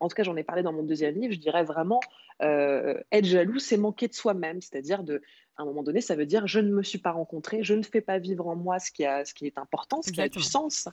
en 0.00 0.08
tout 0.08 0.14
cas, 0.14 0.22
j'en 0.22 0.36
ai 0.36 0.44
parlé 0.44 0.62
dans 0.62 0.72
mon 0.72 0.82
deuxième 0.82 1.18
livre. 1.18 1.32
Je 1.32 1.38
dirais 1.38 1.64
vraiment, 1.64 2.00
être 2.40 3.24
jaloux, 3.24 3.58
c'est 3.58 3.78
manquer 3.78 4.08
de 4.08 4.14
soi-même, 4.14 4.60
c'est-à-dire 4.60 5.02
de 5.02 5.22
à 5.60 5.62
un 5.62 5.66
moment 5.66 5.82
donné, 5.82 6.00
ça 6.00 6.16
veut 6.16 6.24
dire 6.24 6.46
je 6.46 6.58
ne 6.58 6.70
me 6.72 6.82
suis 6.82 6.98
pas 6.98 7.12
rencontré, 7.12 7.62
je 7.62 7.74
ne 7.74 7.82
fais 7.82 8.00
pas 8.00 8.18
vivre 8.18 8.48
en 8.48 8.56
moi 8.56 8.78
ce 8.78 8.90
qui, 8.90 9.04
a, 9.04 9.24
ce 9.26 9.34
qui 9.34 9.46
est 9.46 9.58
important, 9.58 10.00
ce 10.00 10.10
qui 10.10 10.20
a 10.22 10.28
du 10.28 10.40
sens, 10.40 10.88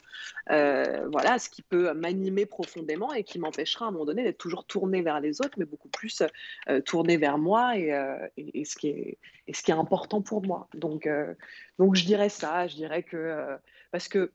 euh, 0.51 1.08
voilà, 1.12 1.39
ce 1.39 1.49
qui 1.49 1.62
peut 1.62 1.93
m'animer 1.93 2.45
profondément 2.45 3.13
et 3.13 3.23
qui 3.23 3.39
m'empêchera 3.39 3.86
à 3.86 3.88
un 3.88 3.91
moment 3.91 4.06
donné 4.06 4.23
d'être 4.23 4.38
toujours 4.38 4.65
tourné 4.65 5.01
vers 5.01 5.21
les 5.21 5.39
autres, 5.39 5.58
mais 5.58 5.65
beaucoup 5.65 5.88
plus 5.88 6.21
euh, 6.67 6.82
tourné 6.82 7.15
vers 7.15 7.38
moi 7.38 7.73
euh, 7.77 8.27
et, 8.36 8.62
et, 8.62 8.65
ce 8.65 8.75
qui 8.75 8.89
est, 8.89 9.17
et 9.47 9.53
ce 9.53 9.63
qui 9.63 9.71
est 9.71 9.75
important 9.75 10.21
pour 10.21 10.45
moi. 10.45 10.67
Donc, 10.73 11.08
donc 11.80 11.95
je 11.95 12.06
dirais 12.06 12.30
ça, 12.30 12.67
je 12.67 12.75
dirais 12.75 13.03
que, 13.03 13.58
parce 13.91 14.10
que, 14.10 14.32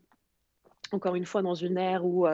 encore 0.93 1.15
une 1.15 1.27
fois, 1.27 1.43
dans 1.43 1.55
une 1.55 1.77
ère 1.77 2.07
où 2.07 2.27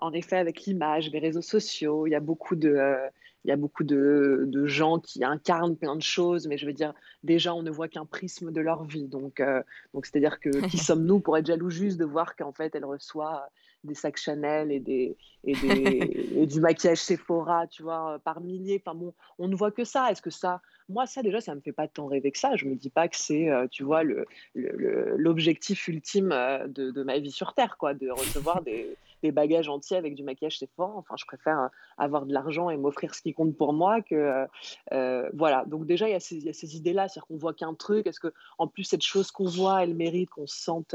en 0.00 0.12
effet, 0.12 0.36
avec 0.36 0.62
l'image, 0.62 1.10
les 1.10 1.18
réseaux 1.18 1.42
sociaux, 1.42 2.06
il 2.06 2.10
y 2.10 2.14
a 2.14 2.20
beaucoup 2.20 2.54
de, 2.54 3.10
il 3.44 3.48
y 3.48 3.52
a 3.52 3.56
beaucoup 3.56 3.84
de, 3.84 4.44
de, 4.46 4.66
gens 4.66 4.98
qui 4.98 5.24
incarnent 5.24 5.76
plein 5.76 5.96
de 5.96 6.02
choses, 6.02 6.46
mais 6.48 6.58
je 6.58 6.66
veux 6.66 6.72
dire, 6.72 6.92
déjà, 7.22 7.54
on 7.54 7.62
ne 7.62 7.70
voit 7.70 7.88
qu'un 7.88 8.04
prisme 8.04 8.52
de 8.52 8.60
leur 8.60 8.84
vie. 8.84 9.06
Donc, 9.06 9.40
euh, 9.40 9.62
donc 9.94 10.06
c'est-à-dire 10.06 10.40
que 10.40 10.50
qui 10.66 10.78
sommes-nous 10.78 11.20
pour 11.20 11.36
être 11.36 11.46
jaloux 11.46 11.70
juste 11.70 11.98
de 11.98 12.04
voir 12.04 12.36
qu'en 12.36 12.52
fait, 12.52 12.74
elle 12.74 12.84
reçoit 12.84 13.48
des 13.84 13.94
sacs 13.94 14.18
Chanel 14.18 14.72
et, 14.72 14.80
des, 14.80 15.16
et, 15.44 15.54
des, 15.54 16.32
et 16.36 16.46
du 16.46 16.60
maquillage 16.60 16.98
Sephora, 16.98 17.66
tu 17.66 17.82
vois, 17.82 18.18
par 18.24 18.40
milliers. 18.40 18.82
Enfin 18.84 18.96
bon, 18.96 19.14
on 19.38 19.48
ne 19.48 19.54
voit 19.54 19.70
que 19.70 19.84
ça. 19.84 20.10
Est-ce 20.10 20.22
que 20.22 20.30
ça, 20.30 20.60
moi, 20.88 21.06
ça 21.06 21.22
déjà, 21.22 21.40
ça 21.40 21.54
me 21.54 21.60
fait 21.60 21.72
pas 21.72 21.86
tant 21.86 22.06
rêver 22.06 22.30
que 22.30 22.38
ça. 22.38 22.56
Je 22.56 22.66
me 22.66 22.74
dis 22.74 22.90
pas 22.90 23.08
que 23.08 23.16
c'est, 23.16 23.48
euh, 23.48 23.66
tu 23.70 23.84
vois, 23.84 24.02
l'objectif 24.54 25.86
le, 25.86 25.94
ultime 25.94 26.32
euh, 26.32 26.66
de, 26.66 26.90
de, 26.90 27.02
ma 27.02 27.18
vie 27.18 27.30
sur 27.30 27.54
Terre, 27.54 27.76
quoi, 27.78 27.94
de 27.94 28.10
recevoir 28.10 28.62
des 28.62 28.96
des 29.22 29.32
bagages 29.32 29.68
entiers 29.68 29.96
avec 29.96 30.14
du 30.14 30.22
maquillage 30.22 30.58
c'est 30.58 30.70
fort. 30.74 30.96
Enfin, 30.96 31.14
je 31.18 31.24
préfère 31.26 31.58
euh, 31.60 31.68
avoir 31.96 32.26
de 32.26 32.32
l'argent 32.32 32.70
et 32.70 32.76
m'offrir 32.76 33.14
ce 33.14 33.22
qui 33.22 33.34
compte 33.34 33.56
pour 33.56 33.72
moi 33.72 34.02
que 34.02 34.14
euh, 34.14 34.46
euh, 34.92 35.28
voilà. 35.34 35.64
Donc 35.66 35.86
déjà, 35.86 36.08
il 36.08 36.12
y 36.12 36.14
a 36.14 36.20
ces, 36.20 36.52
ces 36.52 36.76
idées-là, 36.76 37.08
c'est-à-dire 37.08 37.26
qu'on 37.26 37.36
voit 37.36 37.54
qu'un 37.54 37.74
truc. 37.74 38.06
Est-ce 38.06 38.20
que 38.20 38.32
en 38.58 38.68
plus 38.68 38.84
cette 38.84 39.02
chose 39.02 39.30
qu'on 39.30 39.48
voit, 39.48 39.82
elle 39.82 39.94
mérite 39.94 40.30
qu'on 40.30 40.46
se 40.46 40.58
sente 40.58 40.94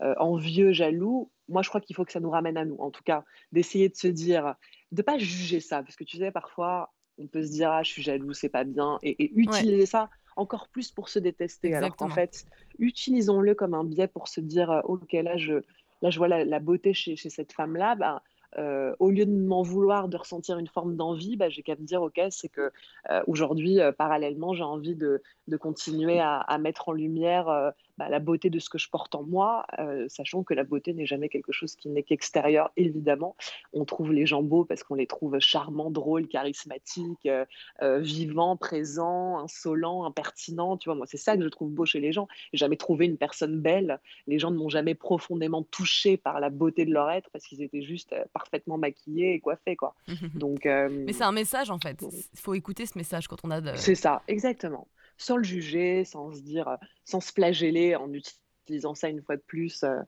envieux, 0.00 0.72
jaloux? 0.72 1.30
Moi, 1.48 1.62
je 1.62 1.68
crois 1.68 1.80
qu'il 1.80 1.96
faut 1.96 2.04
que 2.04 2.12
ça 2.12 2.20
nous 2.20 2.30
ramène 2.30 2.56
à 2.56 2.64
nous. 2.64 2.76
En 2.78 2.90
tout 2.90 3.02
cas, 3.02 3.24
d'essayer 3.52 3.88
de 3.88 3.96
se 3.96 4.06
dire, 4.06 4.54
de 4.92 5.02
pas 5.02 5.18
juger 5.18 5.60
ça, 5.60 5.82
parce 5.82 5.96
que 5.96 6.04
tu 6.04 6.16
sais, 6.16 6.30
parfois, 6.30 6.92
on 7.18 7.26
peut 7.26 7.44
se 7.44 7.50
dire 7.50 7.70
ah, 7.70 7.82
je 7.82 7.90
suis 7.90 8.02
jaloux, 8.02 8.32
c'est 8.32 8.48
pas 8.48 8.64
bien, 8.64 8.98
et, 9.02 9.32
utiliser 9.34 9.86
ça 9.86 10.08
encore 10.36 10.68
plus 10.68 10.90
pour 10.90 11.08
se 11.08 11.18
détester. 11.18 11.74
Alors 11.74 11.96
qu'en 11.96 12.08
fait, 12.08 12.46
utilisons-le 12.78 13.54
comme 13.54 13.74
un 13.74 13.84
biais 13.84 14.06
pour 14.06 14.28
se 14.28 14.40
dire 14.40 14.80
ok, 14.84 15.12
là, 15.12 15.36
je, 15.36 15.62
là, 16.02 16.10
je 16.10 16.18
vois 16.18 16.28
la, 16.28 16.60
beauté 16.60 16.92
chez, 16.94 17.16
cette 17.16 17.52
femme-là, 17.52 17.94
bah, 17.94 18.22
euh, 18.58 18.94
au 18.98 19.10
lieu 19.10 19.26
de 19.26 19.32
m'en 19.32 19.62
vouloir, 19.62 20.08
de 20.08 20.16
ressentir 20.16 20.58
une 20.58 20.66
forme 20.66 20.96
d'envie, 20.96 21.36
bah, 21.36 21.48
j'ai 21.48 21.62
qu'à 21.62 21.76
me 21.76 21.84
dire, 21.84 22.02
OK, 22.02 22.20
c'est 22.30 22.48
que 22.48 22.72
euh, 23.10 23.22
aujourd'hui, 23.26 23.80
euh, 23.80 23.92
parallèlement, 23.92 24.54
j'ai 24.54 24.64
envie 24.64 24.96
de, 24.96 25.22
continuer 25.60 26.20
à, 26.20 26.58
mettre 26.58 26.88
en 26.88 26.92
lumière 26.92 27.72
bah, 28.00 28.08
la 28.08 28.18
beauté 28.18 28.48
de 28.48 28.58
ce 28.58 28.70
que 28.70 28.78
je 28.78 28.88
porte 28.88 29.14
en 29.14 29.24
moi, 29.24 29.66
euh, 29.78 30.06
sachant 30.08 30.42
que 30.42 30.54
la 30.54 30.64
beauté 30.64 30.94
n'est 30.94 31.04
jamais 31.04 31.28
quelque 31.28 31.52
chose 31.52 31.76
qui 31.76 31.90
n'est 31.90 32.02
qu'extérieur, 32.02 32.70
évidemment. 32.78 33.36
On 33.74 33.84
trouve 33.84 34.10
les 34.10 34.24
gens 34.24 34.42
beaux 34.42 34.64
parce 34.64 34.82
qu'on 34.82 34.94
les 34.94 35.06
trouve 35.06 35.38
charmants, 35.38 35.90
drôles, 35.90 36.26
charismatiques, 36.26 37.26
euh, 37.26 37.44
euh, 37.82 37.98
vivants, 37.98 38.56
présents, 38.56 39.40
insolents, 39.40 40.06
impertinents. 40.06 40.78
Tu 40.78 40.88
vois, 40.88 40.94
moi, 40.94 41.04
c'est 41.06 41.18
ça 41.18 41.36
que 41.36 41.44
je 41.44 41.48
trouve 41.50 41.68
beau 41.72 41.84
chez 41.84 42.00
les 42.00 42.10
gens. 42.10 42.26
J'ai 42.54 42.60
jamais 42.60 42.78
trouvé 42.78 43.04
une 43.04 43.18
personne 43.18 43.60
belle. 43.60 44.00
Les 44.26 44.38
gens 44.38 44.50
ne 44.50 44.56
m'ont 44.56 44.70
jamais 44.70 44.94
profondément 44.94 45.62
touché 45.62 46.16
par 46.16 46.40
la 46.40 46.48
beauté 46.48 46.86
de 46.86 46.94
leur 46.94 47.10
être 47.10 47.28
parce 47.34 47.44
qu'ils 47.44 47.60
étaient 47.60 47.82
juste 47.82 48.14
parfaitement 48.32 48.78
maquillés 48.78 49.34
et 49.34 49.40
coiffés, 49.40 49.76
quoi. 49.76 49.94
Donc, 50.36 50.64
Mais 50.64 51.12
c'est 51.12 51.24
un 51.24 51.32
message, 51.32 51.70
en 51.70 51.78
fait. 51.78 52.00
Il 52.00 52.40
faut 52.40 52.54
écouter 52.54 52.86
ce 52.86 52.96
message 52.96 53.28
quand 53.28 53.44
on 53.44 53.50
a 53.50 53.60
de... 53.60 53.72
C'est 53.76 53.94
ça, 53.94 54.22
exactement 54.26 54.88
sans 55.20 55.36
le 55.36 55.44
juger, 55.44 56.04
sans 56.04 56.32
se 56.32 56.40
dire, 56.40 56.68
euh, 56.68 56.76
sans 57.04 57.20
se 57.20 57.32
flageller 57.32 57.94
en 57.94 58.10
utilisant 58.12 58.94
ça 58.94 59.08
une 59.08 59.22
fois 59.22 59.36
de 59.36 59.42
plus, 59.42 59.82
euh, 59.82 60.00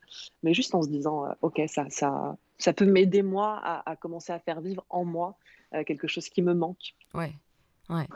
mais 0.42 0.54
juste 0.54 0.74
en 0.74 0.82
se 0.82 0.88
disant, 0.88 1.26
euh, 1.26 1.32
ok, 1.42 1.60
ça, 1.68 1.86
ça, 1.90 2.36
ça 2.58 2.72
peut 2.72 2.86
m'aider 2.86 3.22
moi 3.22 3.60
à, 3.62 3.96
commencer 3.96 4.32
à 4.32 4.38
faire 4.38 4.60
vivre 4.60 4.84
en 4.88 5.04
moi 5.04 5.36
quelque 5.86 6.06
chose 6.06 6.28
qui 6.28 6.42
me 6.42 6.52
manque. 6.52 6.94
Ouais, 7.14 7.32
ouais. 7.88 8.06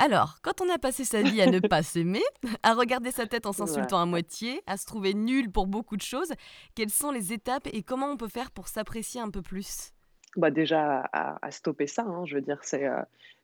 Alors, 0.00 0.38
quand 0.42 0.60
on 0.60 0.68
a 0.68 0.78
passé 0.78 1.04
sa 1.04 1.22
vie 1.22 1.40
à 1.40 1.46
ne 1.46 1.60
pas 1.60 1.82
s'aimer, 1.84 2.22
à 2.64 2.74
regarder 2.74 3.12
sa 3.12 3.26
tête 3.26 3.46
en 3.46 3.52
s'insultant 3.52 4.00
à 4.00 4.06
moitié, 4.06 4.60
à 4.66 4.76
se 4.76 4.84
trouver 4.84 5.14
nul 5.14 5.50
pour 5.50 5.68
beaucoup 5.68 5.96
de 5.96 6.02
choses, 6.02 6.32
quelles 6.74 6.90
sont 6.90 7.12
les 7.12 7.32
étapes 7.32 7.68
et 7.72 7.82
comment 7.82 8.06
on 8.06 8.16
peut 8.16 8.28
faire 8.28 8.50
pour 8.50 8.68
s'apprécier 8.68 9.20
un 9.20 9.30
peu 9.30 9.42
plus? 9.42 9.92
Bah 10.36 10.50
déjà 10.50 11.08
à, 11.12 11.50
stopper 11.50 11.86
ça, 11.86 12.02
hein, 12.02 12.26
je 12.26 12.34
veux 12.34 12.42
dire, 12.42 12.58
c'est 12.62 12.86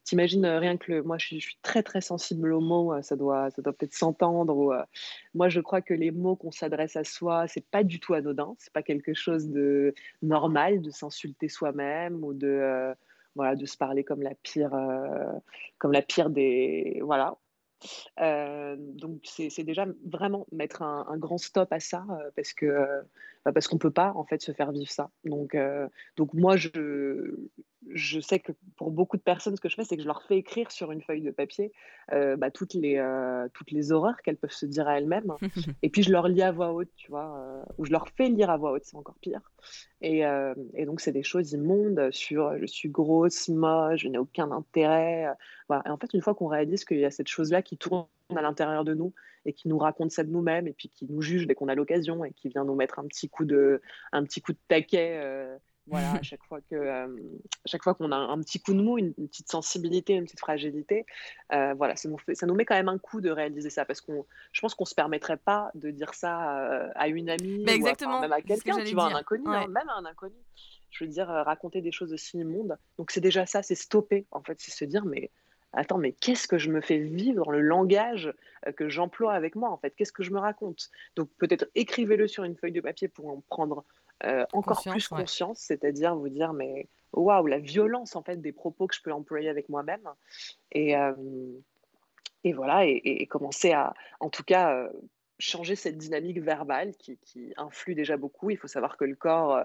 T'imagines 0.05 0.45
euh, 0.45 0.59
rien 0.59 0.77
que 0.77 0.93
le, 0.93 1.03
moi 1.03 1.17
je 1.19 1.39
suis, 1.39 1.59
très 1.63 1.83
très 1.83 2.03
sensible 2.03 2.53
aux 2.53 2.61
mots, 2.61 2.93
euh, 2.93 3.01
ça 3.01 3.17
doit, 3.17 3.51
ça 3.51 3.63
doit 3.63 3.73
peut-être 3.73 3.95
s'entendre. 3.95 4.55
Ou, 4.55 4.73
euh, 4.73 4.83
moi 5.33 5.49
je 5.49 5.61
crois 5.61 5.81
que 5.81 5.95
les 5.95 6.11
mots 6.11 6.37
qu'on 6.37 6.51
s'adresse 6.51 6.97
à 6.97 7.05
soi, 7.05 7.49
c'est 7.49 7.67
pas 7.67 7.83
du 7.83 8.01
tout 8.01 8.13
anodin, 8.13 8.55
c'est 8.59 8.73
pas 8.73 8.83
quelque 8.83 9.15
chose 9.15 9.49
de 9.49 9.95
normal 10.23 10.83
de 10.83 10.91
s'insulter 10.91 11.49
soi-même 11.49 12.23
ou 12.23 12.35
de 12.35 12.95
voilà 13.35 13.57
de 13.57 13.67
se 13.67 13.77
parler 13.77 14.05
comme 14.05 14.23
la 14.23 14.35
pire, 14.35 14.73
comme 15.79 15.93
la 15.93 16.03
pire 16.03 16.31
des 16.31 17.01
voilà. 17.03 17.37
donc 18.19 19.23
c'est 19.25 19.65
déjà 19.65 19.87
vraiment 20.05 20.47
mettre 20.53 20.83
un, 20.83 21.17
grand 21.17 21.39
stop 21.39 21.73
à 21.73 21.81
ça 21.81 22.05
parce 22.37 22.53
que 22.53 22.87
bah, 23.45 23.53
parce 23.53 23.69
qu'on 23.69 23.79
peut 23.79 23.91
pas 23.91 24.13
en 24.15 24.25
fait 24.25 24.43
se 24.43 24.53
faire 24.53 24.71
vivre 24.71 24.91
ça. 24.91 25.11
Donc 25.25 25.57
donc 26.17 26.35
moi 26.35 26.57
je 26.57 26.71
je 27.95 28.19
sais 28.19 28.41
que 28.41 28.51
pour 28.77 28.91
beaucoup 28.91 29.17
de 29.17 29.23
personnes, 29.23 29.55
ce 29.55 29.61
que 29.61 29.69
je 29.69 29.77
fais, 29.77 29.85
c'est 29.85 29.97
que 29.97 30.03
je 30.03 30.09
leur 30.09 30.23
fais 30.25 30.37
écrire 30.37 30.71
sur 30.73 30.91
une 30.91 31.01
feuille 31.01 31.23
de 31.23 31.31
papier 31.31 31.73
euh, 32.13 32.37
bah, 32.37 32.51
toutes, 32.51 32.75
les, 32.75 32.99
euh, 32.99 33.49
toutes 33.55 33.71
les 33.71 33.93
horreurs 33.93 34.21
qu'elles 34.23 34.37
peuvent 34.37 34.51
se 34.51 34.67
dire 34.67 34.89
à 34.89 34.99
elles-mêmes. 34.99 35.33
et 35.83 35.89
puis 35.89 36.03
je 36.03 36.11
leur 36.11 36.27
lis 36.27 36.43
à 36.43 36.51
voix 36.51 36.73
haute, 36.73 36.91
tu 36.97 37.11
vois, 37.11 37.39
euh, 37.39 37.63
ou 37.79 37.85
je 37.85 37.93
leur 37.93 38.09
fais 38.09 38.29
lire 38.29 38.51
à 38.51 38.57
voix 38.57 38.73
haute, 38.73 38.85
c'est 38.85 38.97
encore 38.97 39.15
pire. 39.21 39.41
Et, 40.03 40.23
et 40.75 40.85
donc, 40.85 41.01
c'est 41.01 41.13
des 41.13 41.23
choses 41.23 41.53
immondes 41.53 42.11
sur 42.11 42.59
je 42.59 42.67
suis 42.67 42.91
grosse, 42.91 43.49
moche, 43.49 44.03
je 44.03 44.09
n'ai 44.09 44.19
aucun 44.19 44.51
intérêt. 44.51 45.29
voilà. 45.69 45.83
Et 45.87 45.91
en 45.91 45.97
fait, 45.97 46.13
une 46.13 46.21
fois 46.21 46.35
qu'on 46.35 46.49
réalise 46.49 46.85
qu'il 46.85 46.99
y 46.99 47.07
a 47.07 47.11
cette 47.11 47.29
chose-là 47.29 47.63
qui 47.63 47.79
tourne 47.79 48.07
à 48.37 48.43
l'intérieur 48.43 48.85
de 48.85 48.93
nous 48.93 49.15
et 49.47 49.55
qui 49.55 49.69
nous 49.69 49.79
raconte 49.79 50.11
ça 50.11 50.23
de 50.25 50.31
nous-mêmes 50.31 50.67
et 50.67 50.75
puis 50.75 50.91
qui 50.91 51.07
nous 51.07 51.23
juge 51.23 51.47
dès 51.47 51.55
qu'on 51.55 51.69
a 51.69 51.75
l'occasion 51.75 52.23
et 52.25 52.33
qui 52.33 52.51
vient 52.51 52.65
nous 52.65 52.75
mettre 52.75 52.99
un 52.99 53.07
petit 53.07 53.31
coup 53.31 53.47
de, 53.47 53.81
un 54.13 54.25
petit 54.25 54.43
coup 54.43 54.53
de 54.53 54.59
taquet 54.69 55.49
voilà, 55.87 56.13
à 56.13 56.23
chaque 56.23 56.43
fois 56.45 56.61
que, 56.63 56.75
euh, 56.75 57.07
chaque 57.67 57.83
fois 57.83 57.95
qu'on 57.95 58.11
a 58.11 58.17
un 58.17 58.41
petit 58.41 58.59
coup 58.59 58.73
de 58.73 58.81
mou, 58.81 58.97
une, 58.97 59.13
petite 59.13 59.51
sensibilité, 59.51 60.15
une 60.15 60.25
petite 60.25 60.41
fragilité, 60.41 61.05
euh, 61.53 61.75
voilà, 61.75 61.95
ça 61.97 62.09
nous, 62.09 62.17
fait, 62.17 62.35
ça 62.35 62.47
nous 62.47 62.55
met 62.55 62.65
quand 62.65 62.75
même 62.75 62.89
un 62.89 62.99
coup 62.99 63.21
de 63.21 63.31
réaliser 63.31 63.69
ça 63.69 63.85
parce 63.85 64.01
qu'on, 64.01 64.25
je 64.53 64.61
pense 64.63 64.75
qu'on 64.75 64.87
se 64.87 64.95
permettrait 64.95 65.37
pas 65.37 65.71
de 65.75 65.91
dire 65.91 66.15
ça 66.15 66.59
euh, 66.59 66.91
à 66.95 67.09
une 67.09 67.29
amie, 67.29 67.65
exactement, 67.69 68.19
ou 68.19 68.23
même 68.23 68.33
à 68.33 68.41
quelqu'un, 68.41 68.83
tu 68.83 68.95
vois, 68.95 69.13
un 69.13 69.17
inconnu, 69.17 69.45
hein, 69.47 69.67
même 69.67 69.89
à 69.91 69.97
un 69.97 70.07
inconnu. 70.07 70.35
Je 70.91 71.05
veux 71.05 71.11
dire, 71.11 71.27
raconter 71.27 71.81
des 71.81 71.93
choses 71.93 72.13
aussi 72.13 72.39
immondes. 72.39 72.79
Donc 72.99 73.11
c'est 73.11 73.21
déjà 73.21 73.47
ça, 73.47 73.63
c'est 73.63 73.75
stopper 73.75 74.27
en 74.31 74.43
fait, 74.43 74.61
c'est 74.61 74.71
se 74.71 74.85
dire 74.85 75.05
mais 75.05 75.31
attends, 75.73 75.99
mais 75.99 76.13
qu'est-ce 76.13 76.47
que 76.47 76.57
je 76.57 76.71
me 76.71 76.81
fais 76.81 76.99
vivre 76.99 77.45
dans 77.45 77.51
le 77.51 77.61
langage 77.61 78.33
que 78.77 78.89
j'emploie 78.89 79.35
avec 79.35 79.57
moi, 79.57 79.71
en 79.71 79.77
fait? 79.77 79.91
Qu'est-ce 79.97 80.13
que 80.13 80.23
je 80.23 80.31
me 80.31 80.39
raconte? 80.39 80.91
Donc 81.17 81.29
peut-être 81.37 81.67
écrivez-le 81.75 82.29
sur 82.29 82.45
une 82.45 82.57
feuille 82.57 82.73
de 82.73 82.81
papier 82.81 83.09
pour 83.09 83.27
en 83.27 83.43
prendre 83.51 83.85
encore 84.53 84.83
plus 84.83 85.09
conscience, 85.09 85.59
c'est-à-dire 85.59 86.15
vous 86.17 86.29
dire, 86.29 86.53
mais 86.53 86.89
waouh, 87.13 87.47
la 87.47 87.59
violence 87.59 88.17
en 88.17 88.23
fait 88.23 88.41
des 88.41 88.53
propos 88.53 88.87
que 88.87 88.95
je 88.95 89.03
peux 89.03 89.13
employer 89.13 89.49
avec 89.49 89.69
moi-même. 89.69 90.09
Et, 90.73 90.95
et 92.45 92.53
voilà, 92.53 92.87
et, 92.87 93.27
commencer 93.27 93.73
à, 93.73 93.95
en 94.21 94.31
tout 94.31 94.45
cas, 94.45 94.89
changer 95.39 95.77
cette 95.77 95.99
dynamique 95.99 96.41
verbale 96.41 96.95
qui, 96.97 97.19
influe 97.57 97.95
déjà 97.95 98.17
beaucoup. 98.17 98.51
Il 98.51 98.57
faut 98.57 98.69
savoir 98.69 98.97
que 98.97 99.05
le 99.05 99.17
corps, 99.17 99.61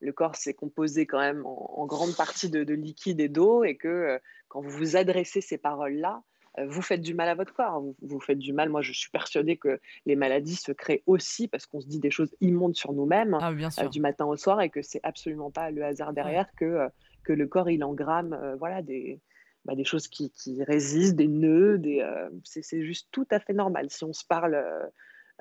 le 0.00 0.12
corps 0.12 0.36
c'est 0.36 0.54
composé 0.54 1.06
quand 1.06 1.20
même 1.20 1.44
en, 1.46 1.86
grande 1.86 2.14
partie 2.16 2.50
de, 2.50 2.74
liquide 2.74 3.20
et 3.20 3.28
d'eau, 3.28 3.64
et 3.64 3.76
que 3.76 4.20
quand 4.48 4.60
vous 4.60 4.70
vous 4.70 4.96
adressez 4.96 5.40
ces 5.40 5.58
paroles-là, 5.58 6.22
vous 6.66 6.82
faites 6.82 7.00
du 7.00 7.14
mal 7.14 7.28
à 7.28 7.34
votre 7.34 7.52
corps. 7.52 7.80
Vous, 7.80 7.96
vous, 8.02 8.20
faites 8.20 8.38
du 8.38 8.52
mal. 8.52 8.68
Moi, 8.68 8.82
je 8.82 8.92
suis 8.92 9.10
persuadée 9.10 9.56
que 9.56 9.80
les 10.06 10.16
maladies 10.16 10.56
se 10.56 10.72
créent 10.72 11.02
aussi 11.06 11.48
parce 11.48 11.66
qu'on 11.66 11.80
se 11.80 11.86
dit 11.86 11.98
des 11.98 12.10
choses 12.10 12.34
immondes 12.40 12.76
sur 12.76 12.92
nous-mêmes 12.92 13.36
ah 13.40 13.88
du 13.88 14.00
matin 14.00 14.26
au 14.26 14.36
soir 14.36 14.60
et 14.60 14.70
que 14.70 14.82
c'est 14.82 15.00
absolument 15.02 15.50
pas 15.50 15.70
le 15.70 15.84
hasard 15.84 16.12
derrière 16.12 16.46
que, 16.56 16.88
que 17.24 17.32
le 17.32 17.46
corps 17.46 17.70
il 17.70 17.82
engramme 17.82 18.56
voilà, 18.58 18.82
des, 18.82 19.20
bah, 19.64 19.74
des 19.74 19.84
choses 19.84 20.06
qui, 20.08 20.30
qui, 20.30 20.62
résistent, 20.62 21.16
des 21.16 21.28
nœuds. 21.28 21.78
Des, 21.78 22.06
c'est, 22.44 22.82
juste 22.82 23.08
tout 23.10 23.26
à 23.30 23.40
fait 23.40 23.52
normal. 23.52 23.90
Si 23.90 24.04
on 24.04 24.12
se 24.12 24.24
parle 24.24 24.56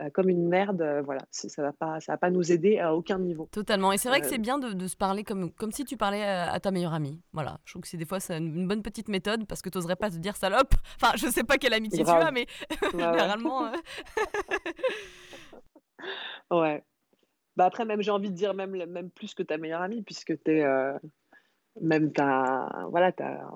euh, 0.02 0.10
comme 0.10 0.28
une 0.28 0.48
merde, 0.48 0.82
euh, 0.82 1.04
voilà, 1.04 1.22
ça 1.30 1.62
va 1.62 1.72
pas, 1.72 2.00
ça 2.00 2.14
va 2.14 2.18
pas 2.18 2.32
nous 2.32 2.52
aider 2.52 2.80
à 2.80 2.96
aucun 2.96 3.20
niveau. 3.20 3.48
Totalement. 3.52 3.92
Et 3.92 4.00
c'est 4.00 4.10
vrai 4.10 4.22
que 4.22 4.28
c'est 4.28 4.40
euh, 4.40 4.40
bien 4.40 4.58
de, 4.58 4.88
se 4.88 4.98
parler 4.98 5.24
comme, 5.24 5.52
comme 5.52 5.72
si 5.72 5.86
tu 5.86 5.98
parlais 5.98 6.24
à, 6.24 6.60
ta 6.60 6.72
meilleure 6.72 6.96
amie. 6.96 7.22
Voilà, 7.32 7.60
je 7.64 7.74
trouve 7.74 7.84
que 7.84 7.88
c'est 7.88 7.98
des 7.98 8.06
fois 8.06 8.20
c'est 8.20 8.40
une 8.40 8.68
bonne 8.68 8.82
petite 8.82 9.08
méthode 9.08 9.46
parce 9.46 9.62
que 9.62 9.70
tu 9.70 9.78
n'oserais 9.78 9.96
pas 9.96 10.10
te 10.10 10.16
dire 10.16 10.36
salope. 10.36 10.74
Enfin, 11.02 11.16
je 11.16 11.28
sais 11.28 11.44
pas 11.44 11.58
quelle 11.58 11.74
amitié 11.74 12.04
tu 12.04 12.10
as, 12.10 12.32
mais 12.32 12.48
généralement. 12.92 13.72
ouais. 16.52 16.84
Bah 17.56 17.66
après, 17.66 17.86
même 17.86 18.02
j'ai 18.02 18.12
envie 18.12 18.32
de 18.32 18.36
dire 18.36 18.56
même, 18.56 18.72
même 18.72 19.12
plus 19.12 19.36
que 19.36 19.44
ta 19.44 19.58
meilleure 19.58 19.82
amie, 19.82 20.02
puisque 20.02 20.42
tu 20.44 20.52
es 20.52 20.66
même 21.82 22.12
ta, 22.12 22.68
voilà, 22.90 23.12
ta, 23.12 23.48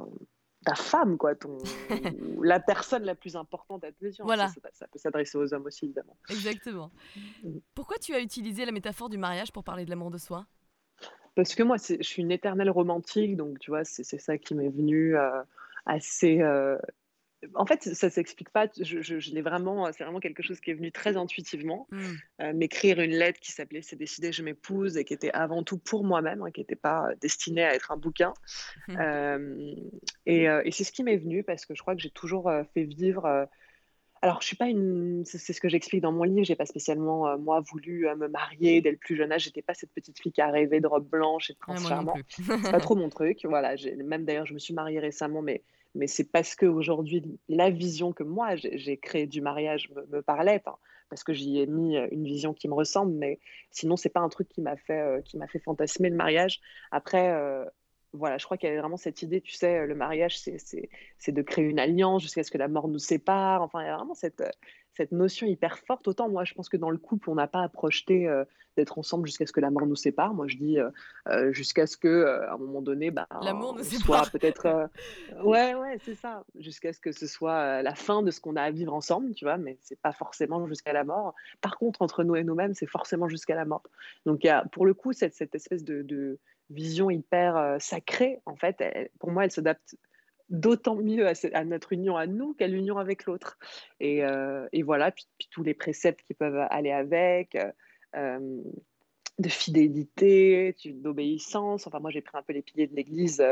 ta 0.67 0.75
femme, 0.75 1.17
quoi, 1.17 1.33
ton, 1.33 1.57
la 2.43 2.59
personne 2.59 3.03
la 3.03 3.15
plus 3.15 3.37
importante 3.37 3.85
à 3.85 3.91
tes 3.93 4.07
yeux. 4.07 4.15
Voilà. 4.19 4.49
Ça, 4.73 4.85
peut 4.91 4.99
s'adresser 4.99 5.37
aux 5.37 5.53
hommes 5.53 5.65
aussi, 5.65 5.85
évidemment. 5.85 6.17
Exactement. 6.29 6.91
Mm. 7.41 7.59
Pourquoi 7.73 7.97
tu 7.99 8.13
as 8.13 8.19
utilisé 8.19 8.65
la 8.65 8.73
métaphore 8.73 9.07
du 9.07 9.17
mariage 9.17 9.53
pour 9.53 9.63
parler 9.63 9.85
de 9.85 9.89
l'amour 9.89 10.11
de 10.11 10.17
soi? 10.17 10.45
Parce 11.35 11.55
que 11.55 11.63
moi, 11.63 11.77
je 11.77 12.03
suis 12.03 12.21
une 12.21 12.31
éternelle 12.31 12.69
romantique, 12.69 13.37
donc 13.37 13.59
tu 13.59 13.71
vois, 13.71 13.85
c'est 13.85 14.03
ça 14.03 14.37
qui 14.37 14.55
m'est 14.55 14.67
venu 14.67 15.15
euh, 15.15 15.41
assez 15.85 16.41
euh, 16.41 16.77
en 17.53 17.65
fait, 17.65 17.83
ça 17.93 18.09
s'explique 18.09 18.49
pas. 18.49 18.67
Je, 18.79 19.31
l'ai 19.31 19.41
vraiment, 19.41 19.91
c'est 19.91 20.03
vraiment 20.03 20.19
quelque 20.19 20.41
chose 20.41 20.59
qui 20.59 20.71
est 20.71 20.73
venu 20.73 20.91
très 20.91 21.17
intuitivement. 21.17 21.87
Mmh. 21.91 21.99
Euh, 22.41 22.53
m'écrire 22.53 22.99
une 22.99 23.11
lettre 23.11 23.39
qui 23.39 23.51
s'appelait 23.51 23.81
C'est 23.83 23.95
décidé, 23.95 24.31
je 24.31 24.41
m'épouse 24.41 24.97
et 24.97 25.05
qui 25.05 25.13
était 25.13 25.31
avant 25.31 25.63
tout 25.63 25.77
pour 25.77 26.03
moi-même, 26.03 26.41
hein, 26.41 26.51
qui 26.51 26.61
n'était 26.61 26.75
pas 26.75 27.09
destinée 27.21 27.63
à 27.63 27.75
être 27.75 27.91
un 27.91 27.97
bouquin. 27.97 28.33
Mmh. 28.87 28.97
Euh, 28.99 29.75
euh, 30.27 30.61
et, 30.65 30.71
c'est 30.71 30.83
ce 30.83 30.91
qui 30.91 31.03
m'est 31.03 31.17
venu 31.17 31.43
parce 31.43 31.65
que 31.65 31.75
je 31.75 31.81
crois 31.81 31.95
que 31.95 32.01
j'ai 32.01 32.09
toujours 32.09 32.51
fait 32.73 32.83
vivre. 32.83 33.47
alors, 34.23 34.41
je 34.41 34.47
suis 34.47 34.57
pas 34.57 34.67
une. 34.67 35.23
C'est 35.25 35.53
ce 35.53 35.61
que 35.61 35.69
j'explique 35.69 36.01
dans 36.01 36.11
mon 36.11 36.23
livre. 36.23 36.43
J'ai 36.43 36.55
pas 36.55 36.65
spécialement 36.65 37.37
moi 37.37 37.61
voulu 37.61 38.07
me 38.17 38.27
marier 38.27 38.81
dès 38.81 38.91
le 38.91 38.97
plus 38.97 39.15
jeune 39.15 39.31
âge. 39.31 39.43
J'étais 39.43 39.61
pas 39.61 39.75
cette 39.75 39.91
petite 39.91 40.19
fille 40.19 40.31
qui 40.31 40.41
a 40.41 40.49
rêvé 40.49 40.79
de 40.79 40.87
robe 40.87 41.07
blanche 41.07 41.51
et 41.51 41.53
de 41.53 41.59
prince 41.59 41.87
charmant. 41.87 42.15
c'est 42.29 42.71
pas 42.71 42.79
trop 42.79 42.95
mon 42.95 43.09
truc. 43.09 43.45
Voilà. 43.45 43.75
Même 44.03 44.25
d'ailleurs, 44.25 44.47
je 44.47 44.55
me 44.55 44.59
suis 44.59 44.73
mariée 44.73 44.99
récemment, 44.99 45.43
mais 45.43 45.61
mais 45.95 46.07
c'est 46.07 46.31
parce 46.31 46.55
qu'aujourd'hui, 46.55 47.23
la 47.49 47.69
vision 47.69 48.13
que 48.13 48.23
moi, 48.23 48.55
j'ai 48.55 48.97
créée 48.97 49.27
du 49.27 49.41
mariage 49.41 49.89
me, 50.09 50.21
parlait, 50.21 50.61
parce 51.09 51.23
que 51.23 51.33
j'y 51.33 51.59
ai 51.59 51.65
mis 51.65 51.97
une 52.11 52.25
vision 52.25 52.53
qui 52.53 52.67
me 52.67 52.73
ressemble, 52.73 53.13
mais 53.13 53.39
sinon, 53.71 53.95
c'est 53.95 54.09
pas 54.09 54.19
un 54.19 54.29
truc 54.29 54.49
qui 54.49 54.61
m'a 54.61 54.75
fait, 54.75 54.99
euh, 54.99 55.21
qui 55.21 55.37
m'a 55.37 55.47
fait 55.47 55.59
fantasmer 55.59 56.09
le 56.09 56.15
mariage. 56.15 56.59
Après, 56.91 57.31
euh, 57.31 57.65
voilà, 58.13 58.37
je 58.37 58.45
crois 58.45 58.57
qu'il 58.57 58.67
y 58.67 58.71
avait 58.71 58.81
vraiment 58.81 58.97
cette 58.97 59.21
idée, 59.21 59.41
tu 59.41 59.53
sais, 59.53 59.85
le 59.85 59.95
mariage, 59.95 60.39
c'est 60.39 61.31
de 61.31 61.41
créer 61.41 61.65
une 61.65 61.79
alliance 61.79 62.21
jusqu'à 62.21 62.43
ce 62.43 62.51
que 62.51 62.57
la 62.57 62.67
mort 62.67 62.87
nous 62.87 62.99
sépare. 62.99 63.61
Enfin, 63.61 63.81
il 63.81 63.85
y 63.85 63.89
a 63.89 63.95
vraiment 63.97 64.15
cette, 64.15 64.43
cette 64.97 65.11
notion 65.11 65.45
hyper 65.45 65.77
forte. 65.77 66.07
Autant 66.07 66.27
moi, 66.27 66.43
je 66.43 66.55
pense 66.55 66.69
que 66.69 66.77
dans 66.77 66.89
le 66.89 66.97
couple, 66.97 67.29
on 67.29 67.35
n'a 67.35 67.47
pas 67.47 67.61
à 67.61 67.69
projeter 67.69 68.27
euh, 68.27 68.43
d'être 68.75 68.97
ensemble 68.97 69.27
jusqu'à 69.27 69.45
ce 69.45 69.51
que 69.51 69.59
la 69.59 69.69
mort 69.69 69.85
nous 69.85 69.95
sépare. 69.95 70.33
Moi, 70.33 70.47
je 70.47 70.57
dis 70.57 70.79
euh, 70.79 70.89
euh, 71.29 71.53
jusqu'à 71.53 71.85
ce 71.85 71.97
que, 71.97 72.25
à 72.25 72.55
un 72.55 72.57
moment 72.57 72.81
donné, 72.81 73.11
bah, 73.11 73.27
l'amour 73.43 73.75
nous 73.75 73.83
sépare. 73.83 74.31
Peut-être. 74.31 74.89
ouais, 75.43 75.75
ouais, 75.75 75.99
c'est 76.03 76.15
ça. 76.15 76.43
Jusqu'à 76.59 76.93
ce 76.93 76.99
que 76.99 77.11
ce 77.11 77.27
soit 77.27 77.83
la 77.83 77.93
fin 77.93 78.23
de 78.23 78.31
ce 78.31 78.41
qu'on 78.41 78.55
a 78.55 78.63
à 78.63 78.71
vivre 78.71 78.93
ensemble, 78.93 79.33
tu 79.35 79.45
vois. 79.45 79.57
Mais 79.57 79.77
c'est 79.81 79.99
pas 80.01 80.13
forcément 80.13 80.67
jusqu'à 80.67 80.93
la 80.93 81.03
mort. 81.03 81.35
Par 81.61 81.77
contre, 81.77 82.01
entre 82.01 82.23
nous 82.23 82.35
et 82.35 82.43
nous-mêmes, 82.43 82.73
c'est 82.73 82.87
forcément 82.87 83.29
jusqu'à 83.29 83.55
la 83.55 83.65
mort. 83.65 83.83
Donc, 84.25 84.43
y 84.43 84.49
a, 84.49 84.65
pour 84.71 84.87
le 84.87 84.95
coup, 84.95 85.13
cette, 85.13 85.35
cette 85.35 85.53
espèce 85.53 85.83
de, 85.83 86.39
vision 86.69 87.09
hyper 87.09 87.77
sacrée, 87.79 88.39
en 88.45 88.55
fait, 88.55 88.83
pour 89.19 89.31
moi, 89.31 89.45
elle 89.45 89.51
s'adapte 89.51 89.95
d'autant 90.49 90.95
mieux 90.95 91.27
à, 91.27 91.63
notre 91.65 91.93
union 91.93 92.15
à 92.15 92.25
nous 92.25 92.53
qu'à 92.53 92.67
l'union 92.67 92.97
avec 92.97 93.25
l'autre. 93.25 93.57
Et, 93.99 94.23
euh, 94.23 94.67
voilà, 94.83 95.11
puis, 95.11 95.27
tous 95.51 95.63
les 95.63 95.73
préceptes 95.73 96.21
qui 96.23 96.33
peuvent 96.33 96.65
aller 96.69 96.91
avec, 96.91 97.55
euh, 97.55 97.71
euh, 98.15 98.61
de 99.39 99.49
fidélité, 99.49 100.75
d'obéissance. 100.85 101.85
Enfin, 101.85 101.99
moi, 101.99 102.09
j'ai 102.11 102.21
pris 102.21 102.37
un 102.37 102.41
peu 102.41 102.53
les 102.53 102.61
piliers 102.61 102.87
de 102.87 102.95
l'Église 102.95 103.43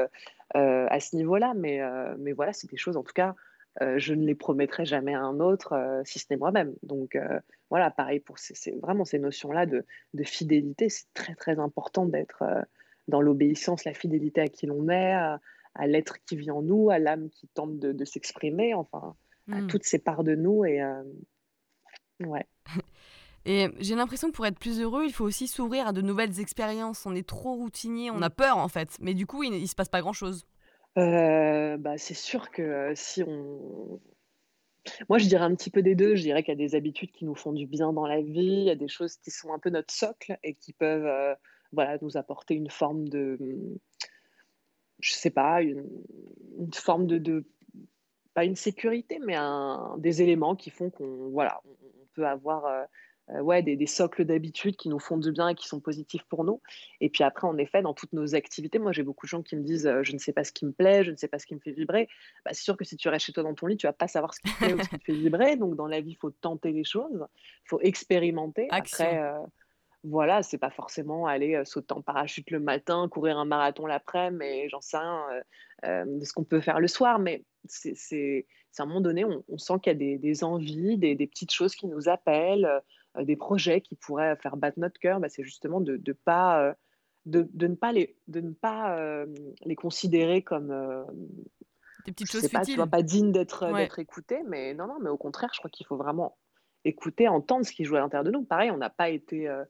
à 0.53 0.99
ce 0.99 1.15
niveau-là, 1.15 1.53
mais, 1.55 1.79
mais 2.17 2.31
voilà, 2.31 2.53
c'est 2.53 2.69
des 2.69 2.77
choses, 2.77 2.97
en 2.97 3.03
tout 3.03 3.13
cas, 3.13 3.35
je 3.79 4.15
ne 4.15 4.25
les 4.25 4.33
promettrai 4.33 4.85
jamais 4.85 5.13
à 5.13 5.19
un 5.19 5.39
autre, 5.39 6.01
si 6.03 6.17
ce 6.17 6.25
n'est 6.31 6.37
moi-même. 6.37 6.73
Donc 6.81 7.15
voilà, 7.69 7.91
pareil 7.91 8.19
pour 8.19 8.39
ces, 8.39 8.71
vraiment 8.81 9.05
ces 9.05 9.19
notions-là 9.19 9.67
de, 9.67 9.85
de, 10.15 10.23
fidélité, 10.23 10.89
c'est 10.89 11.05
très 11.13 11.35
très 11.35 11.59
important 11.59 12.07
d'être 12.07 12.43
dans 13.07 13.21
l'obéissance, 13.21 13.85
la 13.85 13.93
fidélité 13.93 14.41
à 14.41 14.47
qui 14.47 14.65
l'on 14.65 14.89
est, 14.89 15.13
à 15.75 15.87
l'être 15.87 16.23
qui 16.25 16.35
vit 16.35 16.51
en 16.51 16.61
nous, 16.61 16.89
à 16.89 16.99
l'âme 16.99 17.29
qui 17.29 17.47
tente 17.47 17.77
de, 17.77 18.05
s'exprimer, 18.05 18.73
enfin, 18.73 19.15
à 19.51 19.61
hmm. 19.61 19.67
toutes 19.67 19.83
ces 19.83 19.99
parts 19.99 20.23
de 20.23 20.35
nous. 20.35 20.65
Et 20.65 20.81
euh, 20.81 21.03
ouais. 22.21 22.47
Et 23.47 23.69
j'ai 23.77 23.93
l'impression 23.93 24.29
que 24.29 24.35
pour 24.35 24.47
être 24.47 24.57
plus 24.57 24.81
heureux, 24.81 25.05
il 25.05 25.13
faut 25.13 25.23
aussi 25.23 25.47
s'ouvrir 25.47 25.85
à 25.85 25.93
de 25.93 26.01
nouvelles 26.01 26.39
expériences. 26.39 27.05
On 27.05 27.13
est 27.13 27.27
trop 27.27 27.53
routinier, 27.53 28.09
on 28.09 28.23
a 28.23 28.31
peur 28.31 28.57
en 28.57 28.67
fait. 28.69 28.97
Mais 28.99 29.13
du 29.13 29.27
coup, 29.27 29.43
il 29.43 29.61
ne 29.61 29.65
se 29.67 29.75
passe 29.75 29.89
pas 29.89 30.01
grand-chose. 30.01 30.47
Euh, 30.97 31.77
bah, 31.77 31.99
c'est 31.99 32.15
sûr 32.15 32.49
que 32.49 32.63
euh, 32.63 32.93
si 32.95 33.21
on... 33.21 33.99
Moi, 35.09 35.19
je 35.19 35.27
dirais 35.27 35.43
un 35.43 35.53
petit 35.53 35.69
peu 35.69 35.83
des 35.83 35.93
deux. 35.93 36.15
Je 36.15 36.23
dirais 36.23 36.41
qu'il 36.41 36.53
y 36.53 36.57
a 36.63 36.67
des 36.67 36.73
habitudes 36.73 37.11
qui 37.11 37.23
nous 37.25 37.35
font 37.35 37.53
du 37.53 37.67
bien 37.67 37.93
dans 37.93 38.07
la 38.07 38.19
vie. 38.19 38.61
Il 38.61 38.63
y 38.63 38.71
a 38.71 38.75
des 38.75 38.87
choses 38.87 39.17
qui 39.17 39.29
sont 39.29 39.53
un 39.53 39.59
peu 39.59 39.69
notre 39.69 39.93
socle 39.93 40.39
et 40.41 40.55
qui 40.55 40.73
peuvent 40.73 41.37
voilà, 41.71 41.97
nous 42.01 42.17
apporter 42.17 42.55
une 42.55 42.69
forme 42.69 43.07
de 43.07 43.37
je 44.99 45.13
sais 45.13 45.29
pas, 45.29 45.61
une, 45.61 45.83
forme 46.73 47.05
de, 47.05 47.45
pas 48.33 48.45
une 48.45 48.55
sécurité, 48.55 49.19
mais 49.23 49.35
un, 49.35 49.95
des 49.97 50.21
éléments 50.21 50.55
qui 50.55 50.69
font 50.69 50.89
qu'on 50.89 51.29
voilà, 51.29 51.61
on, 51.65 52.05
peut 52.13 52.25
avoir 52.25 52.65
euh, 52.65 52.83
euh, 53.31 53.41
ouais, 53.41 53.61
des, 53.61 53.85
socles 53.87 54.23
d'habitude 54.23 54.77
qui 54.77 54.87
nous 54.87 54.99
font 54.99 55.17
du 55.17 55.33
bien 55.33 55.49
et 55.49 55.55
qui 55.55 55.67
sont 55.67 55.81
positifs 55.81 56.23
pour 56.29 56.45
nous. 56.45 56.61
Et 57.01 57.09
puis 57.09 57.25
après, 57.25 57.45
en 57.45 57.57
effet, 57.57 57.81
dans 57.81 57.93
toutes 57.93 58.13
nos 58.13 58.35
activités, 58.35 58.79
moi 58.79 58.93
j'ai 58.93 59.03
beaucoup 59.03 59.25
de 59.25 59.29
gens 59.29 59.41
qui 59.41 59.57
me 59.57 59.63
disent 59.63 59.85
euh, 59.85 60.01
je 60.01 60.13
ne 60.13 60.17
sais 60.17 60.31
pas 60.31 60.45
ce 60.45 60.53
qui 60.53 60.65
me 60.65 60.71
plaît, 60.71 61.03
je 61.03 61.11
ne 61.11 61.17
sais 61.17 61.27
pas 61.27 61.39
ce 61.39 61.45
qui 61.45 61.55
me 61.55 61.59
fait 61.59 61.73
vibrer. 61.73 62.07
Bah, 62.45 62.51
c'est 62.53 62.63
sûr 62.63 62.77
que 62.77 62.85
si 62.85 62.95
tu 62.95 63.09
restes 63.09 63.25
chez 63.25 63.33
toi 63.33 63.43
dans 63.43 63.53
ton 63.53 63.67
lit, 63.67 63.75
tu 63.75 63.87
vas 63.87 63.93
pas 63.93 64.07
savoir 64.07 64.33
ce 64.33 64.39
qui 64.39 64.53
te 64.53 64.57
plaît 64.57 64.73
ou 64.73 64.81
ce 64.81 64.87
qui 64.87 64.97
te 64.97 65.03
fait 65.03 65.13
vibrer. 65.13 65.57
Donc 65.57 65.75
dans 65.75 65.87
la 65.87 65.99
vie, 65.99 66.11
il 66.11 66.17
faut 66.17 66.31
tenter 66.31 66.71
les 66.71 66.85
choses, 66.85 67.27
il 67.65 67.67
faut 67.67 67.81
expérimenter. 67.81 68.67
Après, 68.69 69.21
voilà, 70.07 70.43
c'est 70.43 70.57
pas 70.57 70.69
forcément 70.69 71.25
aller 71.27 71.61
sauter 71.65 71.93
en 71.93 72.01
parachute 72.01 72.51
le 72.51 72.59
matin, 72.59 73.07
courir 73.09 73.37
un 73.37 73.45
marathon 73.45 73.85
l'après-midi, 73.85 74.37
mais 74.37 74.69
j'en 74.69 74.81
sais 74.81 74.97
rien 74.97 75.25
de 75.83 76.23
ce 76.23 76.33
qu'on 76.33 76.43
peut 76.43 76.61
faire 76.61 76.79
le 76.79 76.87
soir. 76.87 77.19
Mais 77.19 77.43
c'est 77.65 78.45
à 78.77 78.83
un 78.83 78.85
moment 78.85 79.01
donné, 79.01 79.25
on, 79.25 79.57
sent 79.57 79.73
qu'il 79.81 80.01
y 80.01 80.13
a 80.13 80.17
des, 80.17 80.43
envies, 80.43 80.97
des, 80.97 81.15
petites 81.27 81.51
choses 81.51 81.75
qui 81.75 81.87
nous 81.87 82.09
appellent, 82.09 82.69
des 83.19 83.35
projets 83.35 83.81
qui 83.81 83.95
pourraient 83.95 84.35
faire 84.37 84.57
battre 84.57 84.79
notre 84.79 84.99
cœur. 84.99 85.19
Bah, 85.19 85.29
c'est 85.29 85.43
justement 85.43 85.81
de, 85.81 85.97
de 85.97 86.13
pas 86.13 86.75
de, 87.25 87.47
de, 87.53 87.67
ne 87.67 87.75
pas 87.75 87.91
les 87.91 88.15
de 88.27 88.41
ne 88.41 88.51
pas 88.51 89.25
les 89.65 89.75
considérer 89.75 90.41
comme 90.43 90.73
des 92.05 92.11
petites 92.11 92.31
choses 92.31 92.47
pas, 92.49 92.63
futiles. 92.63 92.83
pas 92.89 93.01
dignes 93.01 93.31
d'être 93.31 93.99
écoutées, 93.99 94.43
mais 94.47 94.73
non 94.73 94.87
non, 94.87 94.99
mais 95.01 95.09
au 95.09 95.17
contraire, 95.17 95.49
je 95.53 95.59
crois 95.59 95.71
qu'il 95.71 95.85
faut 95.85 95.97
vraiment 95.97 96.37
écouter, 96.85 97.27
entendre 97.27 97.65
ce 97.65 97.71
qui 97.71 97.83
joue 97.83 97.95
à 97.95 97.99
l'intérieur 97.99 98.23
de 98.23 98.31
nous. 98.31 98.43
Pareil, 98.43 98.71
on 98.71 98.77
n'a 98.77 98.89
pas 98.89 99.09
été 99.09 99.49
euh, 99.49 99.63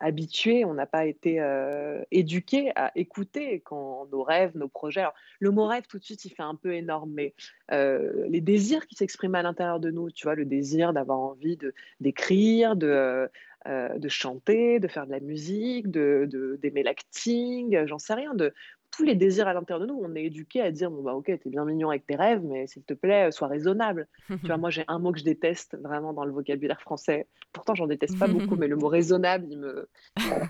habitués, 0.00 0.64
on 0.64 0.74
n'a 0.74 0.86
pas 0.86 1.04
été 1.06 1.40
euh, 1.40 2.02
éduqués 2.10 2.72
à 2.74 2.90
écouter 2.94 3.60
quand 3.60 4.06
nos 4.10 4.22
rêves, 4.22 4.56
nos 4.56 4.68
projets. 4.68 5.04
le 5.40 5.50
mot 5.50 5.66
rêve, 5.66 5.86
tout 5.86 5.98
de 5.98 6.04
suite, 6.04 6.24
il 6.24 6.30
fait 6.30 6.42
un 6.42 6.54
peu 6.54 6.74
énorme, 6.74 7.12
mais 7.12 7.34
euh, 7.72 8.26
les 8.28 8.40
désirs 8.40 8.86
qui 8.86 8.94
s'expriment 8.94 9.34
à 9.34 9.42
l'intérieur 9.42 9.80
de 9.80 9.90
nous, 9.90 10.10
tu 10.10 10.26
vois, 10.26 10.34
le 10.34 10.44
désir 10.44 10.92
d'avoir 10.92 11.18
envie 11.18 11.56
de 11.56 11.74
d'écrire, 12.00 12.76
de, 12.76 13.28
de 13.66 14.08
chanter, 14.08 14.80
de 14.80 14.88
faire 14.88 15.06
de 15.06 15.10
la 15.10 15.20
musique, 15.20 15.90
de 15.90 16.58
d'aimer 16.62 16.82
l'acting, 16.82 17.86
j'en 17.86 17.98
sais 17.98 18.14
rien, 18.14 18.34
de 18.34 18.54
tous 18.98 19.04
les 19.04 19.14
désirs 19.14 19.46
à 19.46 19.54
l'intérieur 19.54 19.86
de 19.86 19.92
nous, 19.92 20.00
on 20.02 20.12
est 20.16 20.24
éduqué 20.24 20.60
à 20.60 20.72
dire 20.72 20.90
bon 20.90 21.02
bah 21.04 21.14
ok, 21.14 21.26
t'es 21.26 21.50
bien 21.50 21.64
mignon 21.64 21.90
avec 21.90 22.04
tes 22.04 22.16
rêves, 22.16 22.42
mais 22.42 22.66
s'il 22.66 22.82
te 22.82 22.94
plaît, 22.94 23.30
sois 23.30 23.46
raisonnable. 23.46 24.08
tu 24.28 24.46
vois, 24.48 24.56
moi 24.56 24.70
j'ai 24.70 24.84
un 24.88 24.98
mot 24.98 25.12
que 25.12 25.20
je 25.20 25.24
déteste 25.24 25.78
vraiment 25.80 26.12
dans 26.12 26.24
le 26.24 26.32
vocabulaire 26.32 26.80
français. 26.80 27.28
Pourtant, 27.52 27.76
j'en 27.76 27.86
déteste 27.86 28.18
pas 28.18 28.26
beaucoup, 28.26 28.56
mais 28.58 28.66
le 28.66 28.74
mot 28.74 28.88
raisonnable, 28.88 29.46
il 29.48 29.60
me, 29.60 29.88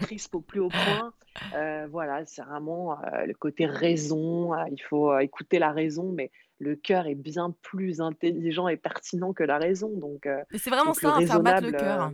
crispe 0.01 0.35
au 0.35 0.41
plus 0.41 0.61
haut 0.61 0.71
point. 0.71 1.13
Euh, 1.55 1.87
voilà, 1.91 2.25
c'est 2.25 2.41
vraiment 2.41 2.93
euh, 2.93 3.27
le 3.27 3.35
côté 3.35 3.67
raison. 3.67 4.55
Euh, 4.55 4.65
il 4.73 4.83
faut 4.83 5.19
écouter 5.19 5.59
la 5.59 5.71
raison, 5.71 6.11
mais 6.11 6.31
le 6.59 6.75
cœur 6.75 7.07
est 7.07 7.15
bien 7.15 7.55
plus 7.61 8.01
intelligent 8.01 8.67
et 8.67 8.79
pertinent 8.79 9.35
que 9.35 9.45
la 9.45 9.59
raison. 9.59 9.91
Donc, 9.91 10.27
c'est 10.57 10.71
vraiment 10.71 10.95
ça, 10.95 11.17
hein, 11.17 11.27
faire 11.27 11.43
battre 11.43 11.67
le 11.67 11.73
cœur. 11.73 12.13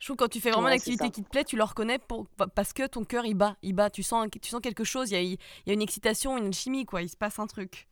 Je 0.00 0.06
trouve 0.06 0.16
que 0.16 0.24
quand 0.24 0.28
tu 0.28 0.40
fais 0.40 0.50
vraiment 0.50 0.68
l'activité 0.68 1.10
qui 1.10 1.22
te 1.22 1.28
plaît, 1.28 1.44
tu 1.44 1.56
le 1.56 1.62
reconnais 1.62 1.98
pour, 1.98 2.26
parce 2.54 2.72
que 2.72 2.86
ton 2.86 3.04
cœur 3.04 3.26
il 3.26 3.34
bat, 3.34 3.56
il 3.62 3.74
bat. 3.74 3.90
Tu 3.90 4.02
sens, 4.02 4.26
tu 4.40 4.48
sens 4.48 4.62
quelque 4.62 4.82
chose, 4.82 5.10
il 5.10 5.14
y 5.14 5.16
a, 5.16 5.20
il 5.20 5.38
y 5.66 5.70
a 5.70 5.74
une 5.74 5.82
excitation, 5.82 6.38
une 6.38 6.54
chimie, 6.54 6.86
quoi. 6.86 7.02
Il 7.02 7.10
se 7.10 7.18
passe 7.18 7.38
un 7.38 7.46
truc. 7.46 7.86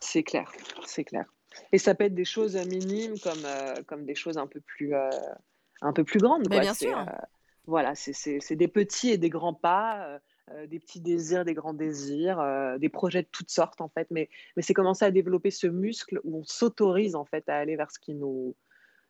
C'est 0.00 0.22
clair, 0.22 0.52
c'est 0.84 1.04
clair. 1.04 1.24
Et 1.72 1.78
ça 1.78 1.94
peut 1.94 2.04
être 2.04 2.14
des 2.14 2.26
choses 2.26 2.56
minimes 2.66 3.18
comme, 3.20 3.44
euh, 3.44 3.74
comme 3.86 4.04
des 4.04 4.14
choses 4.14 4.36
un 4.36 4.46
peu 4.46 4.60
plus, 4.60 4.94
euh, 4.94 5.08
un 5.80 5.94
peu 5.94 6.04
plus 6.04 6.20
grandes. 6.20 6.46
Quoi. 6.46 6.60
bien 6.60 6.74
sûr. 6.74 6.98
Euh, 6.98 7.04
voilà, 7.66 7.94
c'est 7.94 8.54
des 8.54 8.68
petits 8.68 9.10
et 9.10 9.18
des 9.18 9.30
grands 9.30 9.54
pas, 9.54 10.20
des 10.68 10.78
petits 10.78 11.00
désirs, 11.00 11.44
des 11.44 11.54
grands 11.54 11.74
désirs, 11.74 12.40
des 12.78 12.88
projets 12.88 13.22
de 13.22 13.28
toutes 13.32 13.50
sortes 13.50 13.80
en 13.80 13.88
fait. 13.88 14.06
Mais, 14.12 14.28
mais 14.54 14.62
c'est 14.62 14.72
commencer 14.72 15.04
à 15.04 15.10
développer 15.10 15.50
ce 15.50 15.66
muscle 15.66 16.20
où 16.22 16.38
on 16.38 16.44
s'autorise 16.44 17.16
en 17.16 17.24
fait 17.24 17.48
à 17.48 17.56
aller 17.56 17.74
vers 17.74 17.90
ce 17.90 17.98
qui 17.98 18.14
nous, 18.14 18.54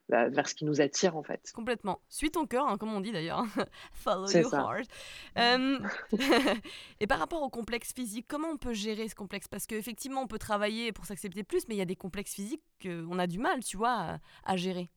vers 0.09 0.49
ce 0.49 0.55
qui 0.55 0.65
nous 0.65 0.81
attire 0.81 1.17
en 1.17 1.23
fait. 1.23 1.51
Complètement. 1.55 2.01
Suis 2.09 2.31
ton 2.31 2.47
cœur, 2.47 2.67
hein, 2.69 2.79
comme 2.79 2.93
on 2.93 3.01
dit 3.01 3.13
d'ailleurs. 3.13 3.45
Follow 3.93 4.29
your 4.31 4.55
heart. 4.55 4.89
Euh, 5.39 5.79
et 7.01 7.07
par 7.07 7.19
rapport 7.19 7.43
au 7.43 7.49
complexe 7.49 7.93
physique, 7.93 8.27
comment 8.29 8.49
on 8.49 8.57
peut 8.57 8.75
gérer 8.75 9.09
ce 9.09 9.15
complexe? 9.15 9.49
Parce 9.49 9.67
qu'effectivement, 9.67 10.23
on 10.23 10.27
peut 10.27 10.39
travailler 10.39 10.93
pour 10.93 11.07
s'accepter 11.07 11.43
plus, 11.43 11.67
mais 11.69 11.75
il 11.75 11.79
y 11.79 11.83
a 11.83 11.87
des 11.87 11.97
complexes 11.97 12.35
physiques 12.35 12.63
qu'on 12.81 13.19
a 13.19 13.27
du 13.27 13.39
mal, 13.39 13.65
tu 13.65 13.77
vois, 13.77 14.19
à, 14.45 14.57
gérer. 14.57 14.89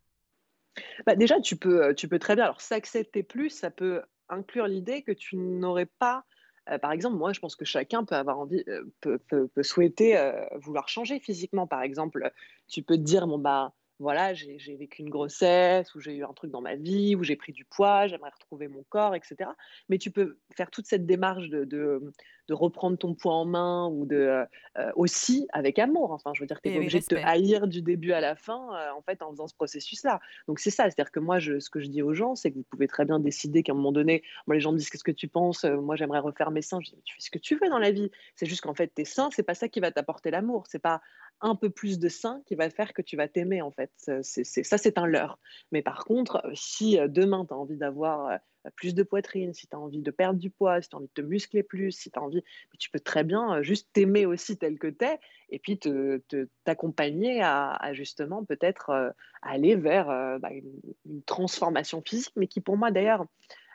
Bah 1.06 1.16
déjà, 1.16 1.40
tu 1.40 1.56
peux, 1.56 1.84
euh, 1.84 1.94
tu 1.94 2.08
peux 2.08 2.20
très 2.20 2.36
bien. 2.36 2.46
Alors, 2.46 2.62
s'accepter 2.62 3.24
plus, 3.24 3.50
ça 3.50 3.72
peut 3.72 4.04
inclure 4.30 4.68
l'idée 4.68 5.02
que 5.02 5.12
tu 5.12 5.38
n'aurais 5.38 5.88
pas 5.88 6.26
euh, 6.70 6.78
par 6.78 6.92
exemple, 6.92 7.16
moi, 7.16 7.34
je 7.34 7.40
pense 7.40 7.56
que 7.56 7.66
chacun 7.66 8.04
peut 8.04 8.14
avoir 8.14 8.38
envie, 8.38 8.64
peut, 9.02 9.18
peut, 9.18 9.50
souhaiter 9.64 10.20
vouloir 10.62 10.88
changer 10.88 11.20
physiquement. 11.20 11.66
Par 11.66 11.82
exemple, 11.82 12.32
tu 12.68 12.84
peux 12.84 12.96
te 12.96 13.02
dire, 13.02 13.26
bon, 13.26 13.40
bah, 13.40 13.74
voilà, 14.00 14.34
j'ai 14.34 14.76
vécu 14.78 15.02
une 15.02 15.10
grossesse, 15.10 15.94
ou 15.94 16.00
j'ai 16.00 16.16
eu 16.16 16.24
un 16.24 16.32
truc 16.32 16.52
dans 16.52 16.62
ma 16.62 16.76
vie, 16.76 17.16
où 17.16 17.24
j'ai 17.24 17.36
pris 17.36 17.52
du 17.52 17.66
poids, 17.66 18.08
j'aimerais 18.08 18.30
retrouver 18.30 18.70
mon 18.70 18.84
corps, 18.88 19.14
etc. 19.14 19.50
Mais 19.90 19.98
tu 19.98 20.10
peux 20.10 20.38
faire 20.56 20.72
toute 20.72 20.86
cette 20.86 21.06
démarche 21.06 21.50
de, 21.50 21.66
de, 21.66 22.12
reprendre 22.50 22.98
ton 22.98 23.14
poids 23.14 23.34
en 23.34 23.46
main, 23.46 23.88
ou 23.90 24.08
de 24.08 24.46
euh, 24.78 24.92
aussi 24.96 25.48
avec 25.54 25.78
amour. 25.78 26.12
Enfin, 26.12 26.32
je 26.34 26.40
veux 26.40 26.48
dire, 26.48 26.60
tu 26.62 26.70
n'es 26.70 26.76
pas 26.76 26.80
obligé 26.80 27.00
de 27.00 27.06
te 27.06 27.16
haïr 27.16 27.68
du 27.68 27.84
début 27.84 28.12
à 28.12 28.22
la 28.22 28.36
fin, 28.36 28.74
euh, 28.74 28.92
en 28.98 29.04
fait, 29.04 29.22
en 29.22 29.30
faisant 29.30 29.48
ce 29.48 29.54
processus-là. 29.54 30.20
Donc 30.48 30.60
c'est 30.60 30.72
ça, 30.72 30.86
c'est-à-dire 30.86 31.12
que 31.12 31.20
moi, 31.20 31.38
je, 31.38 31.60
ce 31.60 31.70
que 31.70 31.80
je 31.80 31.88
dis 31.88 32.02
aux 32.02 32.16
gens, 32.16 32.36
c'est 32.36 32.50
que 32.50 32.56
vous 32.56 32.66
pouvez 32.72 32.88
très 32.88 33.06
bien 33.06 33.20
décider 33.20 33.62
qu'à 33.62 33.74
un 33.74 33.76
moment 33.76 33.92
donné, 33.92 34.24
moi, 34.48 34.56
les 34.56 34.62
gens 34.62 34.72
me 34.72 34.78
disent 34.78 34.90
qu'est-ce 34.90 35.04
que 35.04 35.12
tu 35.12 35.28
penses, 35.28 35.64
euh, 35.64 35.80
moi, 35.80 35.96
j'aimerais 35.96 36.20
refaire 36.20 36.50
mes 36.50 36.64
seins. 36.64 36.80
Je 36.82 36.90
dis, 36.90 37.02
tu 37.04 37.16
fais 37.16 37.22
ce 37.22 37.30
que 37.30 37.38
tu 37.38 37.56
veux 37.56 37.70
dans 37.70 37.78
la 37.78 37.92
vie. 37.92 38.10
C'est 38.36 38.48
juste 38.48 38.62
qu'en 38.62 38.74
fait, 38.74 38.88
tes 38.88 39.06
seins, 39.06 39.30
c'est 39.32 39.44
pas 39.44 39.54
ça 39.54 39.68
qui 39.68 39.80
va 39.80 39.92
t'apporter 39.92 40.32
l'amour. 40.32 40.64
C'est 40.68 40.80
pas 40.80 41.02
un 41.42 41.56
peu 41.56 41.70
plus 41.70 42.00
de 42.00 42.10
seins 42.10 42.42
qui 42.46 42.56
va 42.56 42.70
faire 42.70 42.94
que 42.94 43.02
tu 43.02 43.16
vas 43.16 43.28
t'aimer 43.28 43.62
en 43.62 43.72
fait. 43.72 43.92
C'est, 44.22 44.44
ça, 44.44 44.78
c'est 44.78 44.98
un 44.98 45.06
leurre. 45.06 45.40
Mais 45.72 45.82
par 45.82 46.06
contre, 46.06 46.42
euh, 46.46 46.52
si 46.54 47.00
euh, 47.00 47.08
demain 47.08 47.46
tu 47.46 47.54
as 47.54 47.58
envie 47.58 47.78
d'avoir 47.78 48.28
euh, 48.28 48.38
plus 48.76 48.94
de 48.94 49.04
poitrine, 49.04 49.54
si 49.54 49.68
tu 49.68 49.76
as 49.76 49.80
envie 49.80 50.02
de 50.02 50.12
perdre 50.12 50.40
du 50.40 50.50
poids, 50.50 50.82
si 50.82 50.90
tu 50.90 50.96
as 50.96 51.00
envie 51.00 51.08
de 51.08 51.22
te 51.22 51.26
muscler 51.26 51.64
plus, 51.64 51.92
si 51.92 52.12
tu 52.12 52.20
as 52.20 52.22
envie, 52.22 52.44
tu 52.78 52.90
peux 52.90 53.00
très 53.00 53.24
bien 53.24 53.62
juste 53.62 53.90
t'aimer 53.94 54.26
aussi 54.26 54.58
tel 54.58 54.78
que 54.78 54.88
tu 54.88 55.06
es 55.06 55.20
et 55.50 55.60
puis 55.60 55.78
te, 55.78 56.22
t'accompagner 56.66 57.42
à, 57.42 57.92
justement 57.94 58.44
peut-être 58.44 59.14
aller 59.42 59.76
vers 59.76 60.08
bah, 60.40 60.52
une, 60.52 61.24
transformation 61.24 62.02
physique, 62.06 62.34
mais 62.36 62.48
qui 62.48 62.62
pour 62.62 62.78
moi 62.78 62.92
d'ailleurs 62.92 63.26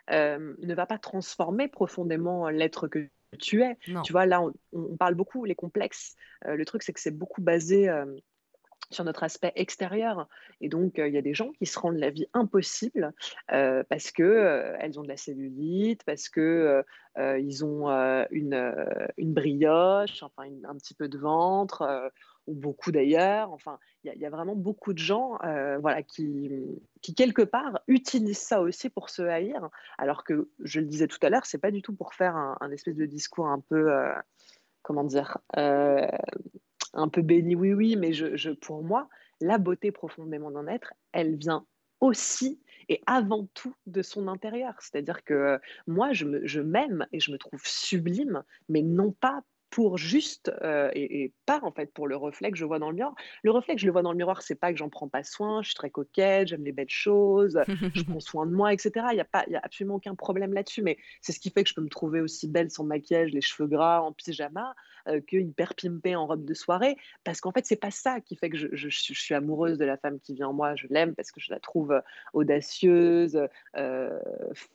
ne 0.09 0.73
va 0.73 0.85
pas 0.85 0.99
transformer 0.99 1.67
profondément 1.67 2.49
l'être 2.49 2.87
que 2.87 3.09
tu 3.35 3.63
es. 3.63 3.77
Tu 4.03 4.11
vois, 4.11 4.25
là, 4.25 4.41
on, 4.73 4.97
parle 4.97 5.15
beaucoup, 5.15 5.45
les 5.45 5.55
complexes. 5.55 6.15
Euh, 6.45 6.55
le 6.55 6.65
truc, 6.65 6.83
c'est 6.83 6.93
que 6.93 6.99
c'est 6.99 7.11
beaucoup 7.11 7.41
basé 7.41 7.89
euh, 7.89 8.05
sur 8.89 9.03
notre 9.03 9.23
aspect 9.23 9.51
extérieur. 9.55 10.27
Et 10.61 10.69
donc, 10.69 10.99
euh, 10.99 11.07
il 11.07 11.13
y 11.13 11.17
a 11.17 11.21
des 11.21 11.33
gens 11.33 11.51
qui 11.51 11.65
se 11.65 11.77
rendent 11.79 11.97
la 11.97 12.09
vie 12.09 12.27
impossible 12.33 13.13
parce 13.47 14.11
qu'elles 14.11 14.77
elles 14.79 14.99
ont 14.99 15.03
de 15.03 15.07
la 15.07 15.17
cellulite, 15.17 16.03
parce 16.05 16.29
qu'ils 16.29 16.83
ils 17.17 17.65
ont 17.65 17.89
une, 18.31 18.75
une, 19.17 19.33
brioche, 19.33 20.23
enfin, 20.23 20.49
un 20.63 20.75
petit 20.75 20.93
peu 20.93 21.07
de 21.07 21.17
ventre 21.17 22.11
ou 22.47 22.53
beaucoup 22.53 22.91
d'ailleurs. 22.91 23.51
Enfin, 23.51 23.79
il 24.03 24.13
y, 24.15 24.25
a 24.25 24.29
vraiment 24.29 24.55
beaucoup 24.55 24.93
de 24.93 24.99
gens 24.99 25.37
euh, 25.43 25.77
voilà, 25.79 26.03
qui, 26.03 26.51
qui, 27.01 27.15
quelque 27.15 27.41
part, 27.41 27.79
utilisent 27.87 28.37
ça 28.37 28.61
aussi 28.61 28.89
pour 28.89 29.09
se 29.09 29.21
haïr, 29.21 29.69
alors 29.97 30.23
que, 30.23 30.49
je 30.59 30.79
le 30.79 30.85
disais 30.85 31.07
tout 31.07 31.17
à 31.21 31.29
l'heure, 31.29 31.45
c'est 31.45 31.57
pas 31.57 31.71
du 31.71 31.81
tout 31.81 31.93
pour 31.93 32.13
faire 32.13 32.35
un, 32.35 32.71
espèce 32.71 32.95
de 32.95 33.05
discours 33.05 33.47
un 33.47 33.59
peu, 33.59 33.91
euh, 33.91 34.13
comment 34.81 35.03
dire, 35.03 35.37
euh, 35.57 36.07
un 36.93 37.09
peu 37.09 37.21
béni 37.21 37.55
oui 37.55 37.73
oui, 37.73 37.95
mais 37.95 38.13
je, 38.13 38.35
je, 38.35 38.51
pour 38.51 38.83
moi, 38.83 39.09
la 39.41 39.57
beauté 39.57 39.91
profondément 39.91 40.51
d'un 40.51 40.67
être, 40.67 40.93
elle 41.11 41.35
vient 41.35 41.65
aussi 41.99 42.59
et 42.87 43.01
avant 43.07 43.47
tout 43.53 43.73
de 43.87 44.01
son 44.01 44.27
intérieur. 44.27 44.75
C'est-à-dire 44.79 45.23
que 45.23 45.59
moi, 45.87 46.13
je 46.13 46.59
m'aime 46.59 47.07
et 47.11 47.19
je 47.19 47.31
me 47.31 47.37
trouve 47.37 47.61
sublime, 47.65 48.43
mais 48.69 48.83
non 48.83 49.11
pas 49.11 49.43
pour 49.75 49.97
juste 49.97 50.53
euh, 50.63 50.89
et, 50.93 51.33
pas 51.45 51.59
en 51.61 51.71
fait 51.73 51.93
pour 51.93 52.07
le 52.07 52.15
reflet 52.15 52.49
que 52.49 52.57
je 52.57 52.63
vois 52.63 52.79
dans 52.79 52.91
le 52.91 52.95
miroir. 52.95 53.13
Le 53.43 53.51
reflet 53.51 53.75
que 53.75 53.81
je 53.81 53.85
le 53.85 53.91
vois 53.91 54.03
dans 54.03 54.13
le 54.13 54.17
miroir, 54.17 54.41
c'est 54.41 54.55
pas 54.55 54.71
que 54.71 54.77
j'en 54.77 54.87
prends 54.87 55.09
pas 55.09 55.25
soin, 55.25 55.61
je 55.63 55.67
suis 55.67 55.75
très 55.75 55.89
coquette, 55.89 56.47
j'aime 56.47 56.63
les 56.63 56.71
belles 56.71 56.85
choses, 56.87 57.59
je 57.67 58.03
prends 58.07 58.21
soin 58.21 58.45
de 58.45 58.53
moi, 58.53 58.71
etc. 58.71 59.07
Il 59.11 59.17
y 59.17 59.19
a 59.19 59.25
pas, 59.25 59.43
il 59.47 59.51
y 59.51 59.57
a 59.57 59.61
absolument 59.61 59.95
aucun 59.95 60.15
problème 60.15 60.53
là-dessus. 60.53 60.81
Mais 60.81 60.97
c'est 61.19 61.33
ce 61.33 61.41
qui 61.41 61.49
fait 61.49 61.65
que 61.65 61.69
je 61.69 61.75
peux 61.75 61.81
me 61.81 61.89
trouver 61.89 62.21
aussi 62.21 62.47
belle 62.47 62.71
sans 62.71 62.85
maquillage, 62.85 63.31
les 63.31 63.41
cheveux 63.41 63.67
gras, 63.67 63.99
en 63.99 64.13
pyjama, 64.13 64.75
euh, 65.07 65.21
que 65.25 65.37
hyper 65.37 65.75
pimpée 65.75 66.15
en 66.15 66.27
robe 66.27 66.45
de 66.45 66.53
soirée, 66.53 66.97
parce 67.23 67.41
qu'en 67.41 67.51
fait 67.51 67.65
c'est 67.65 67.75
pas 67.75 67.91
ça 67.91 68.19
qui 68.21 68.35
fait 68.35 68.49
que 68.49 68.57
je, 68.57 68.67
je, 68.71 68.89
suis 68.89 69.35
amoureuse 69.35 69.77
de 69.77 69.85
la 69.85 69.97
femme 69.97 70.19
qui 70.19 70.33
vient 70.33 70.49
en 70.49 70.53
moi. 70.53 70.75
Je 70.75 70.87
l'aime 70.89 71.15
parce 71.15 71.31
que 71.31 71.39
je 71.39 71.51
la 71.51 71.59
trouve 71.59 71.91
euh, 71.91 72.01
audacieuse, 72.33 73.39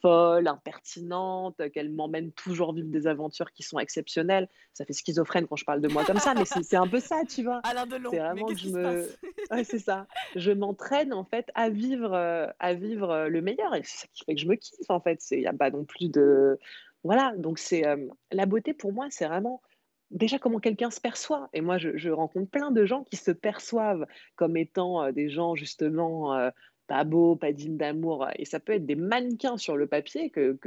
folle, 0.02 0.48
impertinente, 0.48 1.60
qu'elle 1.72 1.90
m'emmène 1.90 2.32
toujours 2.32 2.72
vivre 2.72 2.88
des 2.88 3.06
aventures 3.06 3.52
qui 3.52 3.62
sont 3.62 3.78
exceptionnelles. 3.78 4.48
Ça 4.72 4.84
schizophrène 4.90 5.46
quand 5.46 5.56
je 5.56 5.64
parle 5.64 5.80
de 5.80 5.88
moi 5.88 6.04
comme 6.04 6.18
ça, 6.18 6.34
mais 6.34 6.44
c'est 6.44 6.76
un 6.76 6.86
peu 6.86 7.00
ça, 7.00 7.22
tu 7.28 7.42
vois. 7.42 7.60
Alain 7.64 7.86
Delon. 7.86 8.10
C'est 8.10 8.18
vraiment 8.18 8.46
que 8.46 8.56
je 8.56 8.68
me. 8.70 9.08
Ouais, 9.50 9.64
c'est 9.64 9.78
ça. 9.78 10.06
Je 10.36 10.52
m'entraîne 10.52 11.12
en 11.12 11.24
fait 11.24 11.50
à 11.54 11.70
vivre, 11.70 12.12
euh, 12.14 12.46
à 12.58 12.74
vivre 12.74 13.10
euh, 13.10 13.28
le 13.28 13.40
meilleur, 13.40 13.74
et 13.74 13.82
c'est 13.82 14.02
ça 14.02 14.06
qui 14.12 14.24
fait 14.24 14.34
que 14.34 14.40
je 14.40 14.46
me 14.46 14.54
kiffe 14.54 14.88
en 14.88 15.00
fait. 15.00 15.20
Il 15.30 15.40
n'y 15.40 15.46
a 15.46 15.52
pas 15.52 15.70
non 15.70 15.84
plus 15.84 16.08
de. 16.08 16.58
Voilà, 17.02 17.32
donc 17.36 17.58
c'est 17.58 17.86
euh, 17.86 18.06
la 18.30 18.46
beauté 18.46 18.74
pour 18.74 18.92
moi, 18.92 19.06
c'est 19.10 19.26
vraiment 19.26 19.62
déjà 20.10 20.38
comment 20.38 20.58
quelqu'un 20.58 20.90
se 20.90 21.00
perçoit. 21.00 21.48
Et 21.52 21.60
moi, 21.60 21.78
je, 21.78 21.96
je, 21.96 22.10
rencontre 22.10 22.50
plein 22.50 22.70
de 22.70 22.84
gens 22.84 23.04
qui 23.04 23.16
se 23.16 23.30
perçoivent 23.30 24.06
comme 24.36 24.56
étant 24.56 25.10
des 25.12 25.28
gens 25.28 25.54
justement 25.54 26.50
pas 26.90 27.04
beau, 27.04 27.36
pas 27.36 27.52
digne 27.52 27.76
d'amour. 27.76 28.26
Et 28.34 28.44
ça 28.44 28.58
peut 28.58 28.72
être 28.72 28.84
des 28.84 28.96
mannequins 28.96 29.56
sur 29.56 29.76
le 29.76 29.86
papier 29.86 30.28
que, 30.28 30.58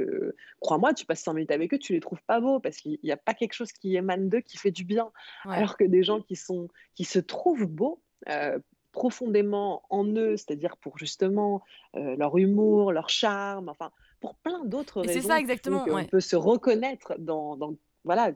crois-moi, 0.58 0.94
tu 0.94 1.04
passes 1.04 1.20
5 1.20 1.34
minutes 1.34 1.50
avec 1.50 1.74
eux, 1.74 1.78
tu 1.78 1.92
les 1.92 2.00
trouves 2.00 2.22
pas 2.26 2.40
beaux 2.40 2.60
parce 2.60 2.78
qu'il 2.78 2.98
n'y 3.04 3.12
a 3.12 3.18
pas 3.18 3.34
quelque 3.34 3.52
chose 3.52 3.72
qui 3.72 3.94
émane 3.94 4.30
d'eux 4.30 4.40
qui 4.40 4.56
fait 4.56 4.70
du 4.70 4.84
bien. 4.84 5.12
Alors 5.44 5.76
que 5.76 5.84
des 5.84 6.02
gens 6.02 6.22
qui, 6.22 6.34
sont, 6.34 6.68
qui 6.94 7.04
se 7.04 7.18
trouvent 7.18 7.66
beaux, 7.66 8.00
euh, 8.30 8.58
profondément 8.92 9.82
en 9.90 10.06
eux, 10.06 10.38
c'est-à-dire 10.38 10.78
pour 10.78 10.96
justement 10.96 11.62
euh, 11.94 12.16
leur 12.16 12.38
humour, 12.38 12.90
leur 12.90 13.10
charme, 13.10 13.68
enfin, 13.68 13.90
pour 14.20 14.34
plein 14.36 14.64
d'autres 14.64 15.02
raisons. 15.02 15.12
C'est 15.12 15.28
ça 15.28 15.38
exactement. 15.38 15.84
On 15.86 16.06
peut 16.06 16.20
se 16.20 16.36
reconnaître 16.36 17.16
dans, 17.18 17.58
dans 17.58 17.74
voilà, 18.04 18.32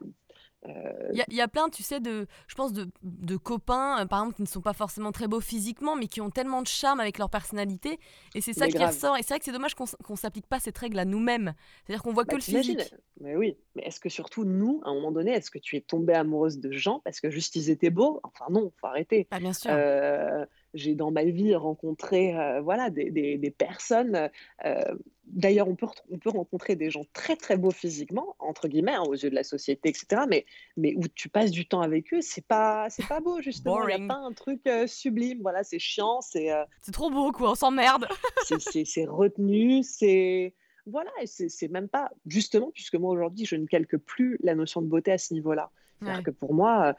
il 0.67 0.71
euh, 0.71 1.25
y, 1.29 1.41
a 1.41 1.49
plein, 1.49 1.69
tu 1.69 1.83
sais, 1.83 2.01
de, 2.01 2.27
je 2.49 2.55
pense, 2.55 2.73
de, 2.73 2.89
de 3.03 3.37
copains, 3.37 4.01
euh, 4.01 4.07
par 4.07 4.21
exemple, 4.21 4.37
qui 4.37 4.43
ne 4.43 4.49
sont 4.49 4.61
pas 4.61 4.73
forcément 4.73 5.13
très 5.13 5.29
beaux 5.29 5.41
physiquement, 5.41 5.95
mais 5.95 6.09
qui 6.09 6.21
ont 6.21 6.31
tellement 6.31 6.63
de 6.63 6.67
charme 6.67 6.99
avec 6.99 7.19
leur 7.19 7.31
personnalité. 7.31 8.01
Et 8.35 8.41
c'est 8.41 8.53
ça 8.53 8.67
qui 8.67 8.77
ressort. 8.79 9.17
Et 9.17 9.23
c'est 9.23 9.29
vrai 9.29 9.39
que 9.39 9.45
c'est 9.45 9.53
dommage 9.53 9.75
qu'on 9.75 9.85
ne 9.85 10.17
s'applique 10.17 10.47
pas 10.47 10.59
cette 10.59 10.77
règle 10.77 10.99
à 10.99 11.05
nous-mêmes. 11.05 11.55
C'est-à-dire 11.85 12.03
qu'on 12.03 12.13
voit 12.13 12.25
bah, 12.25 12.33
que 12.33 12.37
le 12.37 12.43
physique. 12.43 12.95
Mais 13.21 13.37
oui, 13.37 13.57
mais 13.77 13.83
est-ce 13.85 14.01
que 14.01 14.09
surtout, 14.09 14.45
nous, 14.45 14.81
à 14.85 14.91
un 14.91 14.95
moment 14.95 15.13
donné, 15.13 15.33
est-ce 15.33 15.51
que 15.51 15.59
tu 15.59 15.77
es 15.77 15.81
tombée 15.81 16.15
amoureuse 16.15 16.59
de 16.59 16.73
gens 16.73 17.01
parce 17.05 17.21
que 17.21 17.31
juste 17.31 17.55
ils 17.55 17.71
étaient 17.71 17.91
beaux? 17.91 18.21
Enfin, 18.25 18.47
non, 18.51 18.73
faut 18.81 18.87
arrêter. 18.89 19.29
Ah, 19.31 19.39
bien 19.39 19.53
sûr. 19.53 19.71
Euh, 19.73 20.45
j'ai 20.75 20.95
dans 20.95 21.11
ma 21.11 21.25
vie 21.25 21.55
rencontré 21.55 22.37
euh, 22.37 22.61
voilà, 22.61 22.91
des, 22.91 23.11
des, 23.11 23.51
personnes. 23.51 24.31
Euh, 24.65 24.95
d'ailleurs, 25.25 25.69
on 25.69 25.75
peut, 25.75 25.87
on 26.11 26.19
peut 26.19 26.31
rencontrer 26.31 26.77
des 26.77 26.91
gens 26.91 27.05
très 27.13 27.37
très 27.37 27.57
beaux 27.57 27.71
physiquement, 27.71 28.37
entre 28.39 28.69
guillemets, 28.69 28.95
hein, 28.95 29.05
aux 29.07 29.15
yeux 29.15 29.31
de 29.31 29.35
la 29.35 29.45
société, 29.45 29.89
etc. 29.89 30.23
Mais, 30.29 30.45
mais 30.77 30.95
où 30.97 31.09
tu 31.09 31.29
passes 31.29 31.51
du 31.51 31.67
temps 31.67 31.81
avec 31.81 32.13
eux, 32.13 32.21
c'est 32.21 32.47
pas, 32.47 32.89
c'est 32.91 33.07
pas 33.07 33.21
beau, 33.21 33.41
justement. 33.41 33.87
Il 33.89 33.97
n'y 33.97 34.05
a 34.05 34.07
pas 34.07 34.21
un 34.21 34.33
truc 34.33 34.61
euh, 34.67 34.87
sublime. 34.87 35.41
Voilà, 35.43 35.65
c'est 35.65 35.79
chiant. 35.79 36.21
C'est 36.21 36.51
c'est 36.83 36.93
trop 36.93 37.11
beau, 37.11 37.33
quoi. 37.33 37.53
On 37.53 37.55
s'emmerde. 37.55 38.07
c'est 38.85 39.07
retenu. 39.07 39.83
C'est 39.83 40.55
voilà, 40.87 41.11
et 41.21 41.27
c'est 41.27 41.69
même 41.69 41.89
pas 41.89 42.11
justement 42.27 42.71
puisque 42.73 42.95
moi 42.95 43.11
aujourd'hui 43.13 43.45
je 43.45 43.57
ne 43.57 43.67
calque 43.67 43.99
plus 43.99 44.39
la 44.43 44.55
notion 44.55 44.81
de 44.81 44.87
beauté 44.87 45.13
à 45.13 45.19
ce 45.19 45.35
niveau-là. 45.35 45.71
C'est-à-dire 46.01 46.23
que 46.23 46.31
pour 46.31 46.55
moi, 46.55 46.95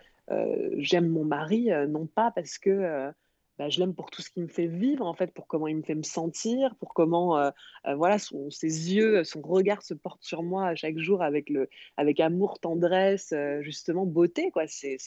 j'aime 0.78 1.07
mon 1.07 1.24
mari 1.24 1.70
non 1.88 2.05
pas 2.05 2.30
parce 2.30 2.59
que 2.59 3.11
bah, 3.60 3.70
je 3.70 3.80
l'aime 3.80 3.93
pour 3.93 4.10
tout 4.10 4.24
ce 4.24 4.32
qu'il 4.32 4.41
me 4.41 4.47
fait 4.47 4.66
vivre, 4.68 5.05
en 5.05 5.14
fait, 5.14 5.32
pour 5.32 5.45
comment 5.45 5.68
il 5.68 5.76
me 5.76 5.84
fait 5.84 5.93
me 5.93 6.03
sentir, 6.03 6.76
pour 6.78 6.93
comment 6.93 7.51
voilà, 7.95 8.18
son, 8.18 8.49
ses 8.49 8.95
yeux, 8.95 9.24
son 9.24 9.41
regard 9.41 9.84
se 9.84 9.93
porte 9.93 10.24
sur 10.24 10.41
moi 10.41 10.74
chaque 10.76 10.97
jour 10.97 11.22
avec, 11.22 11.49
le, 11.49 11.70
avec 11.97 12.20
amour, 12.22 12.60
tendresse, 12.60 13.34
justement 13.60 14.05
beauté. 14.05 14.49
Quoi. 14.49 14.64
C'est, 14.68 14.97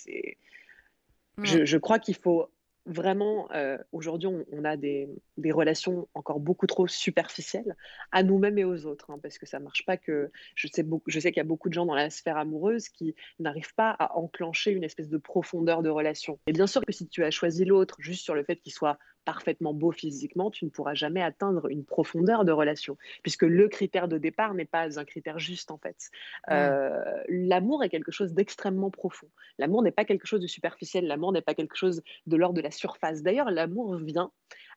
je, 1.43 1.65
je 1.65 1.79
crois 1.79 1.99
qu'il 1.99 2.15
faut 2.15 2.49
vraiment, 2.87 3.51
euh, 3.53 3.79
aujourd'hui, 3.93 4.29
on, 4.29 4.65
a 4.65 4.77
des, 4.77 5.09
relations 5.51 6.09
encore 6.15 6.41
beaucoup 6.41 6.67
trop 6.67 6.87
superficielles 6.87 7.77
à 8.11 8.23
nous-mêmes 8.23 8.59
et 8.59 8.65
aux 8.65 8.87
autres, 8.87 9.11
hein, 9.11 9.19
parce 9.23 9.39
que 9.39 9.47
ça 9.47 9.59
ne 9.59 9.65
marche 9.65 9.85
pas 9.85 9.97
que. 9.97 10.31
Je 10.55 10.69
sais, 10.69 10.85
je 11.07 11.21
sais 11.21 11.31
qu'il 11.31 11.39
y 11.39 11.41
a 11.41 11.45
beaucoup 11.45 11.69
de 11.69 11.75
gens 11.75 11.87
dans 11.87 11.95
la 11.95 12.11
sphère 12.11 12.37
amoureuse 12.37 12.89
qui 12.89 13.15
n'arrivent 13.39 13.75
pas 13.75 13.91
à 13.91 14.17
enclencher 14.17 14.73
une 14.73 14.85
espèce 14.85 15.09
de 15.09 15.19
profondeur 15.19 15.83
de 15.83 15.91
relation. 15.91 16.39
Et 16.47 16.53
bien 16.53 16.67
sûr 16.67 16.85
que 16.85 16.93
si 16.93 17.09
tu 17.09 17.25
as 17.25 17.31
choisi 17.31 17.65
l'autre 17.65 17.97
juste 18.01 18.25
sur 18.25 18.35
le 18.35 18.45
fait 18.45 18.57
qu'il 18.57 18.73
soit 18.73 18.99
parfaitement 19.25 19.75
beau 19.75 19.93
physiquement, 19.93 20.51
tu 20.51 20.65
ne 20.65 20.71
pourras 20.71 20.95
jamais 20.95 21.23
atteindre 21.23 21.69
une 21.69 21.85
profondeur 21.85 22.45
de 22.45 22.53
relation, 22.53 22.97
puisque 23.23 23.43
le 23.43 23.69
critère 23.69 24.09
de 24.09 24.19
départ 24.19 24.55
n'est 24.55 24.65
pas 24.65 24.99
un 24.99 25.05
critère 25.05 25.39
juste 25.39 25.71
en 25.71 25.79
fait. 25.79 26.11
Euh, 26.51 27.03
l'amour 27.29 27.85
est 27.85 27.89
quelque 27.89 28.13
chose 28.13 28.33
d'extrêmement 28.33 28.91
profond. 28.91 29.29
L'amour 29.59 29.83
n'est 29.83 29.93
pas 29.93 30.05
quelque 30.05 30.27
chose 30.27 30.41
de 30.41 30.47
superficiel, 30.47 31.07
l'amour 31.07 31.33
n'est 31.33 31.43
pas 31.43 31.55
quelque 31.55 31.77
chose 31.77 32.03
de 32.27 32.37
l'ordre 32.37 32.57
de 32.57 32.63
la 32.63 32.71
surface. 32.71 33.23
D'ailleurs, 33.23 33.51
l'amour 33.51 33.97
vient 33.97 34.31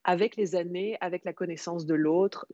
avec 0.04 0.36
les 0.36 0.56
années, 0.56 0.98
avec 1.02 1.26
la 1.26 1.34
connaissance 1.34 1.86
de 1.86 1.96
l'autre, 1.96 2.46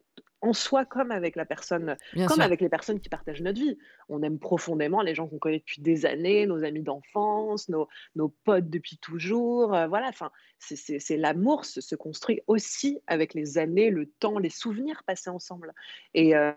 en 0.41 0.53
soi 0.53 0.85
comme 0.85 1.11
avec 1.11 1.35
la 1.35 1.45
personne, 1.45 1.95
comme 2.27 2.41
avec 2.41 2.61
les 2.61 2.69
personnes 2.69 2.99
qui 2.99 3.09
partagent 3.09 3.41
notre 3.41 3.59
vie. 3.59 3.77
On 4.09 4.23
aime 4.23 4.39
profondément 4.39 5.01
les 5.01 5.15
gens 5.15 5.27
qu'on 5.27 5.37
connaît 5.37 5.59
depuis 5.59 5.81
des 5.81 6.05
années, 6.05 6.45
nos 6.47 6.63
amis 6.63 6.81
d'enfance, 6.81 7.69
nos, 7.69 7.87
nos, 8.15 8.29
potes 8.29 8.69
depuis 8.69 8.97
toujours. 8.97 9.73
Euh, 9.73 9.87
voilà, 9.87 10.07
enfin, 10.07 10.31
c'est 10.59 11.17
l'amour 11.17 11.65
se, 11.65 11.81
se, 11.81 11.95
construit 11.95 12.41
aussi 12.47 12.99
avec 13.07 13.33
les 13.33 13.57
années, 13.57 13.91
le 13.91 14.07
temps, 14.07 14.39
les 14.39 14.49
souvenirs 14.49 15.03
passés 15.05 15.29
ensemble. 15.29 15.73
Et, 16.13 16.35
euh, 16.35 16.51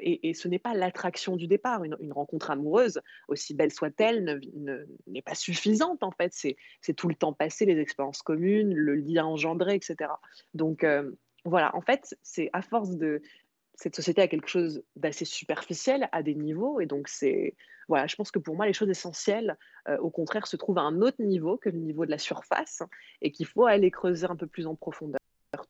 et, 0.00 0.28
et, 0.28 0.34
ce 0.34 0.48
n'est 0.48 0.58
pas 0.58 0.74
l'attraction 0.74 1.36
du 1.36 1.46
départ. 1.46 1.84
Une, 1.84 1.96
une, 2.00 2.12
rencontre 2.12 2.50
amoureuse, 2.50 3.00
aussi 3.28 3.54
belle 3.54 3.72
soit-elle, 3.72 4.40
n'est 5.06 5.22
pas 5.22 5.34
suffisante 5.34 6.02
en 6.02 6.10
fait. 6.10 6.32
C'est 6.32 6.94
tout 6.94 7.08
le 7.08 7.14
temps 7.14 7.32
passé, 7.32 7.64
les 7.64 7.78
expériences 7.78 8.22
communes, 8.22 8.74
le 8.74 8.96
lien 8.96 9.26
engendré, 9.26 9.74
etc. 9.74 10.10
Donc, 10.54 10.82
euh, 10.82 11.12
voilà, 11.44 11.74
en 11.74 11.80
fait, 11.80 12.16
c'est 12.22 12.50
à 12.52 12.62
force 12.62 12.90
de. 12.90 13.22
Cette 13.74 13.94
société 13.94 14.20
a 14.20 14.26
quelque 14.26 14.48
chose 14.48 14.82
d'assez 14.96 15.24
superficiel 15.24 16.08
à 16.10 16.24
des 16.24 16.34
niveaux. 16.34 16.80
Et 16.80 16.86
donc, 16.86 17.08
c'est. 17.08 17.54
Voilà, 17.88 18.06
je 18.06 18.16
pense 18.16 18.30
que 18.30 18.38
pour 18.38 18.54
moi, 18.54 18.66
les 18.66 18.72
choses 18.72 18.90
essentielles, 18.90 19.56
euh, 19.88 19.96
au 19.98 20.10
contraire, 20.10 20.46
se 20.46 20.56
trouvent 20.56 20.78
à 20.78 20.82
un 20.82 21.00
autre 21.00 21.22
niveau 21.22 21.56
que 21.56 21.70
le 21.70 21.78
niveau 21.78 22.04
de 22.04 22.10
la 22.10 22.18
surface 22.18 22.82
et 23.22 23.30
qu'il 23.30 23.46
faut 23.46 23.64
aller 23.64 23.90
creuser 23.90 24.26
un 24.26 24.36
peu 24.36 24.46
plus 24.46 24.66
en 24.66 24.74
profondeur 24.74 25.18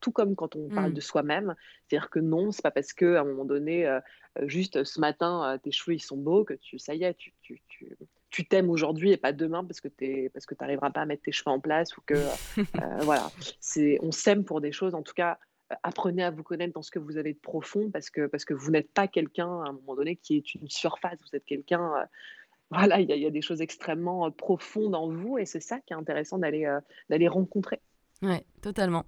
tout 0.01 0.11
comme 0.11 0.35
quand 0.35 0.55
on 0.55 0.69
parle 0.69 0.91
mmh. 0.91 0.95
de 0.95 1.01
soi-même. 1.01 1.55
C'est-à-dire 1.87 2.09
que 2.09 2.19
non, 2.19 2.51
c'est 2.51 2.61
pas 2.61 2.71
parce 2.71 2.93
que 2.93 3.15
à 3.15 3.21
un 3.21 3.23
moment 3.23 3.45
donné, 3.45 3.87
euh, 3.87 3.99
euh, 4.37 4.47
juste 4.47 4.83
ce 4.83 4.99
matin, 4.99 5.57
tes 5.63 5.71
cheveux 5.71 5.95
ils 5.95 6.01
sont 6.01 6.17
beaux 6.17 6.43
que 6.43 6.53
tu, 6.53 6.79
ça 6.79 6.95
y 6.95 7.03
est, 7.03 7.13
tu, 7.15 7.33
tu, 7.41 7.61
tu, 7.67 7.97
tu 8.29 8.47
t'aimes 8.47 8.69
aujourd'hui 8.69 9.11
et 9.11 9.17
pas 9.17 9.33
demain 9.33 9.63
parce 9.63 9.81
que 9.81 9.87
tu 9.87 10.29
parce 10.33 10.45
que 10.45 10.55
n'arriveras 10.59 10.91
pas 10.91 11.01
à 11.01 11.05
mettre 11.05 11.23
tes 11.23 11.31
cheveux 11.31 11.51
en 11.51 11.59
place 11.59 11.97
ou 11.97 12.01
que 12.05 12.15
voilà. 13.01 13.31
C'est, 13.59 13.97
on 14.01 14.11
s'aime 14.11 14.43
pour 14.43 14.61
des 14.61 14.71
choses. 14.71 14.95
En 14.95 15.01
tout 15.01 15.13
cas, 15.13 15.39
apprenez 15.83 16.23
à 16.23 16.31
vous 16.31 16.43
connaître 16.43 16.73
dans 16.73 16.81
ce 16.81 16.91
que 16.91 16.99
vous 16.99 17.17
avez 17.17 17.33
de 17.33 17.39
profond 17.39 17.89
parce 17.91 18.09
que, 18.09 18.27
parce 18.27 18.45
que 18.45 18.53
vous 18.53 18.71
n'êtes 18.71 18.91
pas 18.91 19.07
quelqu'un, 19.07 19.61
à 19.61 19.69
un 19.69 19.73
moment 19.73 19.95
donné, 19.95 20.15
qui 20.15 20.37
est 20.37 20.55
une 20.55 20.69
surface. 20.69 21.19
Vous 21.21 21.35
êtes 21.35 21.45
quelqu'un, 21.45 21.93
euh, 21.95 22.05
voilà, 22.71 22.99
il 22.99 23.09
y, 23.09 23.25
a 23.25 23.29
des 23.29 23.41
choses 23.41 23.61
extrêmement 23.61 24.27
euh, 24.27 24.29
profondes 24.29 24.95
en 24.95 25.09
vous 25.09 25.37
et 25.37 25.45
c'est 25.45 25.59
ça 25.59 25.79
qui 25.79 25.93
est 25.93 25.95
intéressant 25.95 26.37
d'aller 26.37 26.65
euh, 26.65 26.79
d'aller 27.09 27.27
rencontrer. 27.27 27.81
Ouais, 28.21 28.45
totalement. 28.61 29.05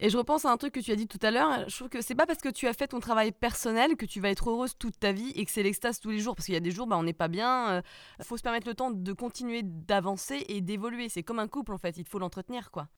Et 0.00 0.10
je 0.10 0.18
repense 0.18 0.44
à 0.44 0.50
un 0.50 0.56
truc 0.56 0.74
que 0.74 0.80
tu 0.80 0.90
as 0.90 0.96
dit 0.96 1.06
tout 1.06 1.20
à 1.22 1.30
l'heure. 1.30 1.68
Je 1.68 1.76
trouve 1.76 1.88
que 1.88 2.02
c'est 2.02 2.16
pas 2.16 2.26
parce 2.26 2.40
que 2.40 2.48
tu 2.48 2.66
as 2.66 2.72
fait 2.72 2.88
ton 2.88 2.98
travail 2.98 3.30
personnel 3.30 3.96
que 3.96 4.04
tu 4.04 4.20
vas 4.20 4.28
être 4.28 4.50
heureuse 4.50 4.76
toute 4.76 4.98
ta 4.98 5.12
vie 5.12 5.30
et 5.36 5.44
que 5.44 5.52
c'est 5.52 5.62
l'extase 5.62 6.00
tous 6.00 6.10
les 6.10 6.18
jours. 6.18 6.34
Parce 6.34 6.46
qu'il 6.46 6.54
y 6.54 6.58
a 6.58 6.60
des 6.60 6.72
jours, 6.72 6.88
bah, 6.88 6.98
on 6.98 7.04
n'est 7.04 7.12
pas 7.12 7.28
bien. 7.28 7.80
Il 8.18 8.24
faut 8.24 8.36
se 8.36 8.42
permettre 8.42 8.66
le 8.66 8.74
temps 8.74 8.90
de 8.90 9.12
continuer 9.12 9.62
d'avancer 9.62 10.44
et 10.48 10.60
d'évoluer. 10.60 11.08
C'est 11.08 11.22
comme 11.22 11.38
un 11.38 11.46
couple 11.46 11.72
en 11.72 11.78
fait. 11.78 11.96
Il 11.96 12.04
faut 12.04 12.18
l'entretenir, 12.18 12.72
quoi. 12.72 12.88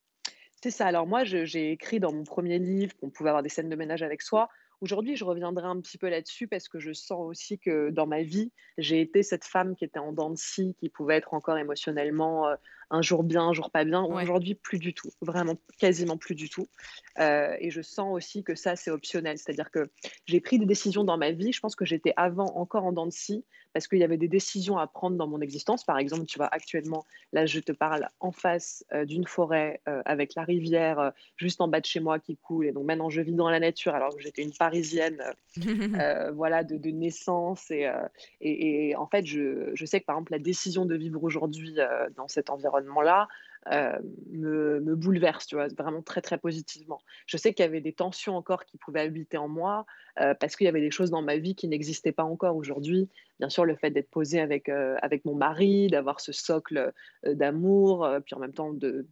C'est 0.63 0.71
ça. 0.71 0.87
Alors 0.87 1.07
moi, 1.07 1.25
j'ai 1.25 1.73
écrit 1.73 2.01
dans 2.01 2.13
mon 2.13 2.25
premier 2.25 2.59
livre 2.59 2.97
qu'on 2.97 3.11
pouvait 3.11 3.31
avoir 3.31 3.43
des 3.43 3.49
scènes 3.49 3.69
de 3.69 3.77
ménage 3.77 4.03
avec 4.03 4.23
soi. 4.23 4.49
Aujourd'hui, 4.81 5.17
je 5.17 5.25
reviendrai 5.25 5.67
un 5.67 5.81
petit 5.81 5.97
peu 5.97 6.09
là-dessus 6.09 6.49
parce 6.49 6.69
que 6.69 6.79
je 6.79 6.93
sens 6.93 7.21
aussi 7.21 7.59
que 7.59 7.91
dans 7.91 8.07
ma 8.07 8.23
vie, 8.23 8.53
j'ai 8.77 9.01
été 9.01 9.23
cette 9.23 9.45
femme 9.45 9.75
qui 9.75 9.85
était 9.85 9.99
en 9.99 10.13
dents 10.13 10.31
de 10.31 10.37
scie, 10.37 10.75
qui 10.79 10.91
pouvait 10.91 11.17
être 11.17 11.33
encore 11.33 11.57
émotionnellement 11.57 12.49
euh, 12.49 12.57
un 12.91 13.03
jour 13.03 13.23
bien, 13.23 13.43
un 13.43 13.53
jour 13.53 13.71
pas 13.71 13.85
bien. 13.85 14.03
Aujourd'hui, 14.03 14.55
plus 14.55 14.79
du 14.79 14.95
tout, 14.95 15.11
vraiment 15.21 15.57
quasiment 15.79 16.17
plus 16.17 16.35
du 16.35 16.49
tout. 16.49 16.69
Euh, 17.19 17.57
et 17.61 17.71
je 17.71 17.83
sens 17.83 18.09
aussi 18.13 18.45
que 18.45 18.55
ça, 18.55 18.77
c'est 18.77 18.91
optionnel. 18.91 19.39
C'est-à-dire 19.39 19.71
que 19.71 19.91
j'ai 20.27 20.41
pris 20.41 20.59
des 20.59 20.67
décisions 20.67 21.05
dans 21.05 21.19
ma 21.19 21.33
vie. 21.33 21.53
Je 21.53 21.61
pense 21.61 21.75
que 21.75 21.85
j'étais 21.85 22.13
avant 22.17 22.47
encore 22.57 22.85
en 22.85 22.93
dents 22.93 23.07
de 23.07 23.13
scie 23.13 23.45
parce 23.73 23.89
qu'il 23.89 23.99
y 23.99 24.05
avait 24.05 24.17
des 24.17 24.29
décisions 24.29 24.79
à 24.79 24.87
prendre 24.87 25.17
dans 25.17 25.27
mon 25.27 25.41
existence. 25.41 25.85
Par 25.85 25.99
exemple, 25.99 26.25
tu 26.25 26.39
vois, 26.39 26.47
actuellement, 26.47 27.05
là, 27.33 27.45
je 27.45 27.61
te 27.61 27.73
parle 27.73 28.09
en 28.21 28.33
face 28.33 28.85
euh, 28.93 29.05
d'une 29.05 29.27
forêt 29.27 29.83
euh, 29.87 30.01
avec 30.07 30.35
la 30.35 30.45
rivière 30.45 31.13
juste 31.37 31.61
en 31.61 31.69
bas 31.69 31.81
de 31.81 31.87
chez 31.87 32.01
moi 32.01 32.19
qui 32.19 32.37
coule. 32.37 32.67
Et 32.67 32.73
donc 32.73 32.87
maintenant, 32.87 33.11
je 33.11 33.21
vis 33.21 33.35
dans 33.35 33.51
la 33.51 33.61
nature 33.61 33.95
alors 33.95 34.15
que 34.17 34.23
j'étais 34.23 34.43
une 34.43 34.53
Parisienne, 34.53 35.23
voilà, 36.35 36.65
de, 36.65 36.77
de, 36.79 36.91
naissance. 36.91 37.71
Et, 37.71 37.91
et, 38.41 38.89
et, 38.89 38.97
en 38.97 39.07
fait, 39.07 39.27
je, 39.27 39.71
je, 39.75 39.85
sais 39.85 40.01
que 40.01 40.07
par 40.07 40.17
exemple, 40.17 40.33
la 40.33 40.39
décision 40.39 40.87
de 40.87 40.95
vivre 40.95 41.23
aujourd'hui 41.23 41.77
dans 42.17 42.29
cet 42.29 42.49
environnement-là, 42.77 43.29
euh, 43.73 43.99
me, 44.31 44.95
bouleverse, 44.95 45.53
vraiment 45.53 46.03
très 46.03 46.21
très 46.21 46.39
positivement. 46.39 47.01
Je 47.27 47.37
sais 47.37 47.53
qu'il 47.53 47.65
y 47.65 47.69
avait 47.69 47.81
des 47.81 47.93
tensions 47.93 48.37
encore 48.37 48.65
qui 48.65 48.79
pouvaient 48.79 49.01
habiter 49.01 49.39
en 49.39 49.49
moi 49.49 49.87
euh, 50.21 50.35
parce 50.35 50.55
qu'il 50.55 50.67
y 50.67 50.69
avait 50.69 50.81
des 50.81 50.93
choses 50.93 51.11
dans 51.11 51.23
ma 51.23 51.37
vie 51.37 51.57
qui 51.57 51.67
n'existaient 51.67 52.13
pas 52.13 52.23
encore 52.23 52.57
aujourd'hui. 52.57 53.09
Bien 53.41 53.49
sûr, 53.49 53.65
le 53.65 53.75
fait 53.75 53.91
d'être 53.91 54.11
posé 54.11 54.41
avec, 54.41 54.69
euh, 54.69 54.97
avec 55.03 55.25
mon 55.25 55.35
mari, 55.35 55.89
d'avoir 55.89 56.21
ce 56.21 56.31
socle 56.31 56.93
d'amour, 57.25 58.09
puis 58.25 58.37
en 58.37 58.39
même 58.39 58.53
temps 58.53 58.73
de 58.73 59.05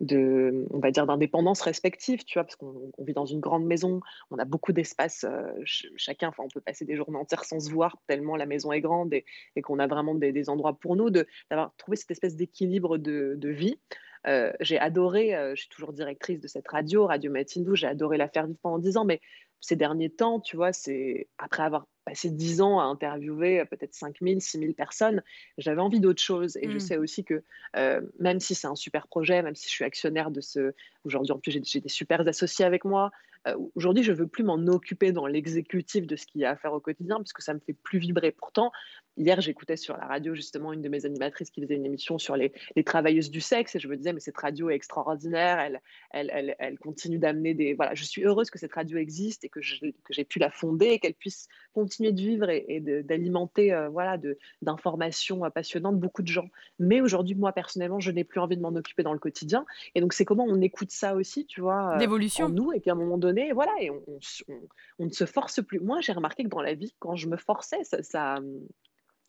de, 0.00 0.66
on 0.70 0.78
va 0.78 0.90
dire, 0.90 1.06
d'indépendance 1.06 1.60
respective, 1.60 2.24
tu 2.24 2.38
vois, 2.38 2.44
parce 2.44 2.56
qu'on 2.56 2.92
vit 2.98 3.12
dans 3.12 3.26
une 3.26 3.40
grande 3.40 3.64
maison, 3.64 4.00
on 4.30 4.38
a 4.38 4.44
beaucoup 4.44 4.72
d'espace, 4.72 5.24
euh, 5.24 5.52
chacun, 5.96 6.28
enfin, 6.28 6.42
on 6.44 6.48
peut 6.48 6.60
passer 6.60 6.84
des 6.84 6.96
journées 6.96 7.18
entières 7.18 7.44
sans 7.44 7.60
se 7.60 7.70
voir, 7.70 7.96
tellement 8.06 8.36
la 8.36 8.46
maison 8.46 8.72
est 8.72 8.80
grande 8.80 9.14
et, 9.14 9.24
qu'on 9.62 9.78
a 9.78 9.86
vraiment 9.86 10.14
des, 10.14 10.48
endroits 10.48 10.78
pour 10.78 10.96
nous, 10.96 11.10
d'avoir 11.10 11.74
trouvé 11.76 11.96
cette 11.96 12.10
espèce 12.10 12.36
d'équilibre 12.36 12.98
de, 12.98 13.48
vie. 13.48 13.78
Euh, 14.26 14.52
j'ai 14.60 14.78
adoré, 14.78 15.36
euh, 15.36 15.54
je 15.54 15.60
suis 15.60 15.68
toujours 15.68 15.92
directrice 15.92 16.40
de 16.40 16.48
cette 16.48 16.66
radio, 16.68 17.06
Radio 17.06 17.30
Matindou, 17.30 17.74
j'ai 17.74 17.86
adoré 17.86 18.16
la 18.16 18.28
faire 18.28 18.46
vivre 18.46 18.58
pendant 18.62 18.78
dix 18.78 18.96
ans, 18.96 19.04
mais 19.04 19.20
ces 19.60 19.76
derniers 19.76 20.10
temps, 20.10 20.40
tu 20.40 20.56
vois, 20.56 20.72
c'est 20.72 21.28
après 21.38 21.62
avoir 21.62 21.86
passé 22.04 22.30
dix 22.30 22.60
ans 22.60 22.80
à 22.80 22.84
interviewer 22.84 23.60
euh, 23.60 23.64
peut-être 23.64 23.94
5000, 23.94 24.40
6000 24.40 24.74
personnes, 24.74 25.22
j'avais 25.58 25.80
envie 25.80 26.00
d'autre 26.00 26.22
chose. 26.22 26.56
Et 26.60 26.70
je 26.70 26.76
mmh. 26.76 26.80
sais 26.80 26.96
aussi 26.96 27.24
que 27.24 27.42
euh, 27.76 28.00
même 28.18 28.40
si 28.40 28.54
c'est 28.54 28.66
un 28.66 28.74
super 28.74 29.06
projet, 29.06 29.42
même 29.42 29.54
si 29.54 29.68
je 29.68 29.74
suis 29.74 29.84
actionnaire 29.84 30.30
de 30.30 30.40
ce... 30.40 30.74
Aujourd'hui, 31.04 31.32
en 31.32 31.38
plus, 31.38 31.52
j'ai 31.64 31.80
des 31.80 31.88
super 31.88 32.26
associés 32.26 32.64
avec 32.64 32.84
moi. 32.84 33.10
Euh, 33.46 33.56
aujourd'hui, 33.74 34.02
je 34.02 34.12
veux 34.12 34.26
plus 34.26 34.44
m'en 34.44 34.58
occuper 34.66 35.12
dans 35.12 35.26
l'exécutif 35.26 36.06
de 36.06 36.16
ce 36.16 36.26
qu'il 36.26 36.40
y 36.40 36.44
a 36.44 36.50
à 36.50 36.56
faire 36.56 36.72
au 36.72 36.80
quotidien, 36.80 37.16
parce 37.16 37.32
que 37.32 37.42
ça 37.42 37.54
me 37.54 37.60
fait 37.60 37.74
plus 37.74 37.98
vibrer. 37.98 38.32
Pourtant, 38.32 38.72
Hier, 39.16 39.40
j'écoutais 39.40 39.76
sur 39.76 39.96
la 39.96 40.06
radio 40.06 40.34
justement 40.34 40.72
une 40.72 40.82
de 40.82 40.88
mes 40.88 41.06
animatrices 41.06 41.50
qui 41.50 41.62
faisait 41.62 41.76
une 41.76 41.86
émission 41.86 42.18
sur 42.18 42.36
les, 42.36 42.52
travailleuses 42.84 43.30
du 43.30 43.40
sexe 43.40 43.76
et 43.76 43.78
je 43.78 43.86
me 43.86 43.96
disais, 43.96 44.12
mais 44.12 44.18
cette 44.18 44.36
radio 44.36 44.70
est 44.70 44.74
extraordinaire, 44.74 45.60
elle, 45.60 45.80
elle, 46.10 46.56
elle, 46.58 46.78
continue 46.78 47.18
d'amener 47.18 47.54
des... 47.54 47.74
Voilà, 47.74 47.94
je 47.94 48.02
suis 48.02 48.24
heureuse 48.24 48.50
que 48.50 48.58
cette 48.58 48.72
radio 48.72 48.98
existe 48.98 49.44
et 49.44 49.48
que 49.48 49.60
j'ai 49.62 50.24
pu 50.24 50.40
la 50.40 50.50
fonder 50.50 50.86
et 50.86 50.98
qu'elle 50.98 51.14
puisse 51.14 51.46
continuer 51.74 52.12
de 52.12 52.20
vivre 52.20 52.50
et, 52.50 52.80
d'alimenter 53.04 53.72
euh, 53.72 53.88
voilà, 53.88 54.18
d'informations 54.62 55.48
passionnantes 55.52 55.98
beaucoup 55.98 56.22
de 56.22 56.28
gens. 56.28 56.48
Mais 56.80 57.00
aujourd'hui, 57.00 57.36
moi, 57.36 57.52
personnellement, 57.52 58.00
je 58.00 58.10
n'ai 58.10 58.24
plus 58.24 58.40
envie 58.40 58.56
de 58.56 58.62
m'en 58.62 58.74
occuper 58.74 59.04
dans 59.04 59.12
le 59.12 59.20
quotidien. 59.20 59.64
Et 59.94 60.00
donc, 60.00 60.12
c'est 60.12 60.24
comment 60.24 60.44
on 60.48 60.60
écoute 60.60 60.90
ça 60.90 61.14
aussi, 61.14 61.46
tu 61.46 61.60
vois, 61.60 61.96
L'évolution. 61.98 62.46
en 62.46 62.48
nous 62.48 62.72
et 62.72 62.80
qu'à 62.80 62.92
un 62.92 62.96
moment 62.96 63.18
donné, 63.18 63.33
voilà, 63.52 63.72
et 63.80 63.90
on, 63.90 64.02
on, 64.98 65.04
ne 65.06 65.10
se 65.10 65.26
force 65.26 65.62
plus. 65.62 65.80
Moi, 65.80 66.00
j'ai 66.00 66.12
remarqué 66.12 66.44
que 66.44 66.48
dans 66.48 66.62
la 66.62 66.74
vie, 66.74 66.94
quand 66.98 67.16
je 67.16 67.28
me 67.28 67.36
forçais, 67.36 67.82
ça, 67.84 68.02
ça 68.02 68.38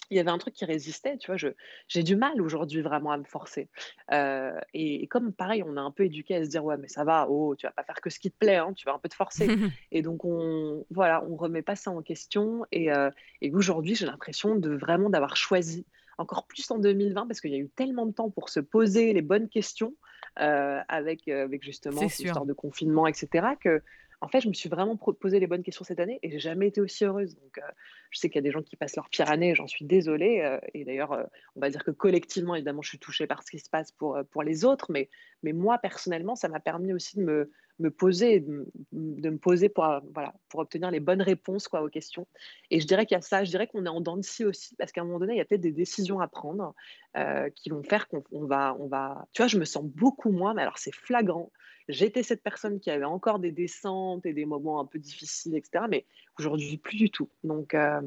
il 0.10 0.18
y 0.18 0.20
avait 0.20 0.30
un 0.30 0.38
truc 0.38 0.54
qui 0.54 0.66
résistait, 0.66 1.18
tu 1.18 1.32
vois, 1.32 1.52
j'ai 1.88 2.04
du 2.04 2.16
mal 2.16 2.42
aujourd'hui 2.42 2.82
vraiment 2.82 3.12
à 3.12 3.18
me 3.18 3.24
forcer. 3.24 3.70
Euh, 4.12 4.58
et, 4.74 5.08
comme 5.08 5.34
pareil, 5.34 5.64
on 5.66 5.78
a 5.78 5.82
un 5.82 5.92
peu 5.92 6.06
éduqué 6.06 6.36
à 6.36 6.44
se 6.44 6.50
dire, 6.50 6.64
ouais, 6.64 6.78
mais 6.78 6.88
ça 6.88 7.04
va, 7.04 7.28
oh, 7.30 7.56
tu 7.56 7.66
vas 7.66 7.72
pas 7.72 7.84
faire 7.84 8.02
que 8.02 8.10
ce 8.10 8.20
qui 8.20 8.32
te 8.32 8.38
plaît, 8.38 8.58
hein, 8.58 8.74
tu 8.74 8.86
vas 8.86 8.94
un 8.94 9.00
peu 9.00 9.10
te 9.10 9.16
forcer. 9.16 9.48
et 9.92 10.02
donc, 10.02 10.26
on 10.26 10.86
voilà, 10.92 11.24
on 11.26 11.36
remet 11.36 11.62
pas 11.62 11.76
ça 11.76 11.92
en 11.92 12.02
question. 12.02 12.66
Et, 12.72 12.92
euh, 12.92 13.10
et 13.42 13.52
aujourd'hui, 13.52 13.96
j'ai 13.96 14.06
l'impression 14.06 14.56
de 14.56 14.76
vraiment 14.76 15.10
d'avoir 15.10 15.36
choisi, 15.36 15.86
encore 16.18 16.46
plus 16.46 16.70
en 16.72 16.78
2020, 16.78 17.28
parce 17.28 17.42
qu'il 17.42 17.52
y 17.52 17.56
a 17.56 17.60
eu 17.60 17.70
tellement 17.76 18.06
de 18.06 18.12
temps 18.12 18.30
pour 18.30 18.50
se 18.50 18.60
poser 18.60 19.14
les 19.14 19.22
bonnes 19.22 19.50
questions 19.50 19.94
euh, 20.40 20.80
avec, 20.88 21.28
avec 21.28 21.64
justement 21.64 22.08
cette 22.08 22.20
histoire 22.20 22.46
de 22.46 22.54
confinement, 22.54 23.08
etc., 23.08 23.48
que 23.60 23.82
en 24.22 24.28
fait, 24.28 24.42
je 24.42 24.48
me 24.48 24.54
suis 24.54 24.70
vraiment 24.70 24.96
posé 24.96 25.40
les 25.40 25.46
bonnes 25.46 25.62
questions 25.62 25.84
cette 25.84 26.00
année 26.00 26.20
et 26.24 26.32
j'ai 26.32 26.40
jamais 26.40 26.68
été 26.68 26.82
aussi 26.82 27.06
heureuse. 27.06 27.36
Donc, 27.36 27.60
je 28.16 28.22
sais 28.22 28.30
qu'il 28.30 28.38
y 28.38 28.40
a 28.40 28.48
des 28.48 28.52
gens 28.52 28.62
qui 28.62 28.78
passent 28.78 28.96
leur 28.96 29.10
pire 29.10 29.30
année, 29.30 29.56
j'en 29.56 29.68
suis 29.68 29.84
désolée. 29.84 30.58
et 30.74 30.86
d'ailleurs, 30.86 31.28
on 31.56 31.60
va 31.60 31.70
dire 31.70 31.84
que 31.84 31.92
collectivement, 31.92 32.56
évidemment, 32.56 32.82
je 32.82 32.90
suis 32.90 33.00
touchée 33.00 33.28
par 33.28 33.44
ce 33.44 33.52
qui 33.52 33.60
se 33.60 33.70
passe 33.70 33.92
pour, 33.92 34.18
pour 34.32 34.42
les 34.42 34.64
autres, 34.64 34.90
mais, 34.90 35.10
mais 35.44 35.52
moi, 35.52 35.78
personnellement, 35.78 36.36
ça 36.36 36.48
m'a 36.48 36.62
permis 36.62 36.94
aussi 36.94 37.18
de 37.18 37.24
me, 37.24 37.52
me 37.80 37.92
poser, 37.92 38.40
de, 38.40 38.66
me 38.94 39.38
poser 39.38 39.68
pour, 39.68 39.86
voilà, 40.14 40.34
pour 40.48 40.62
obtenir 40.62 40.92
les 40.92 41.02
bonnes 41.02 41.22
réponses 41.22 41.68
quoi, 41.68 41.84
aux 41.84 41.90
questions. 41.90 42.26
Et 42.72 42.80
je 42.80 42.88
dirais 42.88 43.06
qu'il 43.06 43.16
y 43.16 43.18
a 43.18 43.22
ça, 43.22 43.44
je 43.44 43.50
dirais 43.50 43.68
qu'on 43.68 43.86
est 43.86 43.90
en 43.90 44.00
dents 44.00 44.16
de 44.16 44.24
scie 44.24 44.46
aussi, 44.46 44.76
parce 44.78 44.94
qu'à 44.94 45.02
un 45.02 45.04
moment 45.04 45.20
donné, 45.20 45.34
il 45.34 45.38
y 45.38 45.42
a 45.42 45.46
peut-être 45.46 45.62
des 45.62 45.74
décisions 45.74 46.22
à 46.22 46.28
prendre 46.30 46.74
qui 47.56 47.70
vont 47.70 47.84
faire 47.84 48.08
qu'on 48.08 48.46
va, 48.46 48.76
on 48.80 48.88
va. 48.88 49.28
Tu 49.34 49.42
vois, 49.42 49.48
je 49.48 49.58
me 49.58 49.66
sens 49.66 49.84
beaucoup 49.84 50.32
moins, 50.32 50.54
mais 50.54 50.62
alors 50.62 50.78
c'est 50.78 50.96
flagrant. 50.96 51.52
J'étais 51.88 52.24
cette 52.24 52.42
personne 52.42 52.80
qui 52.80 52.90
avait 52.90 53.06
encore 53.06 53.40
des 53.40 53.52
descentes 53.52 54.26
et 54.26 54.34
des 54.34 54.46
moments 54.46 54.80
un 54.80 54.86
peu 54.86 54.98
difficiles, 54.98 55.56
etc. 55.56 55.86
Mais 55.88 56.06
aujourd'hui, 56.40 56.78
plus 56.78 56.98
du 56.98 57.12
tout. 57.12 57.30
Donc, 57.44 57.76
euh, 57.76 58.02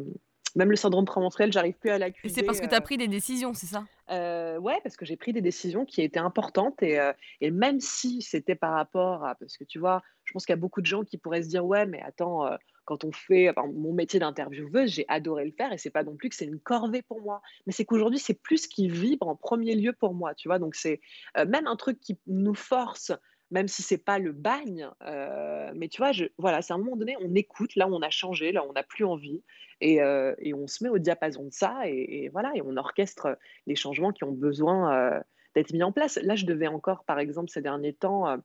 même 0.57 0.71
le 0.71 0.77
syndrome 0.77 1.05
prémenstruel, 1.05 1.53
j'arrive 1.53 1.75
plus 1.75 1.91
à 1.91 1.99
l'accuser. 1.99 2.35
C'est 2.35 2.43
parce 2.43 2.61
que 2.61 2.67
tu 2.67 2.75
as 2.75 2.79
euh. 2.79 2.81
pris 2.81 2.97
des 2.97 3.09
décisions, 3.09 3.55
c'est 3.55 3.67
ça? 3.67 3.85
euh, 4.11 4.59
Ouais, 4.59 4.79
parce 4.83 4.97
que 4.97 5.05
j'ai 5.05 5.17
pris 5.17 5.33
des 5.33 5.41
décisions 5.41 5.85
qui 5.85 6.03
étaient 6.03 6.19
importantes. 6.19 6.83
Et, 6.83 6.99
et 7.41 7.51
même 7.51 7.81
si 7.81 8.23
c'était 8.23 8.55
par 8.55 8.73
rapport 8.73 9.25
à. 9.25 9.35
Parce 9.35 9.57
que 9.57 9.65
tu 9.65 9.79
vois, 9.79 10.03
je 10.25 10.33
pense 10.33 10.47
qu'il 10.47 10.53
y 10.53 10.59
a 10.59 10.61
beaucoup 10.61 10.81
de 10.81 10.87
gens 10.87 11.05
qui 11.05 11.19
pourraient 11.19 11.43
se 11.43 11.49
dire 11.49 11.65
Ouais, 11.65 11.87
mais 11.87 12.01
attends, 12.03 12.49
quand 12.87 13.05
on 13.05 13.13
fait 13.13 13.53
mon 13.75 13.93
métier 13.93 14.19
d'intervieweuse, 14.19 14.91
j'ai 14.91 15.05
adoré 15.09 15.45
le 15.45 15.53
faire 15.53 15.73
et 15.73 15.79
c'est 15.79 15.91
pas 15.91 16.03
non 16.03 16.17
plus 16.17 16.31
que 16.31 16.35
c'est 16.35 16.47
une 16.47 16.59
corvée 16.59 17.03
pour 17.03 17.21
moi. 17.21 17.43
Mais 17.67 17.73
c'est 17.73 17.85
qu'aujourd'hui, 17.85 18.19
c'est 18.19 18.41
plus 18.41 18.63
ce 18.63 18.69
qui 18.69 18.89
vibre 18.89 19.29
en 19.29 19.37
premier 19.37 19.75
lieu 19.75 19.93
pour 19.93 20.15
moi, 20.15 20.35
tu 20.35 20.49
vois. 20.49 20.59
Donc, 20.59 20.75
c'est 20.75 21.01
même 21.37 21.67
un 21.67 21.77
truc 21.77 22.01
qui 22.01 22.19
nous 22.27 22.55
force 22.55 23.13
même 23.51 23.69
si 23.69 23.83
c'est 23.83 23.99
pas 24.05 24.19
le 24.19 24.33
bagne. 24.33 24.89
Euh, 25.05 25.71
mais 25.75 25.89
tu 25.89 25.99
vois, 25.99 26.13
voilà, 26.39 26.63
c'est 26.63 26.73
à 26.73 26.77
un 26.77 26.79
moment 26.79 26.97
donné, 26.97 27.17
on 27.21 27.35
écoute, 27.35 27.75
là 27.77 27.89
on 27.89 28.01
a 28.03 28.11
changé, 28.11 28.53
là 28.53 28.65
on 28.69 28.73
n'a 28.73 28.83
plus 28.83 29.05
envie, 29.05 29.43
et, 29.81 30.03
euh, 30.03 30.35
et, 30.39 30.55
on 30.55 30.67
se 30.67 30.83
met 30.83 30.91
au 30.91 30.99
diapason 30.99 31.45
de 31.45 31.53
ça, 31.53 31.83
et, 31.87 32.29
voilà, 32.33 32.53
et 32.55 32.63
on 32.63 32.77
orchestre 32.77 33.39
les 33.67 33.77
changements 33.77 34.13
qui 34.13 34.25
ont 34.25 34.33
besoin 34.33 34.95
euh, 34.95 35.21
d'être 35.55 35.73
mis 35.73 35.83
en 35.83 35.93
place. 35.93 36.19
Là, 36.23 36.35
je 36.35 36.47
devais 36.47 36.67
encore, 36.67 37.05
par 37.05 37.19
exemple, 37.19 37.51
ces 37.51 37.63
derniers 37.63 37.95
temps, 37.95 38.39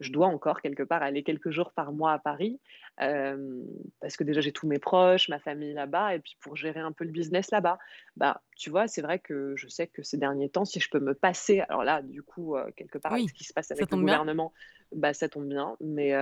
je 0.00 0.12
dois 0.12 0.26
encore 0.28 0.60
quelque 0.60 0.82
part 0.82 1.02
aller 1.02 1.22
quelques 1.22 1.50
jours 1.50 1.72
par 1.72 1.92
mois 1.92 2.12
à 2.12 2.18
Paris 2.18 2.60
parce 2.96 4.16
que 4.16 4.24
déjà 4.24 4.40
j'ai 4.40 4.52
tous 4.52 4.66
mes 4.66 4.78
proches, 4.78 5.28
ma 5.28 5.38
famille 5.38 5.72
là-bas, 5.72 6.14
et 6.16 6.18
puis 6.18 6.36
pour 6.40 6.56
gérer 6.56 6.80
un 6.80 6.92
peu 6.92 7.04
le 7.04 7.10
business 7.10 7.50
là-bas, 7.50 7.78
bah 8.16 8.42
tu 8.56 8.70
vois, 8.70 8.88
c'est 8.88 9.02
vrai 9.02 9.20
que 9.20 9.54
je 9.56 9.68
sais 9.68 9.86
que 9.86 10.02
ces 10.02 10.16
derniers 10.16 10.48
temps, 10.48 10.64
si 10.64 10.80
je 10.80 10.90
peux 10.90 10.98
me 10.98 11.14
passer, 11.14 11.60
alors 11.60 11.84
là, 11.84 12.02
du 12.02 12.22
coup, 12.22 12.56
quelque 12.76 12.98
part, 12.98 13.12
avec 13.12 13.28
ce 13.28 13.34
qui 13.34 13.44
se 13.44 13.52
passe 13.52 13.70
avec 13.70 13.90
le 13.90 13.96
gouvernement, 13.96 14.52
bah 14.92 15.12
ça 15.12 15.28
tombe 15.28 15.48
bien, 15.48 15.76
mais 15.80 16.12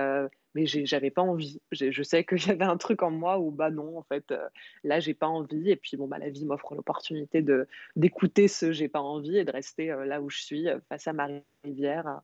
mais 0.53 0.65
j'avais 0.65 1.11
pas 1.11 1.21
envie. 1.23 1.61
Je 1.71 2.03
sais 2.03 2.23
qu'il 2.23 2.45
y 2.47 2.51
avait 2.51 2.65
un 2.65 2.77
truc 2.77 3.01
en 3.01 3.11
moi 3.11 3.39
où 3.39 3.49
bah 3.49 3.71
non, 3.71 3.97
en 3.97 4.03
fait, 4.03 4.33
là 4.83 4.99
j'ai 4.99 5.15
pas 5.15 5.27
envie, 5.27 5.71
et 5.71 5.75
puis 5.75 5.97
bon 5.97 6.07
bah 6.07 6.19
la 6.19 6.29
vie 6.29 6.45
m'offre 6.45 6.75
l'opportunité 6.75 7.43
d'écouter 7.95 8.47
ce 8.47 8.71
j'ai 8.71 8.87
pas 8.87 9.01
envie 9.01 9.37
et 9.37 9.45
de 9.45 9.51
rester 9.51 9.87
là 10.05 10.21
où 10.21 10.29
je 10.29 10.41
suis 10.43 10.67
face 10.89 11.07
à 11.07 11.13
ma 11.13 11.27
rivière 11.63 12.21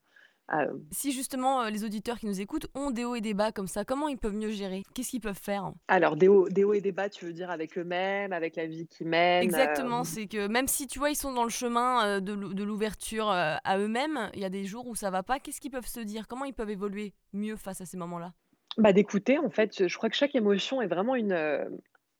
ah, 0.49 0.65
si 0.91 1.11
justement 1.13 1.61
euh, 1.61 1.69
les 1.69 1.85
auditeurs 1.85 2.19
qui 2.19 2.25
nous 2.25 2.41
écoutent 2.41 2.67
ont 2.75 2.91
des 2.91 3.05
hauts 3.05 3.15
et 3.15 3.21
des 3.21 3.33
bas 3.33 3.51
comme 3.51 3.67
ça, 3.67 3.85
comment 3.85 4.09
ils 4.09 4.17
peuvent 4.17 4.35
mieux 4.35 4.51
gérer? 4.51 4.83
Qu'est-ce 4.93 5.11
qu'ils 5.11 5.21
peuvent 5.21 5.39
faire? 5.39 5.71
Alors, 5.87 6.17
des 6.17 6.27
hauts, 6.27 6.49
des 6.49 6.63
hauts 6.63 6.73
et 6.73 6.81
des 6.81 6.91
bas, 6.91 7.09
tu 7.09 7.25
veux 7.25 7.33
dire 7.33 7.49
avec 7.49 7.77
eux-mêmes, 7.77 8.33
avec 8.33 8.57
la 8.57 8.67
vie 8.67 8.87
qu'ils 8.87 9.07
mènent 9.07 9.43
Exactement, 9.43 10.01
euh, 10.01 10.05
c'est 10.05 10.27
que 10.27 10.47
même 10.47 10.67
si 10.67 10.87
tu 10.87 10.99
vois, 10.99 11.09
ils 11.09 11.15
sont 11.15 11.33
dans 11.33 11.45
le 11.45 11.49
chemin 11.49 12.05
euh, 12.05 12.19
de 12.19 12.63
l'ouverture 12.63 13.29
à 13.29 13.77
eux-mêmes, 13.77 14.29
il 14.33 14.41
y 14.41 14.45
a 14.45 14.49
des 14.49 14.65
jours 14.65 14.87
où 14.87 14.95
ça 14.95 15.09
va 15.09 15.23
pas, 15.23 15.39
qu'est-ce 15.39 15.61
qu'ils 15.61 15.71
peuvent 15.71 15.87
se 15.87 16.01
dire? 16.01 16.27
Comment 16.27 16.45
ils 16.45 16.53
peuvent 16.53 16.69
évoluer 16.69 17.13
mieux 17.31 17.55
face 17.55 17.79
à 17.81 17.85
ces 17.85 17.97
moments-là? 17.97 18.33
Bah, 18.77 18.91
D'écouter, 18.91 19.37
en 19.37 19.49
fait, 19.49 19.87
je 19.87 19.97
crois 19.97 20.09
que 20.09 20.15
chaque 20.15 20.35
émotion 20.35 20.81
est 20.81 20.87
vraiment 20.87 21.15
une, 21.15 21.37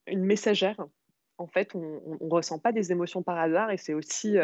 une 0.07 0.23
messagère 0.23 0.77
en 1.37 1.47
fait, 1.47 1.73
on 1.75 2.17
ne 2.21 2.29
ressent 2.29 2.59
pas 2.59 2.71
des 2.71 2.91
émotions 2.91 3.23
par 3.23 3.37
hasard 3.37 3.71
et 3.71 3.77
c'est 3.77 3.93
aussi 3.93 4.37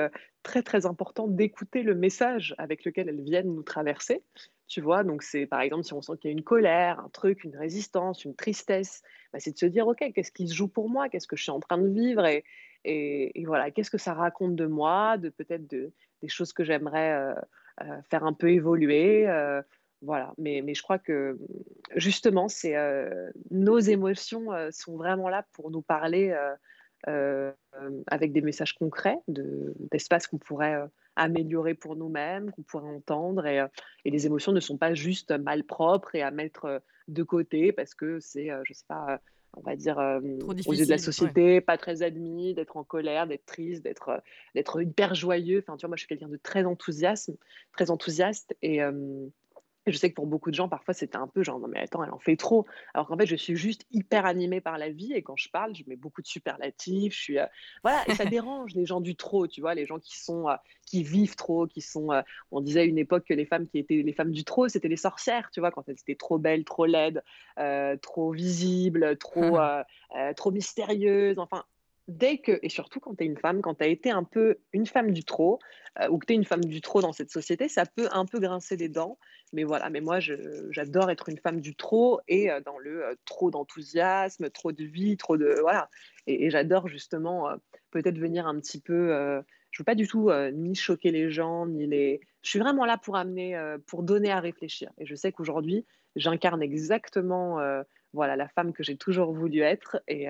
très 0.44 0.64
très 0.64 0.86
important 0.86 1.28
d'écouter 1.28 1.84
le 1.84 1.96
message 1.96 2.56
avec 2.58 2.84
lequel 2.84 3.10
elles 3.10 3.22
viennent 3.22 3.54
nous 3.54 3.64
traverser. 3.64 4.24
Tu 4.68 4.82
vois, 4.82 5.04
donc 5.04 5.24
c'est 5.24 5.48
par 5.48 5.62
exemple 5.62 5.84
si 5.84 5.94
on 5.94 6.02
sent 6.02 6.14
qu'il 6.22 6.30
y 6.30 6.34
a 6.34 6.38
une 6.38 6.44
colère, 6.44 7.00
un 7.00 7.10
truc, 7.10 7.44
une 7.44 7.58
résistance, 7.58 8.24
une 8.24 8.36
tristesse, 8.36 9.02
bah, 9.34 9.40
c'est 9.40 9.52
de 9.52 9.58
se 9.58 9.66
dire 9.66 9.88
ok, 9.88 10.12
qu'est-ce 10.14 10.32
qui 10.32 10.48
se 10.48 10.54
joue 10.54 10.68
pour 10.68 10.90
moi, 10.90 11.10
qu'est-ce 11.10 11.28
que 11.28 11.36
je 11.36 11.44
suis 11.44 11.52
en 11.52 11.60
train 11.60 11.80
de 11.80 11.90
vivre? 11.90 12.24
Et, 12.86 13.34
voilà, 13.46 13.72
qu'est-ce 13.72 13.90
que 13.92 13.98
ça 13.98 14.14
raconte 14.14 14.56
de 14.56 14.66
moi, 14.66 15.18
de 15.18 15.30
peut-être 15.30 15.68
de, 15.68 15.92
des 16.22 16.30
choses 16.30 16.54
que 16.54 16.64
j'aimerais 16.64 17.34
faire 18.10 18.24
un 18.24 18.34
peu 18.34 18.52
évoluer. 18.52 19.28
Voilà, 20.02 20.34
mais, 20.38 20.62
mais 20.64 20.76
je 20.76 20.82
crois 20.82 21.00
que 21.00 21.38
justement, 21.96 22.48
c'est 22.48 22.76
nos 23.50 23.80
émotions 23.80 24.50
sont 24.72 24.98
vraiment 24.98 25.30
là 25.30 25.46
pour 25.54 25.72
nous 25.72 25.82
parler 25.82 26.36
euh, 27.08 27.52
avec 28.08 28.34
des 28.34 28.41
messages 28.41 28.74
concrets 28.74 29.18
d'espaces 29.28 30.28
qu'on 30.28 30.38
pourrait 30.38 30.76
euh, 30.76 30.88
améliorer 31.16 31.74
pour 31.74 31.95
nous-mêmes, 31.95 32.52
qu'on 32.52 32.64
pourrait 32.64 32.89
entendre. 32.89 33.45
Et, 33.45 33.60
euh, 33.60 33.68
et, 34.04 34.12
les 34.12 34.26
émotions 34.26 34.52
ne 34.52 34.60
sont 34.60 34.78
pas 34.78 34.93
juste 34.93 35.32
mal 35.32 35.64
propres 35.64 36.16
et 36.16 36.22
à 36.22 36.32
mettre 36.32 36.82
de 37.08 37.24
côté 37.24 37.72
parce 37.72 37.93
que 37.93 38.20
c'est, 38.20 38.50
je 38.66 38.74
sais 38.74 38.86
pas, 38.88 39.22
on 39.56 39.62
va 39.62 39.76
dire, 39.76 39.97
aux 39.97 40.74
yeux 40.74 40.86
de 40.86 40.89
la 40.89 40.97
société, 40.97 41.62
pas 41.62 41.78
très 41.78 42.04
admis, 42.04 42.54
d'être 42.54 42.76
en 42.76 42.84
colère, 42.84 43.28
d'être 43.28 43.45
triste, 43.45 43.84
d'être, 43.84 44.22
d'être 44.54 44.82
hyper 44.82 45.16
joyeux. 45.16 45.64
Enfin, 45.66 45.78
tu 45.78 45.86
vois, 45.86 45.89
moi, 45.89 45.95
je 45.95 46.02
suis 46.02 46.08
quelqu'un 46.08 46.28
de 46.28 46.38
très 46.38 46.66
enthousiaste, 46.66 47.32
très 47.72 47.91
enthousiaste. 47.91 48.56
Et, 48.62 48.82
je 49.92 49.98
sais 49.98 50.10
que 50.10 50.16
pour 50.16 50.28
beaucoup 50.28 50.50
de 50.50 50.56
gens, 50.56 50.70
parfois, 50.70 50.94
c'était 50.94 51.18
un 51.18 51.28
peu 51.28 51.44
genre, 51.44 51.60
non 51.60 51.68
mais 51.68 51.80
attends, 51.80 52.04
elle 52.04 52.12
en 52.12 52.20
fait 52.20 52.36
trop. 52.36 52.66
Alors 52.94 53.08
qu'en 53.08 53.18
fait, 53.18 53.26
je 53.26 53.36
suis 53.36 53.56
juste 53.56 53.86
hyper 53.92 54.26
animée 54.26 54.62
par 54.62 54.78
la 54.78 54.90
vie 54.90 55.14
et 55.14 55.22
quand 55.22 55.36
je 55.36 55.50
parle, 55.50 55.76
je 55.76 55.84
mets 55.88 55.96
beaucoup 55.96 56.22
de 56.22 56.28
superlatifs. 56.28 57.14
Je 57.14 57.20
suis, 57.20 57.40
euh, 57.40 57.46
voilà, 57.84 58.04
et 58.08 58.16
ça 58.16 58.26
dérange 58.26 58.74
les 58.76 58.86
gens 58.86 59.02
du 59.02 59.16
trop, 59.16 59.48
tu 59.48 59.62
vois, 59.62 59.76
les 59.76 59.86
gens 59.86 60.00
qui 60.00 60.18
sont, 60.18 60.50
euh, 60.50 60.56
qui 60.86 61.04
vivent 61.04 61.36
trop, 61.36 61.68
qui 61.68 61.82
sont, 61.82 62.12
euh, 62.12 62.22
on 62.52 62.62
disait 62.62 62.82
à 62.82 62.84
une 62.84 62.98
époque 62.98 63.26
que 63.26 63.34
les 63.34 63.46
femmes 63.46 63.68
qui 63.68 63.80
étaient 63.80 64.02
les 64.02 64.14
femmes 64.14 64.32
du 64.32 64.44
trop, 64.44 64.68
c'était 64.68 64.88
les 64.88 64.98
sorcières, 64.98 65.50
tu 65.52 65.60
vois, 65.60 65.72
quand 65.72 65.88
elles 65.88 66.00
étaient 66.00 66.16
trop 66.16 66.38
belles, 66.38 66.64
trop 66.64 66.86
laides, 66.86 67.24
trop 68.02 68.32
visibles, 68.32 69.18
trop, 69.18 69.58
trop 70.36 70.52
mystérieuses. 70.52 71.40
Enfin, 71.40 71.66
dès 72.10 72.39
que, 72.39 72.60
et 72.64 72.70
surtout 72.70 72.99
quand 72.99 73.16
tu 73.16 73.24
es 73.24 73.28
une 73.28 73.38
femme, 73.38 73.62
quand 73.62 73.76
tu 73.76 73.84
as 73.84 73.88
été 73.88 74.10
un 74.10 74.24
peu 74.24 74.57
une 74.74 74.86
femme 74.86 75.12
du 75.12 75.24
trop, 75.24 75.60
ou 76.10 76.18
que 76.18 76.26
tu 76.26 76.34
es 76.34 76.36
une 76.36 76.45
femme 76.45 76.64
du 76.64 76.82
trop 76.82 77.01
dans 77.01 77.12
cette 77.12 77.30
société, 77.30 77.68
ça 77.68 77.86
peut 77.86 78.07
un 78.12 78.26
peu 78.26 78.39
grincer 78.39 78.78
des 78.78 78.89
dents. 78.89 79.18
Mais 79.51 79.64
voilà, 79.64 79.89
mais 79.89 80.01
moi, 80.01 80.20
j'adore 80.20 81.10
être 81.12 81.30
une 81.30 81.38
femme 81.38 81.60
du 81.60 81.76
trop 81.76 82.22
et 82.28 82.49
dans 82.66 82.78
le 82.78 83.18
trop 83.26 83.51
d'enthousiasme, 83.51 84.49
trop 84.49 84.72
de 84.72 84.84
vie, 84.84 85.18
trop 85.18 85.38
de. 85.38 85.57
Voilà. 85.62 85.89
Et, 86.26 86.49
j'adore 86.49 86.88
justement 86.88 87.49
peut-être 87.91 88.18
venir 88.18 88.47
un 88.47 88.60
petit 88.60 88.80
peu. 88.80 89.10
je 89.72 89.82
veux 89.82 89.86
pas 89.86 89.95
du 89.95 90.07
tout 90.07 90.32
ni 90.53 90.76
choquer 90.76 91.12
les 91.12 91.30
gens, 91.30 91.66
ni 91.68 91.86
les. 91.86 92.22
Je 92.43 92.49
suis 92.49 92.60
vraiment 92.60 92.86
là 92.86 92.97
pour 92.97 93.18
amener, 93.18 93.60
pour 93.88 94.03
donner 94.03 94.32
à 94.32 94.39
réfléchir. 94.39 94.91
Et 94.99 95.05
je 95.05 95.16
sais 95.16 95.32
qu'aujourd'hui, 95.32 95.86
j'incarne 96.16 96.62
exactement 96.62 97.60
voilà, 98.14 98.36
la 98.36 98.47
femme 98.47 98.74
que 98.74 98.84
j'ai 98.84 98.97
toujours 98.97 99.34
voulu 99.34 99.62
être 99.62 100.01
et, 100.07 100.28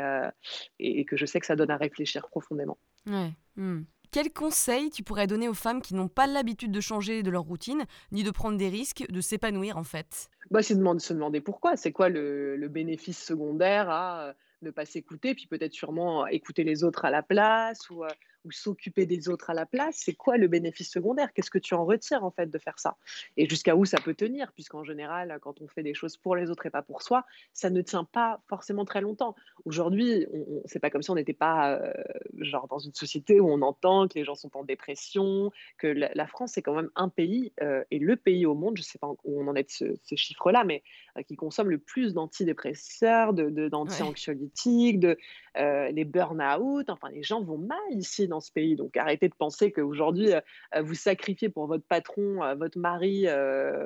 et, 0.79 1.05
que 1.05 1.15
je 1.15 1.25
sais 1.25 1.39
que 1.39 1.45
ça 1.45 1.55
donne 1.55 1.71
à 1.71 1.77
réfléchir 1.77 2.27
profondément. 2.29 2.77
Ouais. 3.07 3.31
Mmh. 3.55 3.81
Quels 4.11 4.33
conseils 4.33 4.89
tu 4.89 5.03
pourrais 5.03 5.27
donner 5.27 5.47
aux 5.47 5.53
femmes 5.53 5.81
qui 5.81 5.93
n'ont 5.93 6.07
pas 6.07 6.25
l'habitude 6.25 6.71
de 6.71 6.81
changer 6.81 7.21
de 7.21 7.29
leur 7.29 7.43
routine, 7.43 7.85
ni 8.11 8.23
de 8.23 8.31
prendre 8.31 8.57
des 8.57 8.69
risques, 8.69 9.05
de 9.07 9.21
s'épanouir 9.21 9.77
en 9.77 9.83
fait? 9.83 10.29
Bah, 10.49 10.63
C'est 10.63 10.75
de 10.75 10.99
se 10.99 11.13
demander 11.13 11.41
pourquoi. 11.41 11.77
C'est 11.77 11.91
quoi 11.91 12.09
le, 12.09 12.55
le, 12.55 12.67
bénéfice 12.69 13.23
secondaire 13.23 13.89
à 13.89 14.33
ne 14.63 14.71
pas 14.71 14.85
s'écouter, 14.85 15.35
puis 15.35 15.45
peut-être 15.45 15.73
sûrement 15.73 16.25
écouter 16.27 16.63
les 16.63 16.83
autres 16.83 17.05
à 17.05 17.11
la 17.11 17.21
place 17.21 17.89
ou, 17.91 18.03
ou 18.45 18.51
s'occuper 18.51 19.05
des 19.05 19.29
autres 19.29 19.49
à 19.49 19.53
la 19.53 19.65
place, 19.65 19.95
c'est 19.97 20.13
quoi 20.13 20.37
le 20.37 20.47
bénéfice 20.47 20.91
secondaire? 20.91 21.33
Qu'est-ce 21.33 21.51
que 21.51 21.59
tu 21.59 21.73
en 21.73 21.85
retires 21.85 22.23
en 22.23 22.31
fait 22.31 22.49
de 22.49 22.57
faire 22.57 22.79
ça? 22.79 22.97
Et 23.37 23.47
jusqu'à 23.49 23.75
où 23.75 23.85
ça 23.85 23.97
peut 23.99 24.13
tenir? 24.13 24.51
Puisqu'en 24.53 24.83
général, 24.83 25.37
quand 25.41 25.61
on 25.61 25.67
fait 25.67 25.83
des 25.83 25.93
choses 25.93 26.17
pour 26.17 26.35
les 26.35 26.49
autres 26.49 26.65
et 26.65 26.69
pas 26.69 26.81
pour 26.81 27.01
soi, 27.01 27.25
ça 27.53 27.69
ne 27.69 27.81
tient 27.81 28.03
pas 28.03 28.41
forcément 28.47 28.85
très 28.85 29.01
longtemps. 29.01 29.35
Aujourd'hui, 29.65 30.27
c'est 30.65 30.79
pas 30.79 30.89
comme 30.89 31.01
si 31.01 31.09
on 31.09 31.15
n'était 31.15 31.33
pas 31.33 31.73
euh, 31.73 31.93
genre 32.37 32.67
dans 32.67 32.79
une 32.79 32.93
société 32.93 33.39
où 33.39 33.49
on 33.49 33.61
entend 33.61 34.07
que 34.07 34.17
les 34.17 34.25
gens 34.25 34.35
sont 34.35 34.55
en 34.55 34.63
dépression, 34.63 35.51
que 35.77 35.87
la, 35.87 36.27
France 36.27 36.57
est 36.57 36.61
quand 36.61 36.75
même 36.75 36.89
un 36.95 37.09
pays 37.09 37.53
euh, 37.61 37.83
et 37.91 37.99
le 37.99 38.15
pays 38.15 38.45
au 38.45 38.55
monde, 38.55 38.77
je 38.77 38.83
sais 38.83 38.99
pas 38.99 39.09
où 39.23 39.41
on 39.41 39.47
en 39.47 39.55
est 39.55 39.81
de 39.83 39.97
ces 40.03 40.15
chiffres-là, 40.15 40.63
mais 40.63 40.83
euh, 41.17 41.23
qui 41.23 41.35
consomme 41.35 41.69
le 41.69 41.79
plus 41.79 42.13
d'antidépresseurs, 42.13 43.33
d'anti-anxiolytiques, 43.33 44.99
de, 44.99 45.17
de 45.55 45.91
les 45.91 46.05
burn-out. 46.05 46.89
Enfin, 46.89 47.09
les 47.09 47.23
gens 47.23 47.41
vont 47.41 47.57
mal 47.57 47.77
ici 47.91 48.27
dans 48.29 48.39
ce 48.39 48.51
pays. 48.51 48.75
Donc 48.75 48.95
arrêtez 48.97 49.27
de 49.27 49.35
penser 49.35 49.71
qu'aujourd'hui, 49.71 50.33
euh, 50.33 50.39
euh, 50.75 50.81
vous 50.81 50.95
sacrifiez 50.95 51.49
pour 51.49 51.67
votre 51.67 51.83
patron, 51.83 52.43
euh, 52.43 52.55
votre 52.55 52.77
mari, 52.77 53.27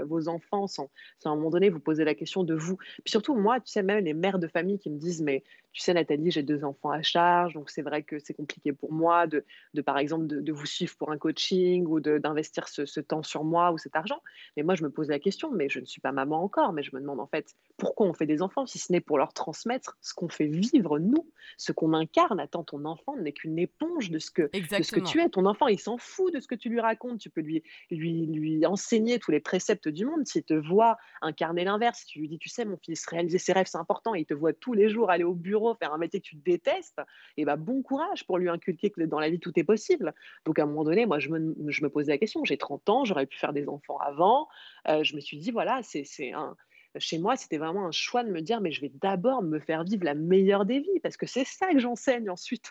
vos 0.05 0.27
enfants, 0.27 0.67
sans, 0.67 0.89
à 1.25 1.29
un 1.29 1.35
moment 1.35 1.49
donné 1.49 1.69
vous 1.69 1.79
posez 1.79 2.03
la 2.03 2.15
question 2.15 2.43
de 2.43 2.53
vous. 2.53 2.77
Puis 2.77 3.11
surtout, 3.11 3.35
moi, 3.35 3.59
tu 3.59 3.71
sais, 3.71 3.83
même 3.83 4.03
les 4.03 4.13
mères 4.13 4.39
de 4.39 4.47
famille 4.47 4.79
qui 4.79 4.89
me 4.89 4.97
disent, 4.97 5.21
mais 5.21 5.43
tu 5.74 5.82
sais, 5.82 5.93
Nathalie, 5.93 6.32
j'ai 6.32 6.43
deux 6.43 6.63
enfants 6.63 6.91
à 6.91 7.01
charge, 7.01 7.53
donc 7.53 7.69
c'est 7.69 7.82
vrai 7.82 8.03
que 8.03 8.19
c'est 8.19 8.34
compliqué 8.34 8.71
pour 8.74 8.93
moi 8.93 9.28
de, 9.28 9.43
de 9.74 9.82
par 9.82 9.97
exemple, 9.97 10.28
de, 10.28 10.39
de 10.39 10.51
vous 10.51 10.65
suivre 10.65 10.95
pour 10.97 11.11
un 11.11 11.17
coaching 11.17 11.86
ou 11.88 11.99
d'investir 11.99 12.67
ce, 12.67 12.86
ce, 12.86 12.99
temps 12.99 13.24
sur 13.24 13.43
moi 13.43 13.71
ou 13.71 13.78
cet 13.78 13.95
argent. 13.95 14.21
Mais 14.55 14.63
moi, 14.63 14.76
je 14.76 14.84
me 14.84 14.91
pose 14.91 15.09
la 15.09 15.19
question, 15.19 15.51
mais 15.51 15.69
je 15.69 15.80
ne 15.80 15.86
suis 15.86 15.99
pas 15.99 16.11
maman 16.11 16.43
encore, 16.43 16.74
mais 16.74 16.84
je 16.84 16.95
me 16.95 17.01
demande 17.01 17.19
en 17.19 17.28
fait 17.28 17.55
pourquoi 17.78 18.07
on 18.07 18.13
fait 18.13 18.28
des 18.28 18.41
enfants, 18.41 18.65
si 18.65 18.78
ce 18.78 18.91
n'est 18.91 19.01
pour 19.01 19.17
leur 19.17 19.34
transmettre 19.34 19.97
ce 20.01 20.13
qu'on 20.13 20.30
fait 20.30 20.45
vivre 20.45 20.99
nous, 20.99 21.28
ce 21.57 21.71
qu'on 21.71 21.93
incarne. 21.93 22.39
Attends, 22.39 22.63
ton 22.63 22.86
enfant 22.86 23.17
n'est 23.17 23.34
qu'une 23.34 23.57
éponge 23.57 24.11
de 24.11 24.19
ce, 24.19 24.30
que, 24.30 24.43
de 24.43 24.84
ce 24.84 24.91
que 24.91 24.99
tu 24.99 25.19
es. 25.21 25.30
Ton 25.30 25.45
enfant, 25.45 25.67
il 25.67 25.80
s'en 25.80 25.97
fout 25.97 26.34
de 26.34 26.39
ce 26.39 26.47
que 26.47 26.55
tu 26.55 26.69
lui 26.69 26.80
racontes. 26.80 27.19
Tu 27.19 27.30
peux 27.30 27.41
lui, 27.41 27.63
lui, 27.89 28.28
lui 28.28 28.65
enseigner 28.65 29.17
tous 29.19 29.32
les 29.32 29.39
préceptes 29.39 29.88
du 29.88 30.05
monde. 30.05 30.28
S'il 30.28 30.43
te 30.43 30.53
voit 30.53 30.97
incarner 31.21 31.63
l'inverse, 31.63 31.99
si 31.99 32.05
tu 32.05 32.19
lui 32.19 32.28
dis, 32.28 32.38
tu 32.38 32.49
sais, 32.49 32.63
mon 32.63 32.78
fils, 32.78 33.05
réaliser 33.07 33.39
ses 33.39 33.53
rêves, 33.53 33.67
c'est 33.67 33.78
important, 33.78 34.13
et 34.13 34.19
il 34.21 34.26
te 34.26 34.34
voit 34.34 34.53
tous 34.53 34.74
les 34.74 34.89
jours 34.89 35.09
aller 35.09 35.24
au 35.24 35.34
bureau, 35.34 35.62
faire 35.80 35.93
un 35.93 35.97
métier 35.97 36.20
que 36.20 36.26
tu 36.26 36.36
détestes, 36.36 36.99
et 37.38 37.41
eh 37.41 37.45
ben 37.45 37.57
bon 37.57 37.82
courage 37.82 38.26
pour 38.26 38.38
lui 38.38 38.49
inculquer 38.49 38.89
que 38.89 39.01
dans 39.01 39.20
la 39.20 39.30
vie, 39.30 39.39
tout 39.39 39.57
est 39.57 39.64
possible. 39.64 40.14
Donc, 40.45 40.59
à 40.59 40.64
un 40.64 40.66
moment 40.66 40.84
donné, 40.84 41.05
moi, 41.05 41.20
je 41.20 41.30
me, 41.30 41.55
je 41.68 41.84
me 41.84 41.89
posais 41.89 42.11
la 42.11 42.18
question, 42.18 42.43
j'ai 42.45 42.57
30 42.57 42.89
ans, 42.89 43.05
j'aurais 43.05 43.26
pu 43.26 43.38
faire 43.38 43.53
des 43.53 43.68
enfants 43.68 43.97
avant. 43.97 44.47
Euh, 44.88 45.03
je 45.03 45.16
me 45.16 45.22
suis 45.22 45.38
dit, 45.38 45.51
voilà, 45.51 45.82
c'est 45.84 46.32
un 46.34 46.55
chez 46.99 47.18
moi, 47.18 47.36
c'était 47.36 47.57
vraiment 47.57 47.88
un 47.88 47.91
choix 47.91 48.24
de 48.24 48.30
me 48.30 48.41
dire, 48.41 48.61
mais 48.61 48.72
je 48.72 48.82
vais 48.82 48.91
d'abord 49.01 49.41
me 49.41 49.59
faire 49.59 49.84
vivre 49.84 50.03
la 50.03 50.14
meilleure 50.14 50.66
des 50.66 50.80
vies, 50.80 50.99
parce 51.01 51.18
que 51.18 51.26
c'est 51.26 51.45
ça 51.45 51.72
que 51.72 51.80
j'enseigne 51.80 52.30
ensuite 52.30 52.70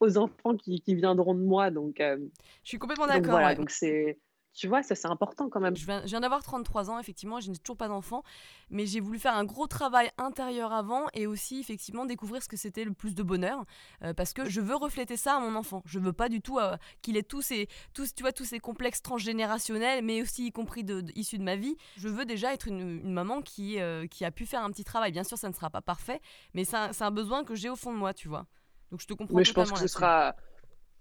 aux, 0.00 0.18
enfants 0.18 0.56
qui, 0.56 0.82
viendront 0.88 1.34
de 1.34 1.42
moi. 1.42 1.70
Donc, 1.70 2.00
euh, 2.00 2.18
je 2.64 2.68
suis 2.68 2.78
complètement 2.78 3.06
d'accord. 3.06 3.32
Voilà, 3.32 3.54
donc 3.54 3.70
c'est 3.70 4.18
tu 4.52 4.68
vois, 4.68 4.82
ça 4.82 4.94
c'est 4.94 5.06
important 5.06 5.48
quand 5.48 5.60
même. 5.60 5.76
Je 5.76 5.84
viens, 5.84 6.20
d'avoir 6.20 6.42
33 6.42 6.90
ans, 6.90 6.98
effectivement, 6.98 7.40
je 7.40 7.50
n'ai 7.50 7.58
toujours 7.58 7.76
pas 7.76 7.88
d'enfant, 7.88 8.22
mais 8.68 8.84
j'ai 8.84 9.00
voulu 9.00 9.18
faire 9.18 9.34
un 9.34 9.44
gros 9.44 9.66
travail 9.66 10.10
intérieur 10.18 10.72
avant 10.72 11.06
et 11.14 11.26
aussi 11.26 11.60
effectivement 11.60 12.04
découvrir 12.04 12.42
ce 12.42 12.48
que 12.48 12.56
c'était 12.56 12.84
le 12.84 12.92
plus 12.92 13.14
de 13.14 13.22
bonheur, 13.22 13.64
euh, 14.02 14.12
parce 14.12 14.32
que 14.32 14.48
je 14.48 14.60
veux 14.60 14.74
refléter 14.74 15.16
ça 15.16 15.36
à 15.36 15.40
mon 15.40 15.54
enfant. 15.54 15.82
Je 15.84 15.98
veux 15.98 16.12
pas 16.12 16.28
du 16.28 16.40
tout 16.40 16.58
euh, 16.58 16.76
qu'il 17.02 17.16
ait 17.16 17.22
tous 17.22 17.42
ces, 17.42 17.68
tous, 17.94 18.14
tu 18.14 18.22
vois, 18.22 18.32
tous 18.32 18.44
ces 18.44 18.58
complexes 18.58 19.02
transgénérationnels, 19.02 20.04
mais 20.04 20.20
aussi 20.20 20.46
y 20.46 20.52
compris 20.52 20.82
de, 20.82 21.04
issus 21.14 21.38
de 21.38 21.44
ma 21.44 21.56
vie. 21.56 21.76
Je 21.96 22.08
veux 22.08 22.24
déjà 22.24 22.52
être 22.52 22.66
une, 22.66 23.00
maman 23.12 23.42
qui, 23.42 23.80
euh, 23.80 24.06
qui 24.06 24.24
a 24.24 24.30
pu 24.30 24.46
faire 24.46 24.64
un 24.64 24.70
petit 24.70 24.84
travail. 24.84 25.12
Bien 25.12 25.24
sûr, 25.24 25.38
ça 25.38 25.48
ne 25.48 25.54
sera 25.54 25.70
pas 25.70 25.82
parfait, 25.82 26.20
mais 26.54 26.64
c'est 26.64 26.76
un, 26.76 26.90
un, 26.98 27.10
besoin 27.10 27.44
que 27.44 27.54
j'ai 27.54 27.70
au 27.70 27.76
fond 27.76 27.92
de 27.92 27.98
moi, 27.98 28.12
tu 28.14 28.28
vois. 28.28 28.46
Donc 28.90 29.00
je 29.00 29.06
te 29.06 29.14
comprends. 29.14 29.36
Mais 29.36 29.44
je 29.44 29.52
pense 29.52 29.70
que 29.70 29.78
ce 29.78 29.86
sera 29.86 30.34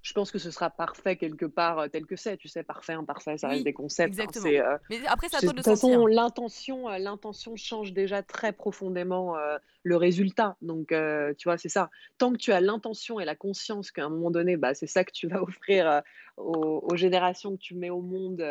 je 0.02 0.14
pense 0.14 0.32
que 0.32 0.40
ce 0.40 0.50
sera 0.50 0.70
parfait 0.70 1.18
quelque 1.18 1.46
part 1.46 1.80
euh, 1.80 1.88
tel 1.88 2.06
que 2.06 2.16
c'est. 2.16 2.38
Tu 2.38 2.48
sais, 2.48 2.64
parfait, 2.64 2.94
imparfait, 2.94 3.38
ça 3.38 3.50
reste 3.50 3.64
des 3.64 3.74
concepts. 3.74 4.18
Hein, 4.20 4.24
exactement. 4.24 4.48
Euh, 4.48 4.78
mais 4.90 5.00
après, 5.08 5.28
toi 5.28 5.42
de, 5.42 5.48
de 5.48 5.52
toute 5.52 5.66
façon, 5.66 6.06
l'intention, 6.06 6.90
euh, 6.90 6.98
l'intention 6.98 7.56
change 7.56 7.92
déjà 7.92 8.24
très 8.24 8.54
profondément 8.54 9.36
le 9.84 9.96
résultat. 9.96 10.56
Donc, 10.62 10.94
tu 11.38 11.44
vois, 11.44 11.58
c'est 11.58 11.70
ça. 11.70 11.90
Tant 12.18 12.32
que 12.32 12.38
tu 12.38 12.52
as 12.52 12.62
l'intention 12.62 13.20
et 13.20 13.26
la 13.26 13.36
conscience 13.36 13.92
qu'à 13.92 14.06
un 14.06 14.10
moment 14.10 14.32
donné, 14.32 14.58
bah, 14.58 14.74
c'est 14.74 14.88
ça 14.88 15.04
que 15.04 15.12
tu 15.12 15.28
vas 15.28 15.42
offrir 15.42 16.02
aux, 16.38 16.96
générations 16.96 17.56
que 17.56 17.62
tu 17.62 17.76
mets 17.76 17.90
au 17.90 18.02
monde, 18.02 18.44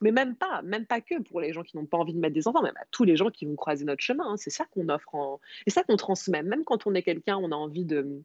mais 0.00 0.12
même 0.12 0.36
pas, 0.36 0.62
même 0.62 0.86
pas 0.86 1.00
que 1.00 1.20
pour 1.22 1.40
les 1.40 1.52
gens 1.52 1.62
qui 1.62 1.76
n'ont 1.76 1.86
pas 1.86 1.98
envie 1.98 2.14
de 2.14 2.18
mettre 2.18 2.34
des 2.34 2.46
enfants, 2.46 2.62
même 2.62 2.76
à 2.76 2.84
tous 2.90 3.04
les 3.04 3.16
gens 3.16 3.30
qui 3.30 3.46
vont 3.46 3.56
croiser 3.56 3.84
notre 3.84 4.02
chemin. 4.02 4.24
Hein. 4.26 4.36
c'est 4.36 4.50
ça 4.50 4.64
qu'on 4.72 4.88
offre, 4.88 5.14
en... 5.14 5.40
et 5.66 5.70
ça 5.70 5.82
qu'on 5.82 5.96
transmet. 5.96 6.42
Même 6.42 6.64
quand 6.64 6.86
on 6.86 6.94
est 6.94 7.02
quelqu'un, 7.02 7.36
on 7.36 7.50
a 7.50 7.56
envie 7.56 7.84
de 7.84 8.22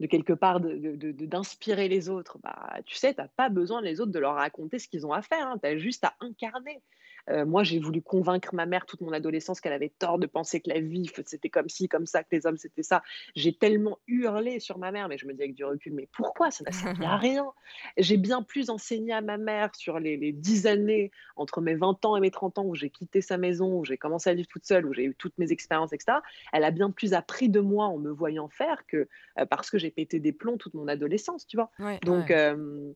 de 0.00 0.06
quelque 0.06 0.32
part 0.32 0.60
d'inspirer 0.60 1.88
les 1.88 2.08
autres, 2.08 2.38
bah, 2.42 2.78
tu 2.84 2.96
sais, 2.96 3.14
tu 3.14 3.20
n'as 3.20 3.28
pas 3.28 3.48
besoin 3.48 3.80
les 3.80 4.00
autres 4.00 4.12
de 4.12 4.18
leur 4.18 4.34
raconter 4.34 4.78
ce 4.78 4.88
qu'ils 4.88 5.06
ont 5.06 5.12
à 5.12 5.22
faire, 5.22 5.46
hein. 5.46 5.58
tu 5.62 5.68
as 5.68 5.78
juste 5.78 6.04
à 6.04 6.14
incarner. 6.20 6.82
Euh, 7.30 7.46
moi, 7.46 7.62
j'ai 7.62 7.78
voulu 7.78 8.02
convaincre 8.02 8.54
ma 8.54 8.66
mère 8.66 8.86
toute 8.86 9.00
mon 9.00 9.12
adolescence 9.12 9.60
qu'elle 9.60 9.72
avait 9.72 9.92
tort 9.98 10.18
de 10.18 10.26
penser 10.26 10.60
que 10.60 10.70
la 10.70 10.80
vie, 10.80 11.10
c'était 11.26 11.48
comme 11.48 11.68
ci, 11.68 11.88
comme 11.88 12.06
ça, 12.06 12.22
que 12.22 12.28
les 12.32 12.46
hommes, 12.46 12.56
c'était 12.56 12.82
ça. 12.82 13.02
J'ai 13.34 13.52
tellement 13.52 13.98
hurlé 14.06 14.60
sur 14.60 14.78
ma 14.78 14.92
mère, 14.92 15.08
mais 15.08 15.18
je 15.18 15.26
me 15.26 15.32
dis 15.32 15.42
avec 15.42 15.54
du 15.54 15.64
recul, 15.64 15.94
mais 15.94 16.08
pourquoi? 16.12 16.50
Ça 16.50 16.64
n'a 16.64 16.72
servi 16.72 17.04
à 17.04 17.16
rien. 17.16 17.46
J'ai 17.96 18.16
bien 18.16 18.42
plus 18.42 18.70
enseigné 18.70 19.12
à 19.12 19.20
ma 19.20 19.38
mère 19.38 19.74
sur 19.74 19.98
les, 19.98 20.32
dix 20.32 20.66
années 20.66 21.10
entre 21.36 21.60
mes 21.60 21.74
20 21.74 22.04
ans 22.04 22.16
et 22.16 22.20
mes 22.20 22.30
30 22.30 22.58
ans 22.58 22.64
où 22.64 22.74
j'ai 22.74 22.90
quitté 22.90 23.20
sa 23.20 23.38
maison, 23.38 23.78
où 23.78 23.84
j'ai 23.84 23.96
commencé 23.96 24.30
à 24.30 24.34
vivre 24.34 24.48
toute 24.48 24.66
seule, 24.66 24.86
où 24.86 24.92
j'ai 24.92 25.04
eu 25.04 25.14
toutes 25.14 25.36
mes 25.38 25.52
expériences, 25.52 25.92
etc. 25.92 26.18
Elle 26.52 26.64
a 26.64 26.70
bien 26.70 26.90
plus 26.90 27.14
appris 27.14 27.48
de 27.48 27.60
moi 27.60 27.86
en 27.86 27.98
me 27.98 28.10
voyant 28.10 28.48
faire 28.48 28.86
que 28.86 29.08
euh, 29.38 29.46
parce 29.46 29.70
que 29.70 29.78
j'ai 29.78 29.90
pété 29.90 30.20
des 30.20 30.32
plombs 30.32 30.56
toute 30.56 30.74
mon 30.74 30.88
adolescence, 30.88 31.46
tu 31.46 31.56
vois? 31.56 31.70
Donc, 32.02 32.30
euh, 32.30 32.92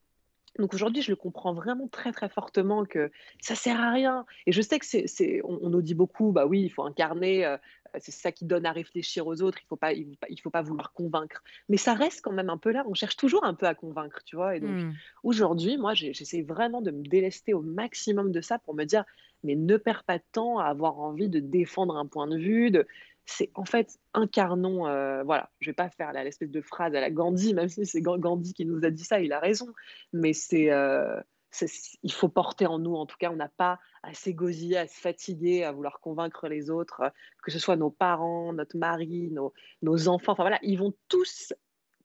donc 0.59 0.75
aujourd'hui, 0.75 1.03
je 1.03 1.11
le 1.11 1.17
comprends 1.17 1.53
vraiment 1.53 1.89
très 1.89 2.13
très 2.13 2.29
fortement 2.29 2.85
que 2.85 3.11
ça 3.41 3.55
sert 3.55 3.81
à 3.81 3.91
rien. 3.91 4.27
Et 4.47 4.53
je 4.53 4.63
sais 4.63 4.79
que 4.79 4.87
c'est, 4.87 5.41
on, 5.45 5.69
nous 5.69 5.83
dit 5.83 5.95
beaucoup, 5.95 6.33
bah 6.33 6.47
oui, 6.47 6.63
il 6.63 6.69
faut 6.71 6.83
incarner, 6.85 7.45
euh, 7.45 7.57
c'est 8.01 8.13
ça 8.13 8.33
qui 8.33 8.45
donne 8.45 8.67
à 8.67 8.73
réfléchir 8.73 9.27
aux 9.27 9.43
autres. 9.43 9.59
Il 9.63 9.67
faut 9.67 9.77
pas, 9.77 9.93
il, 9.93 10.17
faut 10.43 10.51
pas 10.51 10.63
vouloir 10.63 10.93
convaincre. 10.93 11.43
Mais 11.69 11.77
ça 11.77 11.95
reste 11.95 12.23
quand 12.23 12.33
même 12.33 12.51
un 12.51 12.59
peu 12.59 12.73
là. 12.73 12.85
On 12.89 12.95
cherche 12.95 13.17
toujours 13.17 13.45
un 13.45 13.55
peu 13.55 13.67
à 13.67 13.75
convaincre, 13.75 14.23
tu 14.25 14.37
vois. 14.37 14.57
Et 14.57 14.61
donc 14.61 14.71
mmh. 14.71 14.93
aujourd'hui, 15.23 15.77
moi, 15.77 15.95
j'essaie 15.95 16.43
vraiment 16.43 16.81
de 16.83 16.91
me 16.91 17.03
délester 17.03 17.55
au 17.55 17.63
maximum 17.63 18.33
de 18.33 18.41
ça 18.41 18.59
pour 18.59 18.75
me 18.75 18.85
dire, 18.85 19.05
mais 19.45 19.55
ne 19.55 19.77
perds 19.77 20.05
pas 20.05 20.19
de 20.19 20.25
temps 20.33 20.59
à 20.59 20.65
avoir 20.65 20.99
envie 20.99 21.29
de 21.29 21.41
défendre 21.41 21.97
un 21.97 22.07
point 22.07 22.27
de 22.27 22.37
vue, 22.37 22.71
de 22.71 22.87
c'est 23.29 23.51
en 23.55 23.65
fait 23.65 23.99
incarnons, 24.15 24.87
euh, 24.87 25.23
voilà, 25.23 25.51
je 25.61 25.71
vais 25.71 25.75
pas 25.75 25.91
faire 25.91 26.13
l'espèce 26.13 26.51
de 26.51 26.61
phrase 26.63 26.95
à 26.95 27.01
la 27.01 27.11
Gandhi, 27.11 27.55
même 27.55 27.69
si 27.69 27.85
c'est 27.87 28.01
Gandhi 28.01 28.55
qui 28.55 28.65
nous 28.65 28.85
a 28.85 28.91
dit 28.91 29.05
ça, 29.05 29.21
il 29.21 29.33
a 29.33 29.39
raison, 29.39 29.69
mais 30.13 30.33
euh, 30.55 31.21
c'est, 31.51 31.71
il 32.03 32.13
faut 32.13 32.29
porter 32.29 32.67
en 32.67 32.79
nous, 32.79 32.95
en 32.95 33.07
tout 33.07 33.17
cas, 33.19 33.31
on 33.31 33.37
n'a 33.37 33.49
pas 33.49 33.79
à 34.03 34.15
s'égosiller, 34.15 34.79
à 34.79 34.87
se 34.87 34.99
fatiguer, 34.99 35.65
à 35.65 35.73
vouloir 35.73 36.01
convaincre 36.01 36.49
les 36.49 36.71
autres, 36.71 37.13
que 37.43 37.51
ce 37.51 37.59
soit 37.59 37.77
nos 37.77 37.91
parents, 37.91 38.53
notre 38.55 38.79
mari, 38.79 39.29
nos, 39.31 39.53
nos 39.83 40.09
enfants, 40.09 40.33
enfin 40.33 40.45
voilà, 40.45 40.59
ils 40.63 40.79
vont 40.79 40.95
tous 41.09 41.53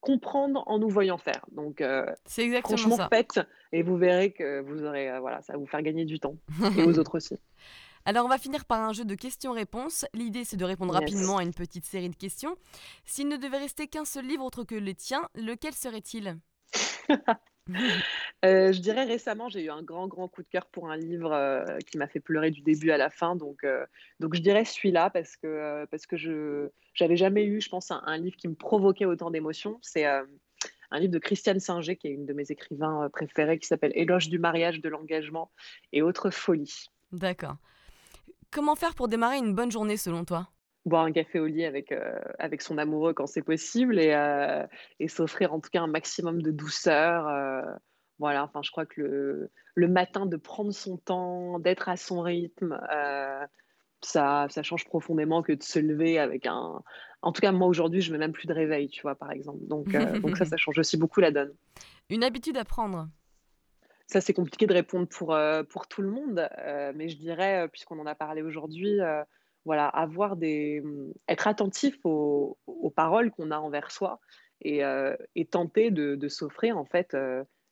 comprendre 0.02 0.64
en 0.68 0.80
nous 0.80 0.90
voyant 0.90 1.18
faire. 1.18 1.46
Donc, 1.54 1.80
euh, 1.80 2.06
c'est 2.26 2.44
exactement 2.44 2.78
franchement, 2.78 2.98
ça. 2.98 3.08
faites 3.10 3.40
et 3.72 3.82
vous 3.82 3.96
verrez 3.96 4.34
que 4.34 4.60
vous 4.60 4.84
aurez, 4.84 5.18
voilà, 5.22 5.42
ça 5.42 5.54
va 5.54 5.60
vous 5.60 5.68
faire 5.68 5.82
gagner 5.82 6.04
du 6.04 6.20
temps 6.20 6.36
et 6.78 6.84
aux 6.84 7.00
autres 7.00 7.16
aussi. 7.16 7.38
Alors 8.06 8.26
on 8.26 8.30
va 8.30 8.38
finir 8.38 8.66
par 8.66 8.82
un 8.82 8.94
jeu 8.94 9.06
de 9.06 9.16
questions-réponses. 9.16 10.06
L'idée 10.14 10.44
c'est 10.44 10.58
de 10.58 10.66
répondre 10.66 10.94
rapidement 10.94 11.38
à 11.38 11.44
une 11.44 11.54
petite 11.54 11.86
série 11.86 12.10
de 12.10 12.16
questions. 12.16 12.58
S'il 13.06 13.28
ne 13.28 13.38
devait 13.38 13.58
rester 13.58 13.88
qu'un 13.88 14.06
seul 14.06 14.26
livre 14.26 14.44
autre 14.44 14.64
que 14.64 14.76
le 14.76 14.94
tien, 14.94 15.30
lequel 15.36 15.74
serait-il? 15.74 16.38
Euh, 18.44 18.74
je 18.74 18.82
dirais 18.82 19.06
récemment, 19.06 19.48
j'ai 19.48 19.64
eu 19.64 19.70
un 19.70 19.82
grand, 19.84 20.10
grand 20.10 20.28
coup 20.28 20.44
de 20.44 20.48
cœur 20.50 20.66
pour 20.66 20.90
un 20.90 20.98
livre 20.98 21.32
euh, 21.32 21.78
qui 21.90 21.98
m'a 21.98 22.08
fait 22.10 22.20
pleurer 22.20 22.52
du 22.52 22.60
début 22.60 22.92
à 22.92 22.98
la 22.98 23.10
fin. 23.10 23.38
Donc, 23.38 23.64
euh, 23.64 23.86
donc 24.20 24.36
je 24.36 24.42
dirais 24.42 24.66
celui-là 24.66 25.10
parce 25.10 25.38
que, 25.38 25.86
parce 25.86 26.06
que 26.06 26.18
je 26.18 26.70
n'avais 27.00 27.16
jamais 27.16 27.46
eu, 27.46 27.62
je 27.62 27.70
pense, 27.70 27.90
un, 27.90 28.04
un, 28.06 28.18
livre 28.18 28.36
qui 28.36 28.50
me 28.50 28.54
provoquait 28.54 29.06
autant 29.06 29.32
d'émotions. 29.32 29.80
C'est 29.82 30.04
un 30.04 31.00
livre 31.00 31.14
de 31.14 31.20
Christiane 31.20 31.62
Singer, 31.62 31.96
qui 31.96 32.08
est 32.08 32.12
une 32.12 32.26
de 32.26 32.34
mes 32.34 32.52
écrivains 32.52 33.10
préférés, 33.14 33.60
qui 33.60 33.68
s'appelle 33.68 33.94
Éloge 33.96 34.28
du 34.28 34.40
mariage, 34.40 34.82
de 34.82 34.90
l'engagement 34.90 35.50
et 35.94 36.02
autres 36.02 36.32
folies. 36.32 36.88
D'accord. 37.14 37.56
Comment 38.54 38.76
faire 38.76 38.94
pour 38.94 39.08
démarrer 39.08 39.38
une 39.38 39.56
bonne 39.56 39.72
journée 39.72 39.98
selon 39.98 40.26
toi? 40.26 40.48
Boire 40.86 41.06
un 41.06 41.12
café 41.12 41.40
au 41.40 41.48
lit 41.48 41.66
avec, 41.66 41.92
euh, 41.92 42.20
avec 42.38 42.62
son 42.62 42.78
amoureux 42.78 43.14
quand 43.14 43.26
c'est 43.26 43.42
possible 43.42 44.00
et, 44.00 44.14
euh, 44.14 44.64
et 45.00 45.08
s'offrir 45.08 45.54
en 45.54 45.60
tout 45.60 45.72
cas 45.72 45.82
un 45.82 45.88
maximum 45.88 46.40
de 46.40 46.52
douceur. 46.52 47.28
Euh, 47.28 47.64
voilà, 48.20 48.44
enfin, 48.44 48.62
je 48.62 48.70
crois 48.70 48.86
que 48.86 49.02
le, 49.02 49.52
le, 49.74 49.88
matin, 49.88 50.28
de 50.28 50.38
prendre 50.38 50.72
son 50.72 50.98
temps, 50.98 51.58
d'être 51.58 51.90
à 51.90 51.98
son 51.98 52.22
rythme, 52.22 52.80
ça, 54.02 54.46
ça 54.50 54.62
change 54.62 54.86
profondément 54.86 55.42
que 55.42 55.54
de 55.54 55.64
se 55.64 55.80
lever 55.80 56.20
avec 56.20 56.46
un. 56.46 56.84
En 57.24 57.32
tout 57.32 57.42
cas, 57.42 57.52
moi 57.52 57.68
aujourd'hui, 57.68 58.02
je 58.02 58.12
ne 58.12 58.18
mets 58.18 58.26
même 58.26 58.34
plus 58.34 58.46
de 58.46 58.54
réveil, 58.54 58.88
tu 58.88 59.02
vois, 59.02 59.16
par 59.16 59.32
exemple. 59.32 59.66
Donc, 59.66 59.88
donc 60.22 60.38
ça, 60.38 60.46
ça 60.46 60.58
change 60.58 60.78
aussi 60.78 60.98
beaucoup 60.98 61.22
la 61.22 61.32
donne. 61.32 61.54
Une 62.12 62.24
habitude 62.24 62.58
à 62.58 62.66
prendre? 62.66 63.08
Ça, 64.08 64.22
c'est 64.22 64.34
compliqué 64.34 64.68
de 64.68 64.74
répondre 64.74 65.08
pour, 65.08 65.34
euh, 65.34 65.64
pour 65.64 65.88
tout 65.88 66.02
le 66.02 66.10
monde, 66.10 66.48
euh, 66.60 66.92
mais 66.96 67.10
je 67.10 67.18
dirais, 67.18 67.64
euh, 67.64 67.68
puisqu'on 67.68 68.00
en 68.00 68.06
a 68.06 68.16
parlé 68.16 68.42
aujourd'hui, 68.42 69.00
voilà, 69.66 69.88
avoir 69.88 70.36
des, 70.36 70.82
mm, 70.82 71.14
être 71.30 71.48
attentif 71.48 71.98
aux, 72.04 72.58
paroles 72.96 73.32
qu'on 73.32 73.50
a 73.50 73.58
envers 73.58 73.90
soi 73.90 74.20
et, 74.62 74.82
et 75.36 75.46
tenter 75.46 75.90
de, 75.90 76.16
de 76.16 76.28
s'offrir 76.28 76.78
en 76.78 76.86
fait 76.86 77.18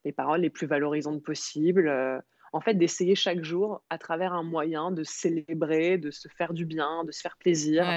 les 0.04 0.12
paroles 0.12 0.42
les 0.42 0.50
plus 0.50 0.66
valorisantes 0.66 1.22
possibles 1.22 2.24
en 2.54 2.60
fait, 2.60 2.74
d'essayer 2.74 3.16
chaque 3.16 3.44
jour, 3.44 3.82
à 3.90 3.98
travers 3.98 4.34
un 4.34 4.44
moyen, 4.44 4.92
de 4.92 5.04
célébrer, 5.04 5.98
de 5.98 6.12
se 6.12 6.28
faire 6.28 6.54
du 6.54 6.66
bien, 6.66 7.06
de 7.06 7.12
se 7.12 7.22
faire 7.22 7.38
plaisir, 7.38 7.88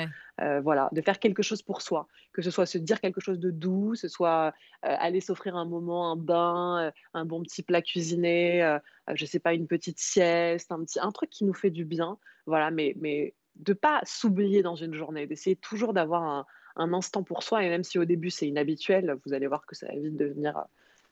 euh, 0.41 0.61
voilà, 0.61 0.89
de 0.93 1.01
faire 1.01 1.19
quelque 1.19 1.43
chose 1.43 1.61
pour 1.63 1.83
soi, 1.83 2.07
que 2.33 2.41
ce 2.41 2.51
soit 2.51 2.67
se 2.67 2.79
dire 2.79 3.01
quelque 3.01 3.21
chose 3.21 3.41
de 3.41 3.51
doux, 3.51 3.97
ce 3.97 4.07
soit 4.07 4.55
euh, 4.85 4.97
aller 4.99 5.21
s'offrir 5.21 5.57
un 5.57 5.65
moment, 5.65 6.11
un 6.13 6.17
bain, 6.17 6.85
euh, 6.85 6.91
un 7.15 7.25
bon 7.25 7.43
petit 7.43 7.63
plat 7.65 7.83
cuisiné, 7.83 8.79
je 9.13 9.27
sais 9.27 9.41
pas, 9.41 9.55
une 9.55 9.67
petite 9.67 9.99
sieste, 9.99 10.71
un 10.71 10.85
petit, 10.85 11.01
un 11.01 11.11
truc 11.11 11.31
qui 11.31 11.45
nous 11.45 11.55
fait 11.55 11.71
du 11.71 11.85
bien, 11.85 12.17
voilà, 12.47 12.71
mais 12.71 12.95
mais 13.01 13.35
de 13.57 13.73
pas 13.73 14.01
s'oublier 14.05 14.63
dans 14.63 14.77
une 14.77 14.95
journée, 14.95 15.27
d'essayer 15.27 15.57
toujours 15.57 15.95
d'avoir 15.95 16.23
un, 16.23 16.47
un 16.77 16.93
instant 16.93 17.25
pour 17.25 17.43
soi, 17.43 17.65
et 17.65 17.69
même 17.69 17.85
si 17.85 17.99
au 17.99 18.05
début 18.05 18.31
c'est 18.31 18.47
inhabituel, 18.47 19.17
vous 19.25 19.33
allez 19.33 19.49
voir 19.49 19.67
que 19.67 19.75
ça 19.75 19.89
va 19.89 19.95
vite 19.95 20.17
devenir 20.17 20.65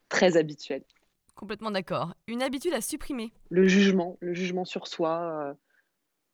très 0.09 0.37
habituel. 0.37 0.83
Complètement 1.35 1.71
d'accord. 1.71 2.15
Une 2.27 2.43
habitude 2.43 2.75
à 2.75 2.81
supprimer 2.81 3.33
Le 3.51 3.67
jugement, 3.67 4.17
le 4.21 4.35
jugement 4.35 4.65
sur 4.65 4.87
soi, 4.87 5.49
euh, 5.51 5.55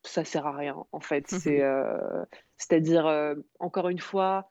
ça 0.03 0.25
sert 0.25 0.47
à 0.47 0.57
rien 0.57 0.85
en 0.93 1.01
fait. 1.01 1.27
C'est, 1.29 1.63
euh, 1.63 2.25
c'est-à-dire, 2.57 3.07
euh, 3.07 3.35
encore 3.61 3.89
une 3.89 4.01
fois, 4.01 4.51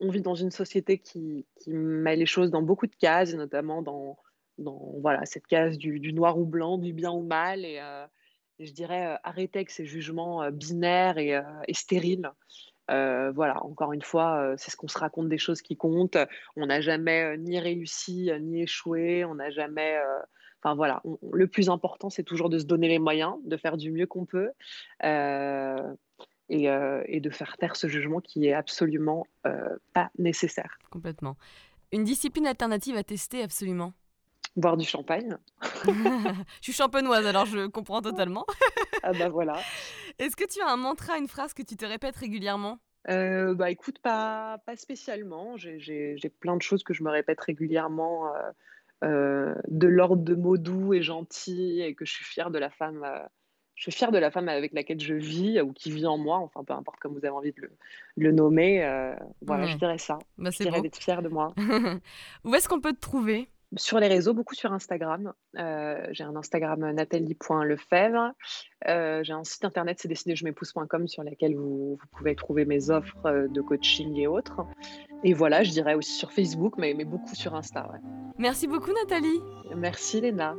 on 0.00 0.10
vit 0.10 0.22
dans 0.22 0.34
une 0.34 0.50
société 0.50 0.98
qui 0.98 1.46
qui 1.56 1.70
met 1.72 2.16
les 2.16 2.26
choses 2.26 2.50
dans 2.50 2.62
beaucoup 2.62 2.86
de 2.86 2.96
cases, 2.96 3.34
notamment 3.34 3.82
dans 3.82 4.18
dans 4.58 4.94
voilà, 5.00 5.26
cette 5.26 5.46
case 5.46 5.76
du 5.76 6.00
du 6.00 6.12
noir 6.12 6.38
ou 6.38 6.46
blanc, 6.46 6.78
du 6.78 6.92
bien 6.92 7.10
ou 7.10 7.22
mal 7.22 7.64
et 7.64 7.80
et 8.58 8.66
je 8.66 8.74
dirais, 8.74 9.14
heu, 9.14 9.18
arrêter 9.22 9.60
avec 9.60 9.70
ces 9.70 9.86
jugements, 9.86 10.50
binaires 10.50 11.16
et 11.18 11.74
stériles. 11.74 12.30
Heu, 12.90 13.30
voilà, 13.34 13.64
encore 13.64 13.92
une 13.92 14.02
fois, 14.02 14.42
heu, 14.42 14.54
c'est 14.58 14.70
ce 14.70 14.76
qu'on 14.76 14.88
se 14.88 14.98
raconte 14.98 15.28
des 15.28 15.38
choses 15.38 15.62
qui 15.62 15.76
comptent. 15.76 16.18
On 16.56 16.66
n'a 16.66 16.80
jamais, 16.80 17.34
heu, 17.34 17.36
ni 17.36 17.58
réussi, 17.60 18.30
ni 18.40 18.62
échoué. 18.62 19.24
On 19.24 19.36
n'a 19.36 19.50
jamais, 19.50 19.96
enfin 20.62 20.74
voilà, 20.74 21.02
le 21.32 21.46
plus 21.46 21.70
important, 21.70 22.10
c'est 22.10 22.24
toujours 22.24 22.50
de 22.50 22.58
se 22.58 22.64
donner 22.64 22.88
les 22.88 22.98
moyens, 22.98 23.34
de 23.44 23.56
faire 23.56 23.76
du 23.76 23.92
mieux 23.92 24.06
qu'on 24.06 24.24
peut, 24.24 24.50
et 25.02 25.06
de 27.20 27.30
faire 27.30 27.56
taire 27.58 27.76
ce 27.76 27.86
jugement 27.86 28.20
qui 28.20 28.46
est 28.46 28.54
absolument, 28.54 29.24
pas 29.92 30.10
nécessaire. 30.18 30.78
Complètement. 30.90 31.36
Une 31.92 32.04
discipline 32.04 32.46
alternative 32.46 32.96
à 32.96 33.04
tester 33.04 33.42
absolument? 33.42 33.92
Boire 34.56 34.76
du 34.76 34.84
champagne. 34.86 35.36
Je 35.84 36.34
suis 36.62 36.72
champenoise, 36.72 37.26
alors 37.26 37.46
je 37.46 37.66
comprends 37.66 38.02
totalement. 38.02 38.44
Ah 39.02 39.12
bah 39.12 39.28
voilà. 39.28 39.62
Est-ce 40.18 40.36
que 40.36 40.44
tu 40.44 40.60
as 40.60 40.68
un 40.68 40.76
mantra, 40.76 41.16
une 41.18 41.28
phrase 41.28 41.54
que 41.54 41.62
tu 41.62 41.76
te 41.76 41.84
répètes 41.86 42.16
régulièrement? 42.16 42.78
Heu, 43.08 43.54
bah, 43.54 43.70
écoute, 43.70 43.98
pas 44.00 44.58
pas 44.66 44.76
spécialement. 44.76 45.56
J'ai 45.56 46.16
plein 46.40 46.56
de 46.56 46.62
choses 46.62 46.82
que 46.82 46.92
je 46.94 47.02
me 47.02 47.10
répète 47.10 47.40
régulièrement, 47.40 48.26
heu 48.34 49.06
heu, 49.06 49.54
de 49.68 49.86
l'ordre 49.86 50.22
de 50.22 50.34
mots 50.34 50.58
doux 50.58 50.92
et 50.92 51.02
gentils 51.02 51.80
et 51.80 51.94
que 51.94 52.04
je 52.04 52.12
suis 52.12 52.24
fière 52.24 52.50
de 52.50 52.58
la 52.58 52.68
femme, 52.68 53.06
je 53.74 53.84
suis 53.84 53.92
fière 53.92 54.12
de 54.12 54.18
la 54.18 54.30
femme 54.30 54.48
avec 54.50 54.74
laquelle 54.74 55.00
je 55.00 55.14
vis 55.14 55.58
ou 55.62 55.72
qui 55.72 55.90
vit 55.90 56.06
en 56.06 56.18
moi, 56.18 56.36
enfin, 56.36 56.62
peu 56.64 56.74
importe 56.74 56.98
comme 57.00 57.12
vous 57.12 57.18
avez 57.24 57.30
envie 57.30 57.52
de 57.52 57.62
le 57.62 57.70
le 58.16 58.32
nommer, 58.32 58.80
voilà, 59.46 59.64
je 59.66 59.76
dirais 59.78 59.96
ça. 59.96 60.18
bah, 60.36 60.50
Je 60.50 60.58
dirais 60.58 60.82
d'être 60.82 60.98
fière 60.98 61.22
de 61.22 61.28
moi. 61.30 61.54
Où 62.44 62.54
est-ce 62.54 62.68
qu'on 62.68 62.80
peut 62.82 62.92
te 62.92 63.00
trouver? 63.00 63.48
Sur 63.76 64.00
les 64.00 64.08
réseaux, 64.08 64.34
beaucoup 64.34 64.54
sur 64.54 64.72
Instagram. 64.72 65.32
Heu, 65.58 65.96
j'ai 66.10 66.24
un 66.24 66.34
Instagram, 66.36 66.90
nathalie.lefebvre. 66.90 68.32
Heu, 68.88 69.20
j'ai 69.22 69.32
un 69.32 69.44
site 69.44 69.64
internet, 69.64 69.98
c'est 70.00 70.08
décidezjemépouse.com 70.08 71.06
sur 71.06 71.22
lequel 71.22 71.54
vous 71.54 71.96
vous 72.00 72.06
pouvez 72.16 72.34
trouver 72.34 72.64
mes 72.64 72.90
offres, 72.90 73.26
heu, 73.26 73.48
de 73.48 73.60
coaching 73.60 74.16
et 74.16 74.26
autres 74.26 74.66
et 75.22 75.34
voilà, 75.34 75.62
je 75.62 75.70
dirais 75.70 75.94
aussi 75.94 76.12
sur 76.12 76.32
Facebook, 76.32 76.74
mais 76.78 76.94
mais 76.94 77.04
beaucoup 77.04 77.34
sur 77.34 77.54
Insta, 77.54 77.90
ouais. 77.92 77.98
Merci 78.38 78.66
beaucoup 78.66 78.92
Nathalie. 78.92 79.40
Merci 79.76 80.20
Léna. 80.20 80.56